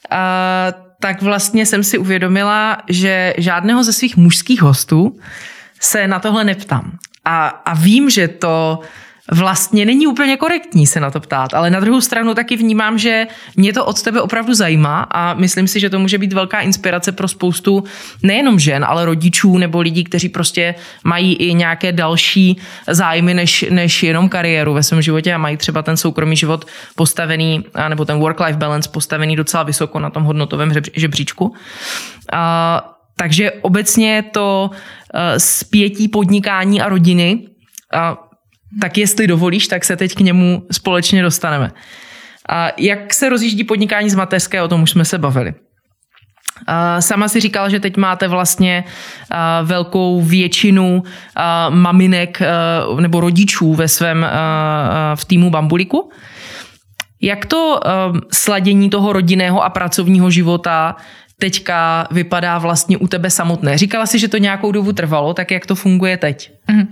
a, 0.09 0.73
tak 0.99 1.21
vlastně 1.21 1.65
jsem 1.65 1.83
si 1.83 1.97
uvědomila, 1.97 2.77
že 2.89 3.33
žádného 3.37 3.83
ze 3.83 3.93
svých 3.93 4.17
mužských 4.17 4.61
hostů 4.61 5.19
se 5.79 6.07
na 6.07 6.19
tohle 6.19 6.43
neptám. 6.43 6.97
A, 7.25 7.47
a 7.47 7.73
vím, 7.73 8.09
že 8.09 8.27
to 8.27 8.79
vlastně 9.31 9.85
není 9.85 10.07
úplně 10.07 10.37
korektní 10.37 10.87
se 10.87 10.99
na 10.99 11.11
to 11.11 11.19
ptát, 11.19 11.53
ale 11.53 11.69
na 11.69 11.79
druhou 11.79 12.01
stranu 12.01 12.33
taky 12.33 12.55
vnímám, 12.55 12.97
že 12.97 13.27
mě 13.55 13.73
to 13.73 13.85
od 13.85 14.01
tebe 14.01 14.21
opravdu 14.21 14.53
zajímá 14.53 15.01
a 15.01 15.33
myslím 15.33 15.67
si, 15.67 15.79
že 15.79 15.89
to 15.89 15.99
může 15.99 16.17
být 16.17 16.33
velká 16.33 16.59
inspirace 16.61 17.11
pro 17.11 17.27
spoustu 17.27 17.83
nejenom 18.23 18.59
žen, 18.59 18.85
ale 18.85 19.05
rodičů 19.05 19.57
nebo 19.57 19.79
lidí, 19.79 20.03
kteří 20.03 20.29
prostě 20.29 20.75
mají 21.03 21.35
i 21.35 21.53
nějaké 21.53 21.91
další 21.91 22.57
zájmy 22.87 23.33
než, 23.33 23.65
než 23.69 24.03
jenom 24.03 24.29
kariéru 24.29 24.73
ve 24.73 24.83
svém 24.83 25.01
životě 25.01 25.33
a 25.33 25.37
mají 25.37 25.57
třeba 25.57 25.81
ten 25.81 25.97
soukromý 25.97 26.35
život 26.35 26.65
postavený, 26.95 27.63
nebo 27.87 28.05
ten 28.05 28.19
work-life 28.19 28.57
balance 28.57 28.89
postavený 28.89 29.35
docela 29.35 29.63
vysoko 29.63 29.99
na 29.99 30.09
tom 30.09 30.23
hodnotovém 30.23 30.71
žebříčku. 30.95 31.53
A, 32.33 32.95
takže 33.15 33.51
obecně 33.51 34.23
to 34.31 34.69
e, 35.13 35.39
spětí 35.39 36.07
podnikání 36.07 36.81
a 36.81 36.89
rodiny 36.89 37.47
a 37.93 38.28
tak 38.81 38.97
jestli 38.97 39.27
dovolíš, 39.27 39.67
tak 39.67 39.85
se 39.85 39.95
teď 39.95 40.15
k 40.15 40.19
němu 40.19 40.63
společně 40.71 41.21
dostaneme. 41.21 41.71
A 42.49 42.69
jak 42.77 43.13
se 43.13 43.29
rozjíždí 43.29 43.63
podnikání 43.63 44.09
z 44.09 44.15
mateřské, 44.15 44.61
o 44.61 44.67
tom 44.67 44.83
už 44.83 44.91
jsme 44.91 45.05
se 45.05 45.17
bavili. 45.17 45.53
Sama 46.99 47.27
si 47.27 47.39
říkala, 47.39 47.69
že 47.69 47.79
teď 47.79 47.97
máte 47.97 48.27
vlastně 48.27 48.83
velkou 49.63 50.21
většinu 50.21 51.03
maminek 51.69 52.41
nebo 52.99 53.19
rodičů 53.19 53.73
ve 53.73 53.87
svém 53.87 54.25
v 55.15 55.25
týmu 55.25 55.49
Bambuliku. 55.49 56.11
Jak 57.21 57.45
to 57.45 57.79
sladění 58.31 58.89
toho 58.89 59.13
rodinného 59.13 59.63
a 59.63 59.69
pracovního 59.69 60.31
života 60.31 60.95
teďka 61.39 62.07
vypadá 62.11 62.57
vlastně 62.57 62.97
u 62.97 63.07
tebe 63.07 63.29
samotné? 63.29 63.77
Říkala 63.77 64.05
si, 64.05 64.19
že 64.19 64.27
to 64.27 64.37
nějakou 64.37 64.71
dobu 64.71 64.93
trvalo, 64.93 65.33
tak 65.33 65.51
jak 65.51 65.65
to 65.65 65.75
funguje 65.75 66.17
teď? 66.17 66.51
Mm. 66.71 66.87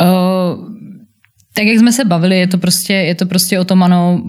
Uh 0.00 0.82
Tak 1.54 1.66
jak 1.66 1.78
jsme 1.78 1.92
se 1.92 2.04
bavili, 2.04 2.38
je 2.38 2.46
to 2.46 2.58
prostě, 2.58 2.92
je 2.92 3.14
to 3.14 3.26
prostě 3.26 3.60
o 3.60 3.64
tom, 3.64 3.82
ano, 3.82 4.22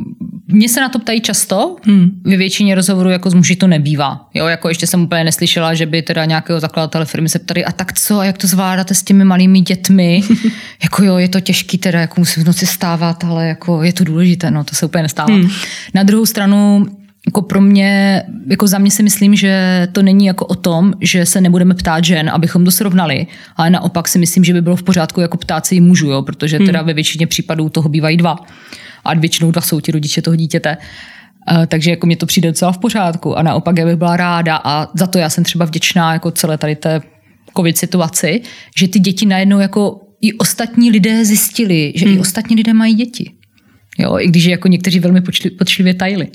mě 0.48 0.70
se 0.70 0.82
na 0.82 0.90
to 0.90 1.00
ptají 1.00 1.22
často, 1.22 1.76
hmm. 1.84 2.22
ve 2.24 2.38
většině 2.38 2.76
rozhovorů 2.76 3.10
jako 3.10 3.30
z 3.30 3.34
muži 3.34 3.56
to 3.56 3.68
nebývá. 3.68 4.30
Jo, 4.34 4.48
jako 4.48 4.70
ještě 4.70 4.88
jsem 4.88 5.02
úplně 5.02 5.24
neslyšela, 5.24 5.74
že 5.74 5.86
by 5.86 6.02
teda 6.02 6.26
nějakého 6.26 6.60
zakladatele 6.60 7.06
firmy 7.06 7.30
se 7.30 7.40
ptali, 7.40 7.66
a 7.66 7.72
tak 7.72 7.94
co, 7.94 8.20
a 8.20 8.26
jak 8.26 8.38
to 8.38 8.48
zvládáte 8.48 8.94
s 8.94 9.04
těmi 9.04 9.26
malými 9.26 9.62
dětmi? 9.62 10.24
jako 10.84 11.04
jo, 11.04 11.18
je 11.18 11.30
to 11.30 11.40
těžký 11.40 11.78
teda, 11.78 12.00
jako 12.00 12.22
musím 12.22 12.44
v 12.44 12.48
noci 12.48 12.66
stávat, 12.66 13.24
ale 13.24 13.48
jako 13.48 13.84
je 13.84 13.94
to 13.94 14.04
důležité, 14.04 14.52
no 14.52 14.64
to 14.64 14.76
se 14.76 14.86
úplně 14.86 15.02
nestává. 15.02 15.34
Hmm. 15.34 15.50
Na 15.94 16.04
druhou 16.04 16.26
stranu, 16.26 16.86
jako 17.26 17.42
pro 17.42 17.62
mě, 17.62 18.24
jako 18.48 18.68
za 18.68 18.78
mě 18.78 18.92
si 18.92 19.04
myslím, 19.04 19.36
že 19.36 19.88
to 19.92 20.02
není 20.02 20.26
jako 20.26 20.46
o 20.46 20.56
tom, 20.56 20.94
že 21.02 21.26
se 21.26 21.42
nebudeme 21.42 21.74
ptát 21.74 22.04
žen, 22.04 22.30
abychom 22.30 22.66
to 22.66 22.72
srovnali, 22.72 23.28
ale 23.56 23.70
naopak 23.70 24.08
si 24.08 24.20
myslím, 24.20 24.44
že 24.44 24.54
by 24.54 24.62
bylo 24.62 24.76
v 24.76 24.84
pořádku 24.84 25.22
jako 25.22 25.38
ptát 25.38 25.66
se 25.66 25.76
i 25.76 25.82
mužů, 25.82 26.10
jo, 26.10 26.22
protože 26.22 26.60
teda 26.60 26.80
hmm. 26.80 26.88
ve 26.88 26.94
většině 26.94 27.28
případů 27.28 27.70
toho 27.70 27.90
bývají 27.90 28.18
dva 28.18 28.36
a 29.06 29.14
většinou 29.14 29.52
dva 29.52 29.62
jsou 29.62 29.80
ti 29.80 29.92
rodiče 29.92 30.22
toho 30.22 30.36
dítěte. 30.36 30.78
Uh, 31.52 31.66
takže 31.66 31.90
jako 31.90 32.08
mě 32.08 32.16
to 32.18 32.26
přijde 32.26 32.50
docela 32.50 32.72
v 32.72 32.78
pořádku 32.78 33.38
a 33.38 33.44
naopak 33.44 33.78
já 33.78 33.86
bych 33.86 33.96
byla 33.96 34.18
ráda 34.18 34.62
a 34.64 34.88
za 34.94 35.08
to 35.08 35.18
já 35.18 35.30
jsem 35.30 35.44
třeba 35.44 35.66
vděčná 35.66 36.14
jako 36.14 36.32
celé 36.32 36.58
tady 36.58 36.76
té 36.76 37.02
covid 37.58 37.78
situaci, 37.78 38.42
že 38.78 38.88
ty 38.88 39.00
děti 39.00 39.26
najednou 39.26 39.60
jako 39.60 40.02
i 40.22 40.34
ostatní 40.34 40.92
lidé 40.92 41.26
zjistili, 41.26 41.94
že 41.96 42.06
hmm. 42.06 42.16
i 42.16 42.20
ostatní 42.20 42.56
lidé 42.56 42.74
mají 42.74 42.96
děti. 42.96 43.32
Jo, 44.00 44.20
i 44.20 44.28
když 44.28 44.46
jako 44.46 44.68
někteří 44.68 45.00
velmi 45.00 45.22
počlivě 45.58 45.94
tajili. 45.94 46.28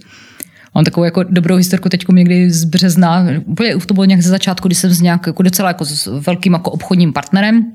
Mám 0.79 0.85
takovou 0.85 1.05
jako 1.05 1.23
dobrou 1.23 1.57
historku 1.57 1.89
teď 1.89 2.09
někdy 2.13 2.51
z 2.51 2.65
března, 2.65 3.27
úplně 3.45 3.77
to 3.77 3.95
bylo 3.95 4.05
nějak 4.05 4.23
ze 4.23 4.31
začátku, 4.31 4.69
kdy 4.69 4.75
jsem 4.75 4.91
s 4.91 5.01
nějak 5.01 5.27
jako 5.27 5.43
docela 5.43 5.69
jako 5.69 5.85
s 5.85 6.21
velkým 6.27 6.53
jako 6.53 6.71
obchodním 6.71 7.13
partnerem 7.13 7.73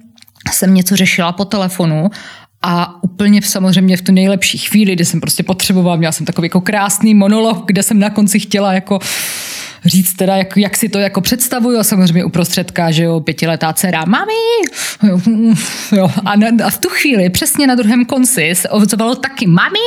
jsem 0.51 0.73
něco 0.73 0.95
řešila 0.95 1.31
po 1.31 1.45
telefonu 1.45 2.09
a 2.61 3.03
úplně 3.03 3.41
samozřejmě 3.41 3.97
v 3.97 4.01
tu 4.01 4.11
nejlepší 4.11 4.57
chvíli, 4.57 4.93
kdy 4.93 5.05
jsem 5.05 5.19
prostě 5.19 5.43
potřebovala, 5.43 5.95
měla 5.95 6.11
jsem 6.11 6.25
takový 6.25 6.45
jako 6.45 6.61
krásný 6.61 7.13
monolog, 7.13 7.63
kde 7.67 7.83
jsem 7.83 7.99
na 7.99 8.09
konci 8.09 8.39
chtěla 8.39 8.73
jako 8.73 8.99
říct 9.85 10.13
teda, 10.13 10.35
jak, 10.35 10.57
jak 10.57 10.77
si 10.77 10.89
to 10.89 10.99
jako 10.99 11.21
představuju 11.21 11.79
a 11.79 11.83
samozřejmě 11.83 12.25
uprostředka, 12.25 12.91
že 12.91 13.03
jo, 13.03 13.19
pětiletá 13.19 13.73
dcera, 13.73 14.05
mami, 14.05 14.33
jo, 15.03 15.19
jo. 15.91 16.11
A, 16.25 16.35
na, 16.35 16.47
a 16.65 16.69
v 16.69 16.77
tu 16.77 16.89
chvíli 16.89 17.29
přesně 17.29 17.67
na 17.67 17.75
druhém 17.75 18.05
konci 18.05 18.51
se 18.53 18.69
ozvalo 18.69 19.15
taky, 19.15 19.47
mami, 19.47 19.79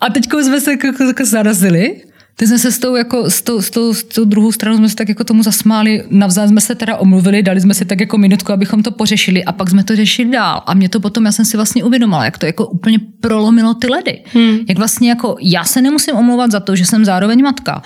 a 0.00 0.10
teď 0.10 0.24
jsme 0.42 0.60
se 0.60 0.70
jako, 0.70 0.86
jako 0.86 1.24
zarazili. 1.24 2.02
Teď 2.36 2.48
jsme 2.48 2.58
se 2.58 2.72
s 2.72 2.78
tou, 2.78 2.96
jako, 2.96 3.30
s, 3.30 3.42
tou, 3.42 3.62
s, 3.62 3.70
tou, 3.70 3.94
s 3.94 4.04
tou 4.04 4.24
druhou 4.24 4.52
stranou 4.52 4.76
jsme 4.76 4.88
se 4.88 4.96
tak 4.96 5.08
jako 5.08 5.24
tomu 5.24 5.42
zasmáli, 5.42 6.04
navzájem 6.10 6.50
jsme 6.50 6.60
se 6.60 6.74
teda 6.74 6.96
omluvili, 6.96 7.42
dali 7.42 7.60
jsme 7.60 7.74
si 7.74 7.84
tak 7.84 8.00
jako 8.00 8.18
minutku, 8.18 8.52
abychom 8.52 8.82
to 8.82 8.90
pořešili 8.90 9.44
a 9.44 9.52
pak 9.52 9.70
jsme 9.70 9.84
to 9.84 9.96
řešili 9.96 10.30
dál. 10.30 10.62
A 10.66 10.74
mě 10.74 10.88
to 10.88 11.00
potom, 11.00 11.24
já 11.24 11.32
jsem 11.32 11.44
si 11.44 11.56
vlastně 11.56 11.84
uvědomila, 11.84 12.24
jak 12.24 12.38
to 12.38 12.46
jako 12.46 12.66
úplně 12.66 12.98
prolomilo 13.20 13.74
ty 13.74 13.86
ledy. 13.86 14.22
Hmm. 14.32 14.58
Jak 14.68 14.78
vlastně 14.78 15.08
jako 15.08 15.36
já 15.40 15.64
se 15.64 15.82
nemusím 15.82 16.16
omlouvat 16.16 16.50
za 16.50 16.60
to, 16.60 16.76
že 16.76 16.84
jsem 16.84 17.04
zároveň 17.04 17.42
matka. 17.42 17.82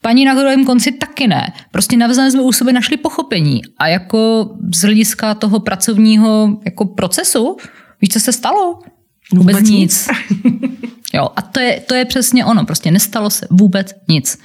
Paní 0.00 0.24
na 0.24 0.34
druhém 0.34 0.64
konci 0.64 0.92
taky 0.92 1.26
ne. 1.26 1.52
Prostě 1.70 1.96
navzájem 1.96 2.30
jsme 2.30 2.42
u 2.42 2.52
sebe 2.52 2.72
našli 2.72 2.96
pochopení. 2.96 3.62
A 3.78 3.88
jako 3.88 4.50
z 4.74 4.80
hlediska 4.82 5.34
toho 5.34 5.60
pracovního 5.60 6.58
jako 6.64 6.84
procesu, 6.84 7.56
víš, 8.00 8.10
co 8.10 8.20
se 8.20 8.32
stalo? 8.32 8.78
Vůbec, 9.32 9.56
vůbec 9.56 9.70
nic. 9.70 10.08
Jo, 11.14 11.28
a 11.36 11.42
to 11.42 11.60
je, 11.60 11.80
to 11.80 11.94
je 11.94 12.04
přesně 12.04 12.44
ono, 12.44 12.64
prostě 12.64 12.90
nestalo 12.90 13.30
se 13.30 13.46
vůbec 13.50 13.94
nic. 14.08 14.38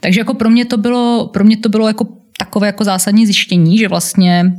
Takže 0.00 0.20
jako 0.20 0.34
pro 0.34 0.50
mě 0.50 0.64
to 0.64 0.76
bylo, 0.76 1.30
pro 1.32 1.44
mě 1.44 1.56
to 1.56 1.68
bylo 1.68 1.88
jako 1.88 2.06
takové 2.38 2.66
jako 2.66 2.84
zásadní 2.84 3.26
zjištění, 3.26 3.78
že 3.78 3.88
vlastně 3.88 4.52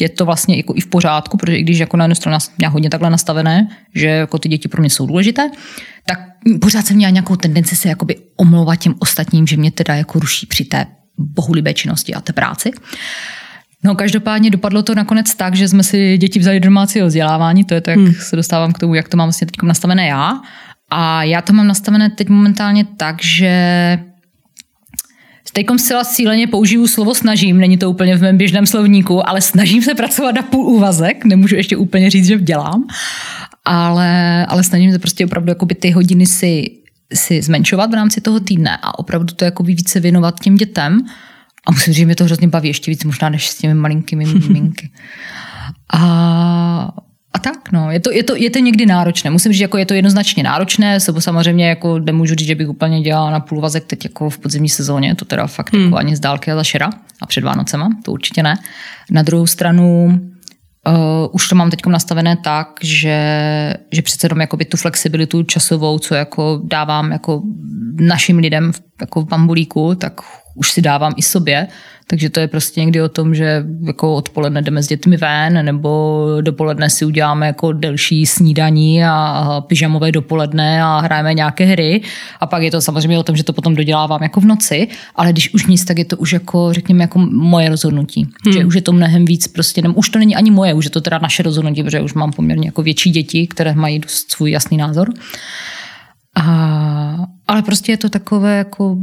je 0.00 0.08
to 0.08 0.24
vlastně 0.24 0.56
jako 0.56 0.74
i 0.76 0.80
v 0.80 0.86
pořádku, 0.86 1.36
protože 1.36 1.56
i 1.56 1.62
když 1.62 1.78
jako 1.78 1.96
na 1.96 2.04
jednu 2.04 2.14
stranu 2.14 2.38
měla 2.58 2.72
hodně 2.72 2.90
takhle 2.90 3.10
nastavené, 3.10 3.68
že 3.94 4.06
jako 4.06 4.38
ty 4.38 4.48
děti 4.48 4.68
pro 4.68 4.80
mě 4.82 4.90
jsou 4.90 5.06
důležité, 5.06 5.50
tak 6.06 6.20
pořád 6.60 6.86
jsem 6.86 6.96
měla 6.96 7.10
nějakou 7.10 7.36
tendenci 7.36 7.76
se 7.76 7.88
jakoby 7.88 8.16
omlouvat 8.36 8.78
těm 8.78 8.94
ostatním, 8.98 9.46
že 9.46 9.56
mě 9.56 9.70
teda 9.70 9.94
jako 9.94 10.18
ruší 10.18 10.46
při 10.46 10.64
té 10.64 10.86
bohulibé 11.18 11.74
činnosti 11.74 12.14
a 12.14 12.20
té 12.20 12.32
práci. 12.32 12.70
No 13.84 13.94
každopádně 13.94 14.50
dopadlo 14.50 14.82
to 14.82 14.94
nakonec 14.94 15.34
tak, 15.34 15.54
že 15.54 15.68
jsme 15.68 15.82
si 15.82 16.18
děti 16.18 16.38
vzali 16.38 16.60
do 16.60 16.64
domácího 16.64 17.06
vzdělávání, 17.06 17.64
to 17.64 17.74
je 17.74 17.80
to, 17.80 17.90
jak 17.90 17.98
hmm. 17.98 18.12
se 18.12 18.36
dostávám 18.36 18.72
k 18.72 18.78
tomu, 18.78 18.94
jak 18.94 19.08
to 19.08 19.16
mám 19.16 19.26
vlastně 19.26 19.46
teď 19.46 19.62
nastavené 19.62 20.06
já. 20.06 20.40
A 20.90 21.24
já 21.24 21.42
to 21.42 21.52
mám 21.52 21.66
nastavené 21.66 22.10
teď 22.10 22.28
momentálně 22.28 22.84
tak, 22.96 23.22
že 23.22 23.98
Teď 25.52 25.66
zcela 25.76 26.04
cíleně 26.04 26.46
použiju 26.46 26.86
slovo 26.86 27.14
snažím, 27.14 27.58
není 27.58 27.78
to 27.78 27.90
úplně 27.90 28.16
v 28.16 28.22
mém 28.22 28.36
běžném 28.36 28.66
slovníku, 28.66 29.28
ale 29.28 29.40
snažím 29.40 29.82
se 29.82 29.94
pracovat 29.94 30.34
na 30.34 30.42
půl 30.42 30.66
úvazek, 30.66 31.24
nemůžu 31.24 31.56
ještě 31.56 31.76
úplně 31.76 32.10
říct, 32.10 32.26
že 32.26 32.38
dělám, 32.38 32.86
ale, 33.64 34.46
ale 34.46 34.62
snažím 34.62 34.92
se 34.92 34.98
prostě 34.98 35.26
opravdu 35.26 35.50
jakoby 35.50 35.74
ty 35.74 35.90
hodiny 35.90 36.26
si, 36.26 36.70
si 37.14 37.42
zmenšovat 37.42 37.90
v 37.90 37.94
rámci 37.94 38.20
toho 38.20 38.40
týdne 38.40 38.78
a 38.82 38.98
opravdu 38.98 39.34
to 39.34 39.44
jakoby 39.44 39.74
více 39.74 40.00
věnovat 40.00 40.40
těm 40.40 40.54
dětem. 40.54 41.06
A 41.70 41.72
musím 41.72 41.92
říct, 41.92 42.00
že 42.00 42.06
mě 42.06 42.16
to 42.16 42.24
hrozně 42.24 42.48
baví 42.48 42.68
ještě 42.68 42.90
víc 42.90 43.04
možná 43.04 43.28
než 43.28 43.50
s 43.50 43.58
těmi 43.58 43.74
malinkými 43.74 44.24
miminky. 44.48 44.90
A 45.92 46.88
a 47.32 47.38
tak, 47.38 47.72
no, 47.72 47.90
je 47.90 48.00
to, 48.00 48.10
je 48.10 48.22
to, 48.22 48.36
je 48.36 48.50
to 48.50 48.58
někdy 48.58 48.86
náročné. 48.86 49.30
Musím 49.30 49.52
říct, 49.52 49.60
jako 49.60 49.78
je 49.78 49.86
to 49.86 49.94
jednoznačně 49.94 50.42
náročné, 50.42 51.00
se 51.00 51.20
samozřejmě 51.20 51.68
jako 51.68 51.98
nemůžu 51.98 52.34
říct, 52.34 52.48
že 52.48 52.54
bych 52.54 52.68
úplně 52.68 53.00
dělala 53.00 53.30
na 53.30 53.40
půlvazek 53.40 53.84
teď 53.84 54.04
jako 54.04 54.30
v 54.30 54.38
podzimní 54.38 54.68
sezóně, 54.68 55.14
to 55.14 55.24
teda 55.24 55.46
fakt 55.46 55.72
hmm. 55.72 55.84
jako 55.84 55.96
ani 55.96 56.16
z 56.16 56.20
dálky 56.20 56.50
a 56.50 56.56
za 56.56 56.64
šera 56.64 56.90
a 57.22 57.26
před 57.26 57.44
Vánocema, 57.44 57.88
to 58.04 58.12
určitě 58.12 58.42
ne. 58.42 58.54
Na 59.10 59.22
druhou 59.22 59.46
stranu 59.46 60.20
Uh, 60.86 61.28
už 61.32 61.48
to 61.48 61.54
mám 61.54 61.70
teď 61.70 61.86
nastavené 61.86 62.36
tak, 62.36 62.68
že, 62.82 63.18
že 63.92 64.02
přece 64.02 64.24
jenom 64.24 64.40
jakoby 64.40 64.64
tu 64.64 64.76
flexibilitu 64.76 65.42
časovou, 65.42 65.98
co 65.98 66.14
jako 66.14 66.60
dávám 66.64 67.12
jako 67.12 67.42
našim 68.00 68.38
lidem 68.38 68.72
v, 68.72 68.80
jako 69.00 69.20
v 69.20 69.28
bambulíku, 69.28 69.94
tak 69.94 70.20
už 70.60 70.72
si 70.72 70.82
dávám 70.82 71.12
i 71.16 71.22
sobě. 71.22 71.68
Takže 72.06 72.30
to 72.30 72.40
je 72.40 72.48
prostě 72.48 72.80
někdy 72.80 73.02
o 73.02 73.08
tom, 73.08 73.34
že 73.34 73.64
jako 73.86 74.14
odpoledne 74.14 74.62
jdeme 74.62 74.82
s 74.82 74.86
dětmi 74.86 75.16
ven, 75.16 75.64
nebo 75.64 76.26
dopoledne 76.40 76.90
si 76.90 77.04
uděláme 77.04 77.46
jako 77.46 77.72
delší 77.72 78.26
snídaní 78.26 79.04
a 79.04 79.64
pyžamové 79.66 80.12
dopoledne 80.12 80.82
a 80.82 81.00
hrajeme 81.00 81.34
nějaké 81.34 81.64
hry. 81.64 82.02
A 82.40 82.46
pak 82.46 82.62
je 82.62 82.70
to 82.70 82.80
samozřejmě 82.80 83.18
o 83.18 83.22
tom, 83.22 83.36
že 83.36 83.44
to 83.44 83.52
potom 83.52 83.74
dodělávám 83.74 84.22
jako 84.22 84.40
v 84.40 84.44
noci, 84.44 84.88
ale 85.16 85.32
když 85.32 85.54
už 85.54 85.66
nic, 85.66 85.84
tak 85.84 85.98
je 85.98 86.04
to 86.04 86.16
už 86.16 86.32
jako, 86.32 86.72
řekněme, 86.72 87.04
jako 87.04 87.18
moje 87.30 87.68
rozhodnutí. 87.68 88.26
Hmm. 88.44 88.52
Že 88.52 88.64
už 88.64 88.74
je 88.74 88.82
to 88.82 88.92
mnohem 88.92 89.24
víc 89.24 89.48
prostě, 89.48 89.82
už 89.94 90.08
to 90.08 90.18
není 90.18 90.36
ani 90.36 90.50
moje, 90.50 90.74
už 90.74 90.84
je 90.84 90.90
to 90.90 91.00
teda 91.00 91.18
naše 91.22 91.42
rozhodnutí, 91.42 91.82
protože 91.82 92.00
už 92.00 92.14
mám 92.14 92.32
poměrně 92.32 92.68
jako 92.68 92.82
větší 92.82 93.10
děti, 93.10 93.46
které 93.46 93.74
mají 93.74 93.98
dost 93.98 94.32
svůj 94.32 94.50
jasný 94.50 94.76
názor. 94.76 95.12
A, 96.40 97.26
ale 97.48 97.62
prostě 97.62 97.92
je 97.92 97.96
to 97.96 98.08
takové, 98.08 98.56
jako, 98.56 98.96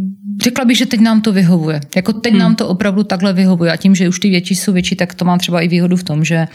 řekla 0.43 0.65
bych, 0.65 0.77
že 0.77 0.85
teď 0.85 0.99
nám 0.99 1.21
to 1.21 1.33
vyhovuje. 1.33 1.81
Jako 1.95 2.13
teď 2.13 2.33
hmm. 2.33 2.41
nám 2.41 2.55
to 2.55 2.67
opravdu 2.67 3.03
takhle 3.03 3.33
vyhovuje. 3.33 3.71
A 3.71 3.77
tím, 3.77 3.95
že 3.95 4.09
už 4.09 4.19
ty 4.19 4.29
větší 4.29 4.55
jsou 4.55 4.73
větší, 4.73 4.95
tak 4.95 5.13
to 5.13 5.25
má 5.25 5.37
třeba 5.37 5.61
i 5.61 5.67
výhodu 5.67 5.97
v 5.97 6.03
tom, 6.03 6.23
že 6.23 6.47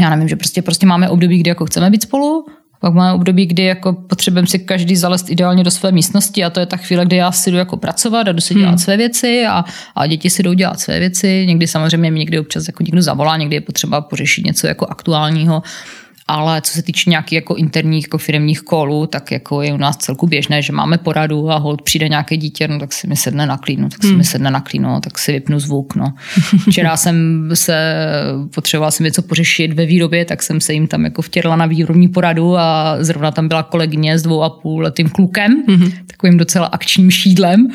já 0.00 0.10
nevím, 0.10 0.28
že 0.28 0.36
prostě, 0.36 0.62
prostě 0.62 0.86
máme 0.86 1.08
období, 1.08 1.38
kdy 1.38 1.48
jako 1.48 1.66
chceme 1.66 1.90
být 1.90 2.02
spolu, 2.02 2.46
pak 2.80 2.94
máme 2.94 3.12
období, 3.12 3.46
kdy 3.46 3.62
jako 3.62 3.92
potřebujeme 3.92 4.46
si 4.48 4.58
každý 4.58 4.96
zalest 4.96 5.30
ideálně 5.30 5.64
do 5.64 5.70
své 5.70 5.92
místnosti 5.92 6.44
a 6.44 6.50
to 6.50 6.60
je 6.60 6.66
ta 6.66 6.76
chvíle, 6.76 7.04
kdy 7.04 7.16
já 7.16 7.32
si 7.32 7.50
jdu 7.50 7.56
jako 7.56 7.76
pracovat 7.76 8.28
a 8.28 8.32
jdu 8.32 8.40
si 8.40 8.54
dělat 8.54 8.68
hmm. 8.68 8.78
své 8.78 8.96
věci 8.96 9.46
a, 9.46 9.64
a 9.96 10.06
děti 10.06 10.30
si 10.30 10.42
jdou 10.42 10.52
dělat 10.52 10.80
své 10.80 10.98
věci. 10.98 11.44
Někdy 11.46 11.66
samozřejmě 11.66 12.10
mi 12.10 12.18
někdy 12.18 12.38
občas 12.38 12.66
jako 12.66 12.82
někdo 12.82 13.02
zavolá, 13.02 13.36
někdy 13.36 13.56
je 13.56 13.60
potřeba 13.60 14.00
pořešit 14.00 14.46
něco 14.46 14.66
jako 14.66 14.86
aktuálního 14.86 15.62
ale 16.28 16.60
co 16.60 16.72
se 16.72 16.82
týče 16.82 17.10
nějakých 17.10 17.32
jako 17.36 17.54
interních 17.54 18.04
jako 18.04 18.18
firmních 18.18 18.60
kolů, 18.60 19.06
tak 19.06 19.32
jako 19.32 19.62
je 19.62 19.72
u 19.72 19.76
nás 19.76 19.96
celku 19.96 20.26
běžné, 20.26 20.62
že 20.62 20.72
máme 20.72 20.98
poradu 20.98 21.50
a 21.50 21.56
hold 21.56 21.82
přijde 21.82 22.08
nějaké 22.08 22.36
dítě, 22.36 22.68
no 22.68 22.78
tak 22.78 22.92
si 22.92 23.06
mi 23.06 23.16
sedne 23.16 23.46
na 23.46 23.56
klínu, 23.56 23.88
tak 23.88 24.02
si 24.02 24.08
hmm. 24.08 24.18
mi 24.18 24.24
sedne 24.24 24.50
na 24.50 24.60
klínu, 24.60 24.88
no, 24.88 25.00
tak 25.00 25.18
si 25.18 25.32
vypnu 25.32 25.60
zvuk. 25.60 25.94
No. 25.94 26.14
Včera 26.70 26.96
jsem 26.96 27.48
se, 27.54 27.94
potřebovala 28.54 28.90
jsem 28.90 29.04
něco 29.04 29.22
pořešit 29.22 29.72
ve 29.72 29.86
výrobě, 29.86 30.24
tak 30.24 30.42
jsem 30.42 30.60
se 30.60 30.72
jim 30.72 30.86
tam 30.86 31.04
jako 31.04 31.22
vtěrla 31.22 31.56
na 31.56 31.66
výrobní 31.66 32.08
poradu 32.08 32.56
a 32.56 32.96
zrovna 33.00 33.30
tam 33.30 33.48
byla 33.48 33.62
kolegyně 33.62 34.18
s 34.18 34.22
dvou 34.22 34.42
a 34.42 34.50
půl 34.50 34.82
letým 34.82 35.08
klukem, 35.08 35.62
hmm. 35.68 35.90
takovým 36.06 36.36
docela 36.36 36.66
akčním 36.66 37.10
šídlem 37.10 37.68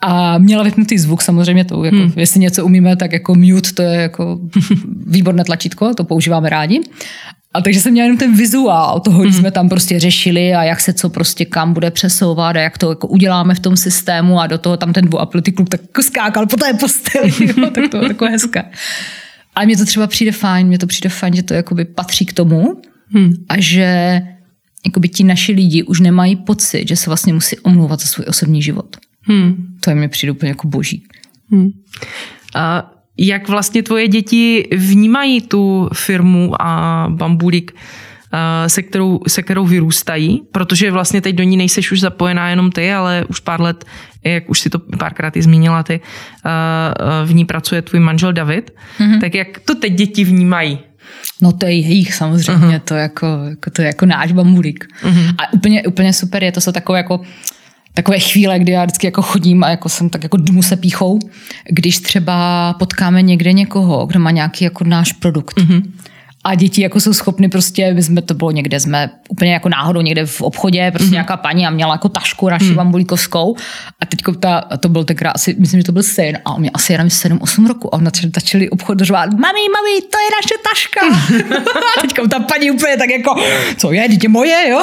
a 0.00 0.38
měla 0.38 0.62
vypnutý 0.62 0.98
zvuk 0.98 1.22
samozřejmě, 1.22 1.64
to 1.64 1.84
jako, 1.84 1.96
hmm. 1.96 2.12
jestli 2.16 2.40
něco 2.40 2.64
umíme, 2.64 2.96
tak 2.96 3.12
jako 3.12 3.34
mute, 3.34 3.72
to 3.72 3.82
je 3.82 4.00
jako 4.00 4.40
výborné 5.06 5.44
tlačítko, 5.44 5.94
to 5.94 6.04
používáme 6.04 6.48
rádi. 6.48 6.80
A 7.54 7.60
takže 7.60 7.80
jsem 7.80 7.92
měla 7.92 8.04
jenom 8.04 8.18
ten 8.18 8.36
vizuál 8.36 9.00
toho, 9.00 9.22
když 9.22 9.34
mm. 9.34 9.40
jsme 9.40 9.50
tam 9.50 9.68
prostě 9.68 9.98
řešili 9.98 10.54
a 10.54 10.62
jak 10.62 10.80
se 10.80 10.92
co 10.92 11.08
prostě 11.08 11.44
kam 11.44 11.72
bude 11.72 11.90
přesouvat 11.90 12.56
a 12.56 12.60
jak 12.60 12.78
to 12.78 12.88
jako 12.88 13.06
uděláme 13.06 13.54
v 13.54 13.60
tom 13.60 13.76
systému 13.76 14.40
a 14.40 14.46
do 14.46 14.58
toho 14.58 14.76
tam 14.76 14.92
ten 14.92 15.04
dvouapletý 15.04 15.52
klub 15.52 15.68
tak 15.68 15.80
jako 15.80 16.02
skákal 16.02 16.46
po 16.46 16.56
té 16.56 16.74
posteli, 16.74 17.32
jo, 17.40 17.70
tak 17.70 17.88
to 17.90 17.96
bylo 17.98 18.08
takové 18.08 18.30
hezké. 18.30 18.64
Ale 19.54 19.66
mně 19.66 19.76
to 19.76 19.84
třeba 19.84 20.06
přijde 20.06 20.32
fajn, 20.32 20.66
mně 20.66 20.78
to 20.78 20.86
přijde 20.86 21.08
fajn, 21.08 21.34
že 21.34 21.42
to 21.42 21.54
jakoby 21.54 21.84
patří 21.84 22.26
k 22.26 22.32
tomu 22.32 22.82
mm. 23.12 23.30
a 23.48 23.60
že 23.60 24.20
jakoby 24.86 25.08
ti 25.08 25.24
naši 25.24 25.52
lidi 25.52 25.82
už 25.82 26.00
nemají 26.00 26.36
pocit, 26.36 26.88
že 26.88 26.96
se 26.96 27.10
vlastně 27.10 27.32
musí 27.32 27.58
omlouvat 27.58 28.00
za 28.00 28.06
svůj 28.06 28.26
osobní 28.28 28.62
život. 28.62 28.96
Hmm. 29.20 29.76
To 29.80 29.90
je 29.90 29.96
mi 29.96 30.08
přijde 30.08 30.32
úplně 30.32 30.48
jako 30.48 30.68
boží. 30.68 31.02
Hmm. 31.50 31.68
A 32.54 32.92
jak 33.18 33.48
vlastně 33.48 33.82
tvoje 33.82 34.08
děti 34.08 34.68
vnímají 34.76 35.40
tu 35.40 35.88
firmu 35.94 36.62
a 36.62 37.06
bambulík 37.10 37.74
se 38.66 38.82
kterou, 38.82 39.20
se 39.28 39.42
kterou 39.42 39.66
vyrůstají, 39.66 40.42
protože 40.52 40.90
vlastně 40.90 41.20
teď 41.20 41.34
do 41.34 41.42
ní 41.42 41.56
nejseš 41.56 41.92
už 41.92 42.00
zapojená 42.00 42.50
jenom 42.50 42.70
ty, 42.70 42.92
ale 42.92 43.24
už 43.28 43.40
pár 43.40 43.60
let, 43.60 43.84
jak 44.24 44.50
už 44.50 44.60
si 44.60 44.70
to 44.70 44.78
párkrát 44.78 45.36
i 45.36 45.42
zmínila 45.42 45.82
ty, 45.82 46.00
v 47.24 47.34
ní 47.34 47.44
pracuje 47.44 47.82
tvůj 47.82 48.00
manžel 48.00 48.32
David. 48.32 48.70
Mm-hmm. 48.98 49.20
Tak 49.20 49.34
jak 49.34 49.48
to 49.64 49.74
teď 49.74 49.92
děti 49.92 50.24
vnímají? 50.24 50.78
No 51.42 51.52
to 51.52 51.66
je 51.66 51.72
jejich 51.72 52.14
samozřejmě, 52.14 52.76
uh-huh. 52.76 52.80
to, 52.84 52.94
je 52.94 53.00
jako, 53.00 53.26
jako, 53.48 53.70
to 53.70 53.82
je 53.82 53.86
jako 53.86 54.06
náš 54.06 54.32
bambulík. 54.32 54.86
Uh-huh. 55.04 55.34
A 55.38 55.52
úplně, 55.52 55.82
úplně 55.82 56.12
super 56.12 56.44
je, 56.44 56.52
to 56.52 56.60
jsou 56.60 56.72
takové 56.72 56.98
jako 56.98 57.20
takové 57.98 58.18
chvíle, 58.18 58.58
kdy 58.58 58.72
já 58.72 58.84
vždycky 58.84 59.06
jako 59.06 59.22
chodím 59.22 59.64
a 59.64 59.70
jako 59.70 59.88
jsem 59.88 60.10
tak 60.10 60.22
jako 60.22 60.36
dmu 60.36 60.62
se 60.62 60.76
píchou, 60.76 61.18
když 61.70 61.98
třeba 61.98 62.72
potkáme 62.78 63.22
někde 63.22 63.52
někoho, 63.52 64.06
kdo 64.06 64.20
má 64.20 64.30
nějaký 64.30 64.64
jako 64.64 64.84
náš 64.84 65.12
produkt. 65.12 65.56
Mm-hmm 65.56 65.82
a 66.44 66.54
děti 66.54 66.82
jako 66.82 67.00
jsou 67.00 67.12
schopny 67.12 67.48
prostě, 67.48 67.94
my 67.94 68.02
jsme 68.02 68.22
to 68.22 68.34
bylo 68.34 68.50
někde, 68.50 68.80
jsme 68.80 69.10
úplně 69.28 69.52
jako 69.52 69.68
náhodou 69.68 70.00
někde 70.00 70.26
v 70.26 70.42
obchodě, 70.42 70.90
prostě 70.90 71.08
mm-hmm. 71.08 71.12
nějaká 71.12 71.36
paní 71.36 71.66
a 71.66 71.70
měla 71.70 71.94
jako 71.94 72.08
tašku 72.08 72.48
naši 72.48 72.64
mm. 72.64 72.74
bambulíkovskou 72.74 73.56
a 74.02 74.06
teď 74.06 74.20
ta, 74.40 74.60
to 74.80 74.88
byl 74.88 75.04
tenkrát 75.04 75.30
asi, 75.30 75.56
myslím, 75.58 75.80
že 75.80 75.84
to 75.84 75.92
byl 75.92 76.02
syn 76.02 76.38
a 76.44 76.54
on 76.54 76.60
mě 76.60 76.70
asi 76.70 76.92
jenom 76.92 77.08
7-8 77.08 77.68
roku 77.68 77.94
a 77.94 77.98
on 77.98 78.08
začali 78.34 78.70
obchod 78.70 78.98
dořvát, 78.98 79.30
mami, 79.30 79.42
mami, 79.42 80.00
to 80.00 80.18
je 80.18 80.28
naše 80.38 80.54
taška. 80.68 81.00
a 81.98 82.00
teď 82.00 82.14
ta 82.30 82.40
paní 82.40 82.70
úplně 82.70 82.96
tak 82.96 83.10
jako, 83.10 83.34
co 83.76 83.92
je, 83.92 84.08
dítě 84.08 84.28
moje, 84.28 84.68
jo? 84.70 84.82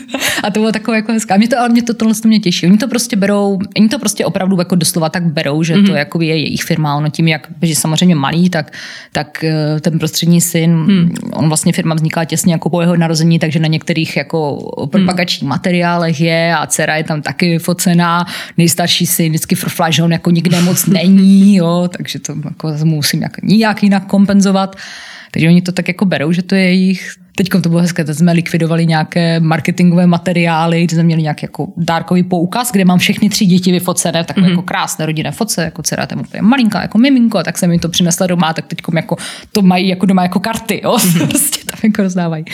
a 0.42 0.50
to 0.50 0.60
bylo 0.60 0.72
takové 0.72 0.96
jako 0.96 1.12
hezké. 1.12 1.34
A 1.34 1.36
mě 1.36 1.48
to, 1.48 1.58
ale 1.58 1.68
mě 1.68 1.82
to 1.82 1.94
tohle 1.94 2.14
mě 2.24 2.40
těší. 2.40 2.66
Oni 2.66 2.78
to 2.78 2.88
prostě 2.88 3.16
berou, 3.16 3.58
oni 3.78 3.88
to 3.88 3.98
prostě 3.98 4.24
opravdu 4.24 4.58
jako 4.58 4.74
doslova 4.74 5.08
tak 5.08 5.24
berou, 5.24 5.62
že 5.62 5.74
mm-hmm. 5.74 5.86
to 5.86 5.94
jako 5.94 6.20
je 6.22 6.36
jejich 6.36 6.62
firma, 6.62 6.96
ono 6.96 7.08
tím, 7.08 7.28
jak, 7.28 7.48
že 7.62 7.74
samozřejmě 7.74 8.14
malý, 8.14 8.50
tak, 8.50 8.72
tak 9.12 9.44
eh, 9.44 9.80
ten 9.80 9.98
prostřední 9.98 10.40
syn 10.40 10.89
Hmm. 10.90 11.14
On 11.32 11.48
vlastně 11.48 11.72
firma 11.72 11.94
vznikla 11.94 12.24
těsně 12.24 12.52
jako 12.52 12.70
po 12.70 12.80
jeho 12.80 12.96
narození, 12.96 13.38
takže 13.38 13.58
na 13.58 13.68
některých 13.68 14.16
jako 14.16 14.70
propagačních 14.90 15.42
hmm. 15.42 15.48
materiálech 15.48 16.20
je 16.20 16.54
a 16.56 16.66
dcera 16.66 16.96
je 16.96 17.04
tam 17.04 17.22
taky 17.22 17.58
focená. 17.58 18.26
Nejstarší 18.58 19.06
si 19.06 19.28
vždycky 19.28 19.54
frflá, 19.54 19.90
že 19.90 20.02
on 20.02 20.12
jako 20.12 20.30
nikde 20.30 20.60
moc 20.60 20.86
není, 20.86 21.56
jo, 21.56 21.88
takže 21.96 22.18
to 22.18 22.34
jako 22.44 22.74
musím 22.84 23.22
jako 23.22 23.40
nijak 23.42 23.82
jinak 23.82 24.06
kompenzovat. 24.06 24.76
Takže 25.30 25.48
oni 25.48 25.62
to 25.62 25.72
tak 25.72 25.88
jako 25.88 26.04
berou, 26.04 26.32
že 26.32 26.42
to 26.42 26.54
je 26.54 26.62
jejich 26.62 27.19
Teď 27.40 27.48
to 27.62 27.68
bylo 27.68 27.80
hezké, 27.80 28.04
teď 28.04 28.16
jsme 28.16 28.32
likvidovali 28.32 28.86
nějaké 28.86 29.40
marketingové 29.40 30.06
materiály, 30.06 30.84
kde 30.84 30.94
jsme 30.94 31.02
měli 31.02 31.22
nějaký 31.22 31.44
jako 31.44 31.72
dárkový 31.76 32.22
poukaz, 32.22 32.72
kde 32.72 32.84
mám 32.84 32.98
všechny 32.98 33.28
tři 33.28 33.46
děti 33.46 33.72
vyfocené, 33.72 34.24
takové 34.24 34.46
mm-hmm. 34.46 34.50
jako 34.50 34.62
krásné 34.62 35.06
rodinné 35.06 35.32
foce, 35.32 35.64
jako 35.64 35.82
dcera 35.82 36.06
tam 36.06 36.20
úplně 36.20 36.42
malinká, 36.42 36.82
jako 36.82 36.98
miminko, 36.98 37.42
tak 37.42 37.58
jsem 37.58 37.70
mi 37.70 37.78
to 37.78 37.88
přinesla 37.88 38.26
doma, 38.26 38.52
tak 38.52 38.66
teď 38.66 38.78
jako 38.94 39.16
to 39.52 39.62
mají 39.62 39.88
jako 39.88 40.06
doma 40.06 40.22
jako 40.22 40.40
karty, 40.40 40.80
jo, 40.84 40.96
mm-hmm. 40.96 41.26
prostě 41.28 41.64
tam 41.64 41.80
jako 41.84 42.02
rozdávají. 42.02 42.44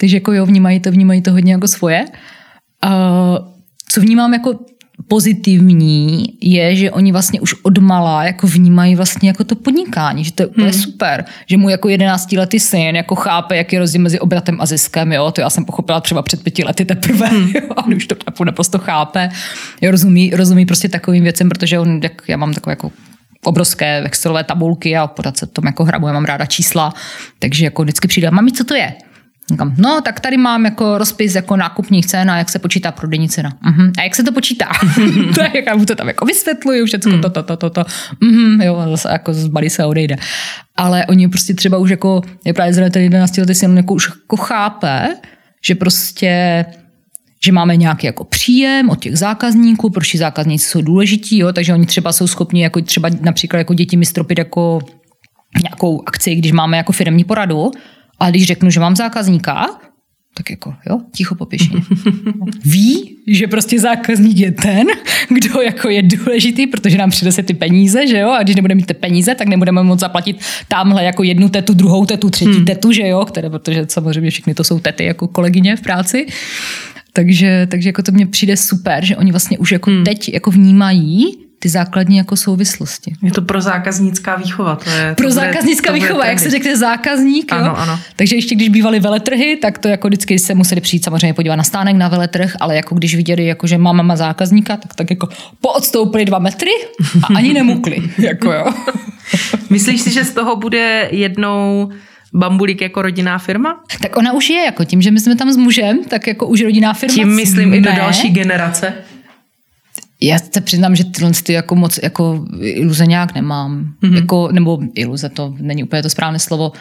Takže 0.00 0.16
jako 0.16 0.32
jo, 0.32 0.46
vnímají 0.46 0.80
to, 0.80 0.90
vnímají 0.90 1.22
to 1.22 1.32
hodně 1.32 1.52
jako 1.52 1.68
svoje. 1.68 2.04
Uh, 2.84 2.90
co 3.88 4.00
vnímám 4.00 4.32
jako 4.32 4.58
pozitivní 5.08 6.24
je, 6.40 6.76
že 6.76 6.90
oni 6.90 7.12
vlastně 7.12 7.40
už 7.40 7.54
odmala 7.62 8.24
jako 8.24 8.46
vnímají 8.46 8.96
vlastně 8.96 9.28
jako 9.28 9.44
to 9.44 9.56
podnikání, 9.56 10.24
že 10.24 10.32
to 10.32 10.42
je 10.42 10.46
úplně 10.46 10.70
hmm. 10.70 10.80
super, 10.82 11.24
že 11.46 11.56
mu 11.56 11.68
jako 11.68 11.88
jedenáctiletý 11.88 12.60
syn 12.60 12.96
jako 12.96 13.14
chápe, 13.14 13.56
jaký 13.56 13.76
je 13.76 13.80
rozdíl 13.80 14.00
mezi 14.00 14.20
obratem 14.20 14.60
a 14.60 14.66
ziskem, 14.66 15.12
jo, 15.12 15.30
to 15.30 15.40
já 15.40 15.50
jsem 15.50 15.64
pochopila 15.64 16.00
třeba 16.00 16.22
před 16.22 16.42
pěti 16.42 16.64
lety 16.64 16.84
teprve, 16.84 17.26
hmm. 17.26 17.48
jo, 17.54 17.62
a 17.76 17.86
už 17.86 18.06
to 18.06 18.14
naprosto 18.44 18.78
chápe, 18.78 19.28
jo, 19.80 19.90
rozumí, 19.90 20.30
rozumí 20.34 20.66
prostě 20.66 20.88
takovým 20.88 21.22
věcem, 21.22 21.48
protože 21.48 21.78
on, 21.78 22.00
jak 22.02 22.22
já 22.28 22.36
mám 22.36 22.54
takové 22.54 22.72
jako 22.72 22.92
obrovské 23.44 24.02
Excelové 24.04 24.44
tabulky 24.44 24.96
a 24.96 25.06
podat 25.06 25.36
se 25.36 25.46
tom 25.46 25.66
jako 25.66 25.84
hrabu, 25.84 26.06
já 26.06 26.12
mám 26.12 26.24
ráda 26.24 26.46
čísla, 26.46 26.94
takže 27.38 27.64
jako 27.64 27.82
vždycky 27.82 28.08
přijde, 28.08 28.30
mami, 28.30 28.52
co 28.52 28.64
to 28.64 28.74
je? 28.74 28.94
Říkám, 29.50 29.74
no, 29.78 30.00
tak 30.00 30.20
tady 30.20 30.36
mám 30.36 30.64
jako 30.64 30.98
rozpis 30.98 31.34
jako 31.34 31.56
nákupních 31.56 32.06
cen 32.06 32.30
a 32.30 32.38
jak 32.38 32.48
se 32.48 32.58
počítá 32.58 32.92
prodejní 32.92 33.28
cena. 33.28 33.50
Uh-huh. 33.50 33.92
A 33.98 34.02
jak 34.02 34.14
se 34.14 34.22
to 34.22 34.32
počítá? 34.32 34.66
to 35.34 35.42
je, 35.42 35.64
já 35.66 35.76
mu 35.76 35.84
to 35.84 35.94
tam 35.94 36.08
jako 36.08 36.24
vysvětluju, 36.24 36.86
všechno 36.86 37.12
mm. 37.12 37.20
to, 37.20 37.30
to, 37.30 37.42
to, 37.42 37.56
to, 37.56 37.70
to. 37.70 37.80
Uh-huh. 37.80 38.64
Jo, 38.64 38.82
zase 38.90 39.08
jako 39.12 39.34
zbalí 39.34 39.70
se 39.70 39.82
a 39.82 39.86
odejde. 39.86 40.16
Ale 40.76 41.06
oni 41.06 41.28
prostě 41.28 41.54
třeba 41.54 41.78
už 41.78 41.90
jako, 41.90 42.22
je 42.44 42.54
právě 42.54 42.74
zrovna 42.74 42.90
ten 42.90 43.02
11 43.02 43.36
letý 43.36 43.54
syn, 43.54 43.76
jako 43.76 43.94
už 43.94 44.08
jako 44.08 44.36
chápe, 44.36 45.16
že 45.66 45.74
prostě 45.74 46.64
že 47.44 47.52
máme 47.52 47.76
nějaký 47.76 48.06
jako 48.06 48.24
příjem 48.24 48.90
od 48.90 49.00
těch 49.00 49.18
zákazníků, 49.18 49.90
proč 49.90 50.14
zákazníci 50.14 50.68
jsou 50.68 50.82
důležití, 50.82 51.38
jo, 51.38 51.52
takže 51.52 51.74
oni 51.74 51.86
třeba 51.86 52.12
jsou 52.12 52.26
schopni 52.26 52.62
jako 52.62 52.80
třeba 52.80 53.08
například 53.20 53.58
jako 53.58 53.74
děti 53.74 53.96
mi 53.96 54.06
stropit 54.06 54.38
jako 54.38 54.78
nějakou 55.62 56.02
akci, 56.06 56.34
když 56.34 56.52
máme 56.52 56.76
jako 56.76 56.92
firmní 56.92 57.24
poradu, 57.24 57.70
a 58.18 58.30
když 58.30 58.46
řeknu, 58.46 58.70
že 58.70 58.80
mám 58.80 58.96
zákazníka, 58.96 59.66
tak 60.38 60.50
jako, 60.50 60.74
jo, 60.90 61.00
ticho 61.14 61.34
popěšně. 61.34 61.80
Ví, 62.64 63.16
že 63.26 63.46
prostě 63.46 63.80
zákazník 63.80 64.38
je 64.38 64.52
ten, 64.52 64.86
kdo 65.28 65.60
jako 65.60 65.88
je 65.88 66.02
důležitý, 66.02 66.66
protože 66.66 66.98
nám 66.98 67.10
přinese 67.10 67.42
ty 67.42 67.54
peníze, 67.54 68.06
že 68.06 68.18
jo, 68.18 68.30
a 68.30 68.42
když 68.42 68.56
nebudeme 68.56 68.76
mít 68.76 68.86
ty 68.86 68.94
peníze, 68.94 69.34
tak 69.34 69.48
nebudeme 69.48 69.82
moct 69.82 70.00
zaplatit 70.00 70.36
tamhle 70.68 71.04
jako 71.04 71.22
jednu 71.22 71.48
tetu, 71.48 71.74
druhou 71.74 72.06
tetu, 72.06 72.30
třetí 72.30 72.50
hmm. 72.50 72.64
tetu, 72.64 72.92
že 72.92 73.08
jo, 73.08 73.24
které, 73.24 73.50
protože 73.50 73.86
samozřejmě 73.88 74.30
všechny 74.30 74.54
to 74.54 74.64
jsou 74.64 74.78
tety 74.78 75.04
jako 75.04 75.28
kolegyně 75.28 75.76
v 75.76 75.80
práci. 75.80 76.26
Takže, 77.12 77.66
takže 77.70 77.88
jako 77.88 78.02
to 78.02 78.12
mně 78.12 78.26
přijde 78.26 78.56
super, 78.56 79.04
že 79.04 79.16
oni 79.16 79.30
vlastně 79.30 79.58
už 79.58 79.72
jako 79.72 79.90
hmm. 79.90 80.04
teď 80.04 80.32
jako 80.32 80.50
vnímají, 80.50 81.47
ty 81.58 81.68
základní 81.68 82.16
jako 82.16 82.36
souvislosti. 82.36 83.14
Je 83.22 83.32
to 83.32 83.42
pro 83.42 83.60
zákaznická 83.60 84.36
výchova. 84.36 84.76
To 84.76 84.90
je, 84.90 85.14
pro 85.14 85.26
to 85.26 85.32
zákaznická 85.32 85.90
bude, 85.90 86.00
výchova, 86.00 86.26
jak 86.26 86.38
se 86.38 86.50
řekne 86.50 86.76
zákazník. 86.76 87.52
Ano, 87.52 87.66
jo? 87.66 87.74
ano. 87.76 88.00
Takže 88.16 88.36
ještě 88.36 88.54
když 88.54 88.68
bývaly 88.68 89.00
veletrhy, 89.00 89.56
tak 89.62 89.78
to 89.78 89.88
jako 89.88 90.08
vždycky 90.08 90.38
se 90.38 90.54
museli 90.54 90.80
přijít 90.80 91.04
samozřejmě 91.04 91.34
podívat 91.34 91.56
na 91.56 91.64
stánek 91.64 91.96
na 91.96 92.08
veletrh, 92.08 92.56
ale 92.60 92.76
jako 92.76 92.94
když 92.94 93.16
viděli, 93.16 93.46
jako, 93.46 93.66
že 93.66 93.78
má 93.78 94.16
zákazníka, 94.16 94.76
tak, 94.76 94.94
tak 94.94 95.10
jako 95.10 95.28
poodstoupili 95.60 96.24
dva 96.24 96.38
metry 96.38 96.70
a 97.22 97.36
ani 97.36 97.54
nemukli. 97.54 98.02
jako 98.18 98.52
jo. 98.52 98.72
Myslíš 99.70 100.00
si, 100.00 100.10
že 100.10 100.24
z 100.24 100.30
toho 100.30 100.56
bude 100.56 101.08
jednou 101.10 101.88
Bambulík 102.34 102.80
jako 102.80 103.02
rodinná 103.02 103.38
firma? 103.38 103.80
Tak 104.02 104.16
ona 104.16 104.32
už 104.32 104.50
je, 104.50 104.64
jako 104.64 104.84
tím, 104.84 105.02
že 105.02 105.10
my 105.10 105.20
jsme 105.20 105.36
tam 105.36 105.52
s 105.52 105.56
mužem, 105.56 106.04
tak 106.04 106.26
jako 106.26 106.46
už 106.46 106.62
rodinná 106.62 106.92
firma. 106.94 107.14
Tím 107.14 107.34
myslím 107.36 107.70
ne. 107.70 107.76
i 107.76 107.80
do 107.80 107.90
další 107.96 108.30
generace. 108.30 108.92
Já 110.20 110.38
se 110.38 110.60
přiznám, 110.60 110.96
že 110.96 111.04
tyhle 111.04 111.32
ty 111.42 111.52
jako 111.52 111.74
moc 111.74 111.98
jako 112.02 112.46
iluze 112.60 113.06
nějak 113.06 113.34
nemám. 113.34 113.94
Mm-hmm. 114.02 114.14
Jako, 114.14 114.48
nebo 114.52 114.78
iluze, 114.94 115.28
to 115.28 115.54
není 115.60 115.84
úplně 115.84 116.02
to 116.02 116.10
správné 116.10 116.38
slovo. 116.38 116.72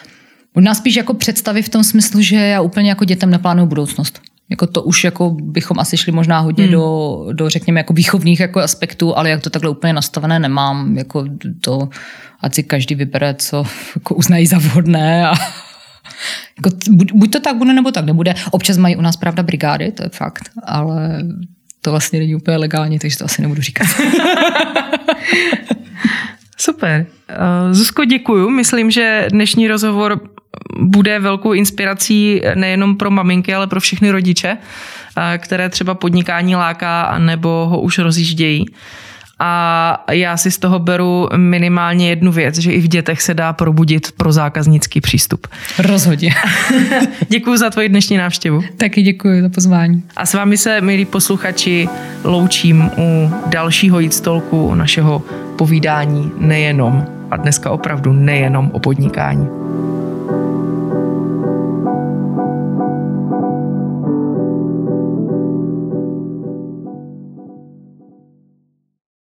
Možná 0.55 0.73
spíš 0.73 0.95
jako 0.95 1.13
představy 1.13 1.61
v 1.61 1.69
tom 1.69 1.83
smyslu, 1.83 2.21
že 2.21 2.35
já 2.35 2.61
úplně 2.61 2.89
jako 2.89 3.05
dětem 3.05 3.29
neplánuju 3.29 3.67
budoucnost. 3.67 4.21
Jako 4.49 4.67
to 4.67 4.83
už 4.83 5.03
jako 5.03 5.29
bychom 5.29 5.79
asi 5.79 5.97
šli 5.97 6.11
možná 6.11 6.39
hodně 6.39 6.63
hmm. 6.63 6.71
do, 6.71 7.25
do, 7.33 7.49
řekněme, 7.49 7.79
jako 7.79 7.93
výchovných 7.93 8.39
jako 8.39 8.59
aspektů, 8.59 9.17
ale 9.17 9.29
jak 9.29 9.41
to 9.41 9.49
takhle 9.49 9.69
úplně 9.69 9.93
nastavené 9.93 10.39
nemám. 10.39 10.97
Jako 10.97 11.25
to, 11.61 11.89
ať 12.41 12.55
si 12.55 12.63
každý 12.63 12.95
vybere, 12.95 13.35
co 13.37 13.63
jako 13.95 14.15
uznají 14.15 14.45
za 14.45 14.57
vhodné 14.57 15.27
a 15.27 15.33
jako, 16.57 16.77
buď, 16.89 17.11
buď 17.13 17.31
to 17.31 17.39
tak 17.39 17.57
bude, 17.57 17.73
nebo 17.73 17.91
tak 17.91 18.05
nebude. 18.05 18.35
Občas 18.51 18.77
mají 18.77 18.95
u 18.95 19.01
nás 19.01 19.17
pravda 19.17 19.43
brigády, 19.43 19.91
to 19.91 20.03
je 20.03 20.09
fakt, 20.09 20.49
ale 20.63 21.23
to 21.87 21.91
vlastně 21.91 22.19
není 22.19 22.35
úplně 22.35 22.57
legální, 22.57 22.99
takže 22.99 23.17
to 23.17 23.25
asi 23.25 23.41
nebudu 23.41 23.61
říkat. 23.61 23.87
Super. 26.57 27.05
Uh, 27.29 27.73
Zuzko, 27.73 28.05
děkuju. 28.05 28.49
Myslím, 28.49 28.91
že 28.91 29.27
dnešní 29.31 29.67
rozhovor 29.67 30.21
bude 30.79 31.19
velkou 31.19 31.53
inspirací 31.53 32.41
nejenom 32.55 32.97
pro 32.97 33.11
maminky, 33.11 33.53
ale 33.53 33.67
pro 33.67 33.79
všechny 33.79 34.11
rodiče, 34.11 34.57
uh, 34.57 35.23
které 35.37 35.69
třeba 35.69 35.93
podnikání 35.93 36.55
láká 36.55 37.19
nebo 37.19 37.49
ho 37.49 37.81
už 37.81 37.97
rozjíždějí. 37.97 38.65
A 39.39 40.03
já 40.11 40.37
si 40.37 40.51
z 40.51 40.57
toho 40.57 40.79
beru 40.79 41.29
minimálně 41.35 42.09
jednu 42.09 42.31
věc, 42.31 42.57
že 42.57 42.71
i 42.71 42.79
v 42.79 42.87
dětech 42.87 43.21
se 43.21 43.33
dá 43.33 43.53
probudit 43.53 44.11
pro 44.11 44.31
zákaznický 44.31 45.01
přístup. 45.01 45.47
Rozhodně. 45.79 46.31
děkuji 47.29 47.57
za 47.57 47.69
tvoji 47.69 47.89
dnešní 47.89 48.17
návštěvu. 48.17 48.61
Taky 48.77 49.01
děkuji 49.01 49.41
za 49.41 49.49
pozvání. 49.49 50.03
A 50.17 50.25
s 50.25 50.33
vámi 50.33 50.57
se, 50.57 50.81
milí 50.81 51.05
posluchači, 51.05 51.89
loučím 52.23 52.91
u 52.97 53.31
dalšího 53.45 53.99
jít 53.99 54.13
stolku 54.13 54.75
našeho 54.75 55.23
povídání 55.57 56.31
nejenom, 56.37 57.05
a 57.31 57.37
dneska 57.37 57.71
opravdu 57.71 58.13
nejenom 58.13 58.71
o 58.73 58.79
podnikání. 58.79 59.47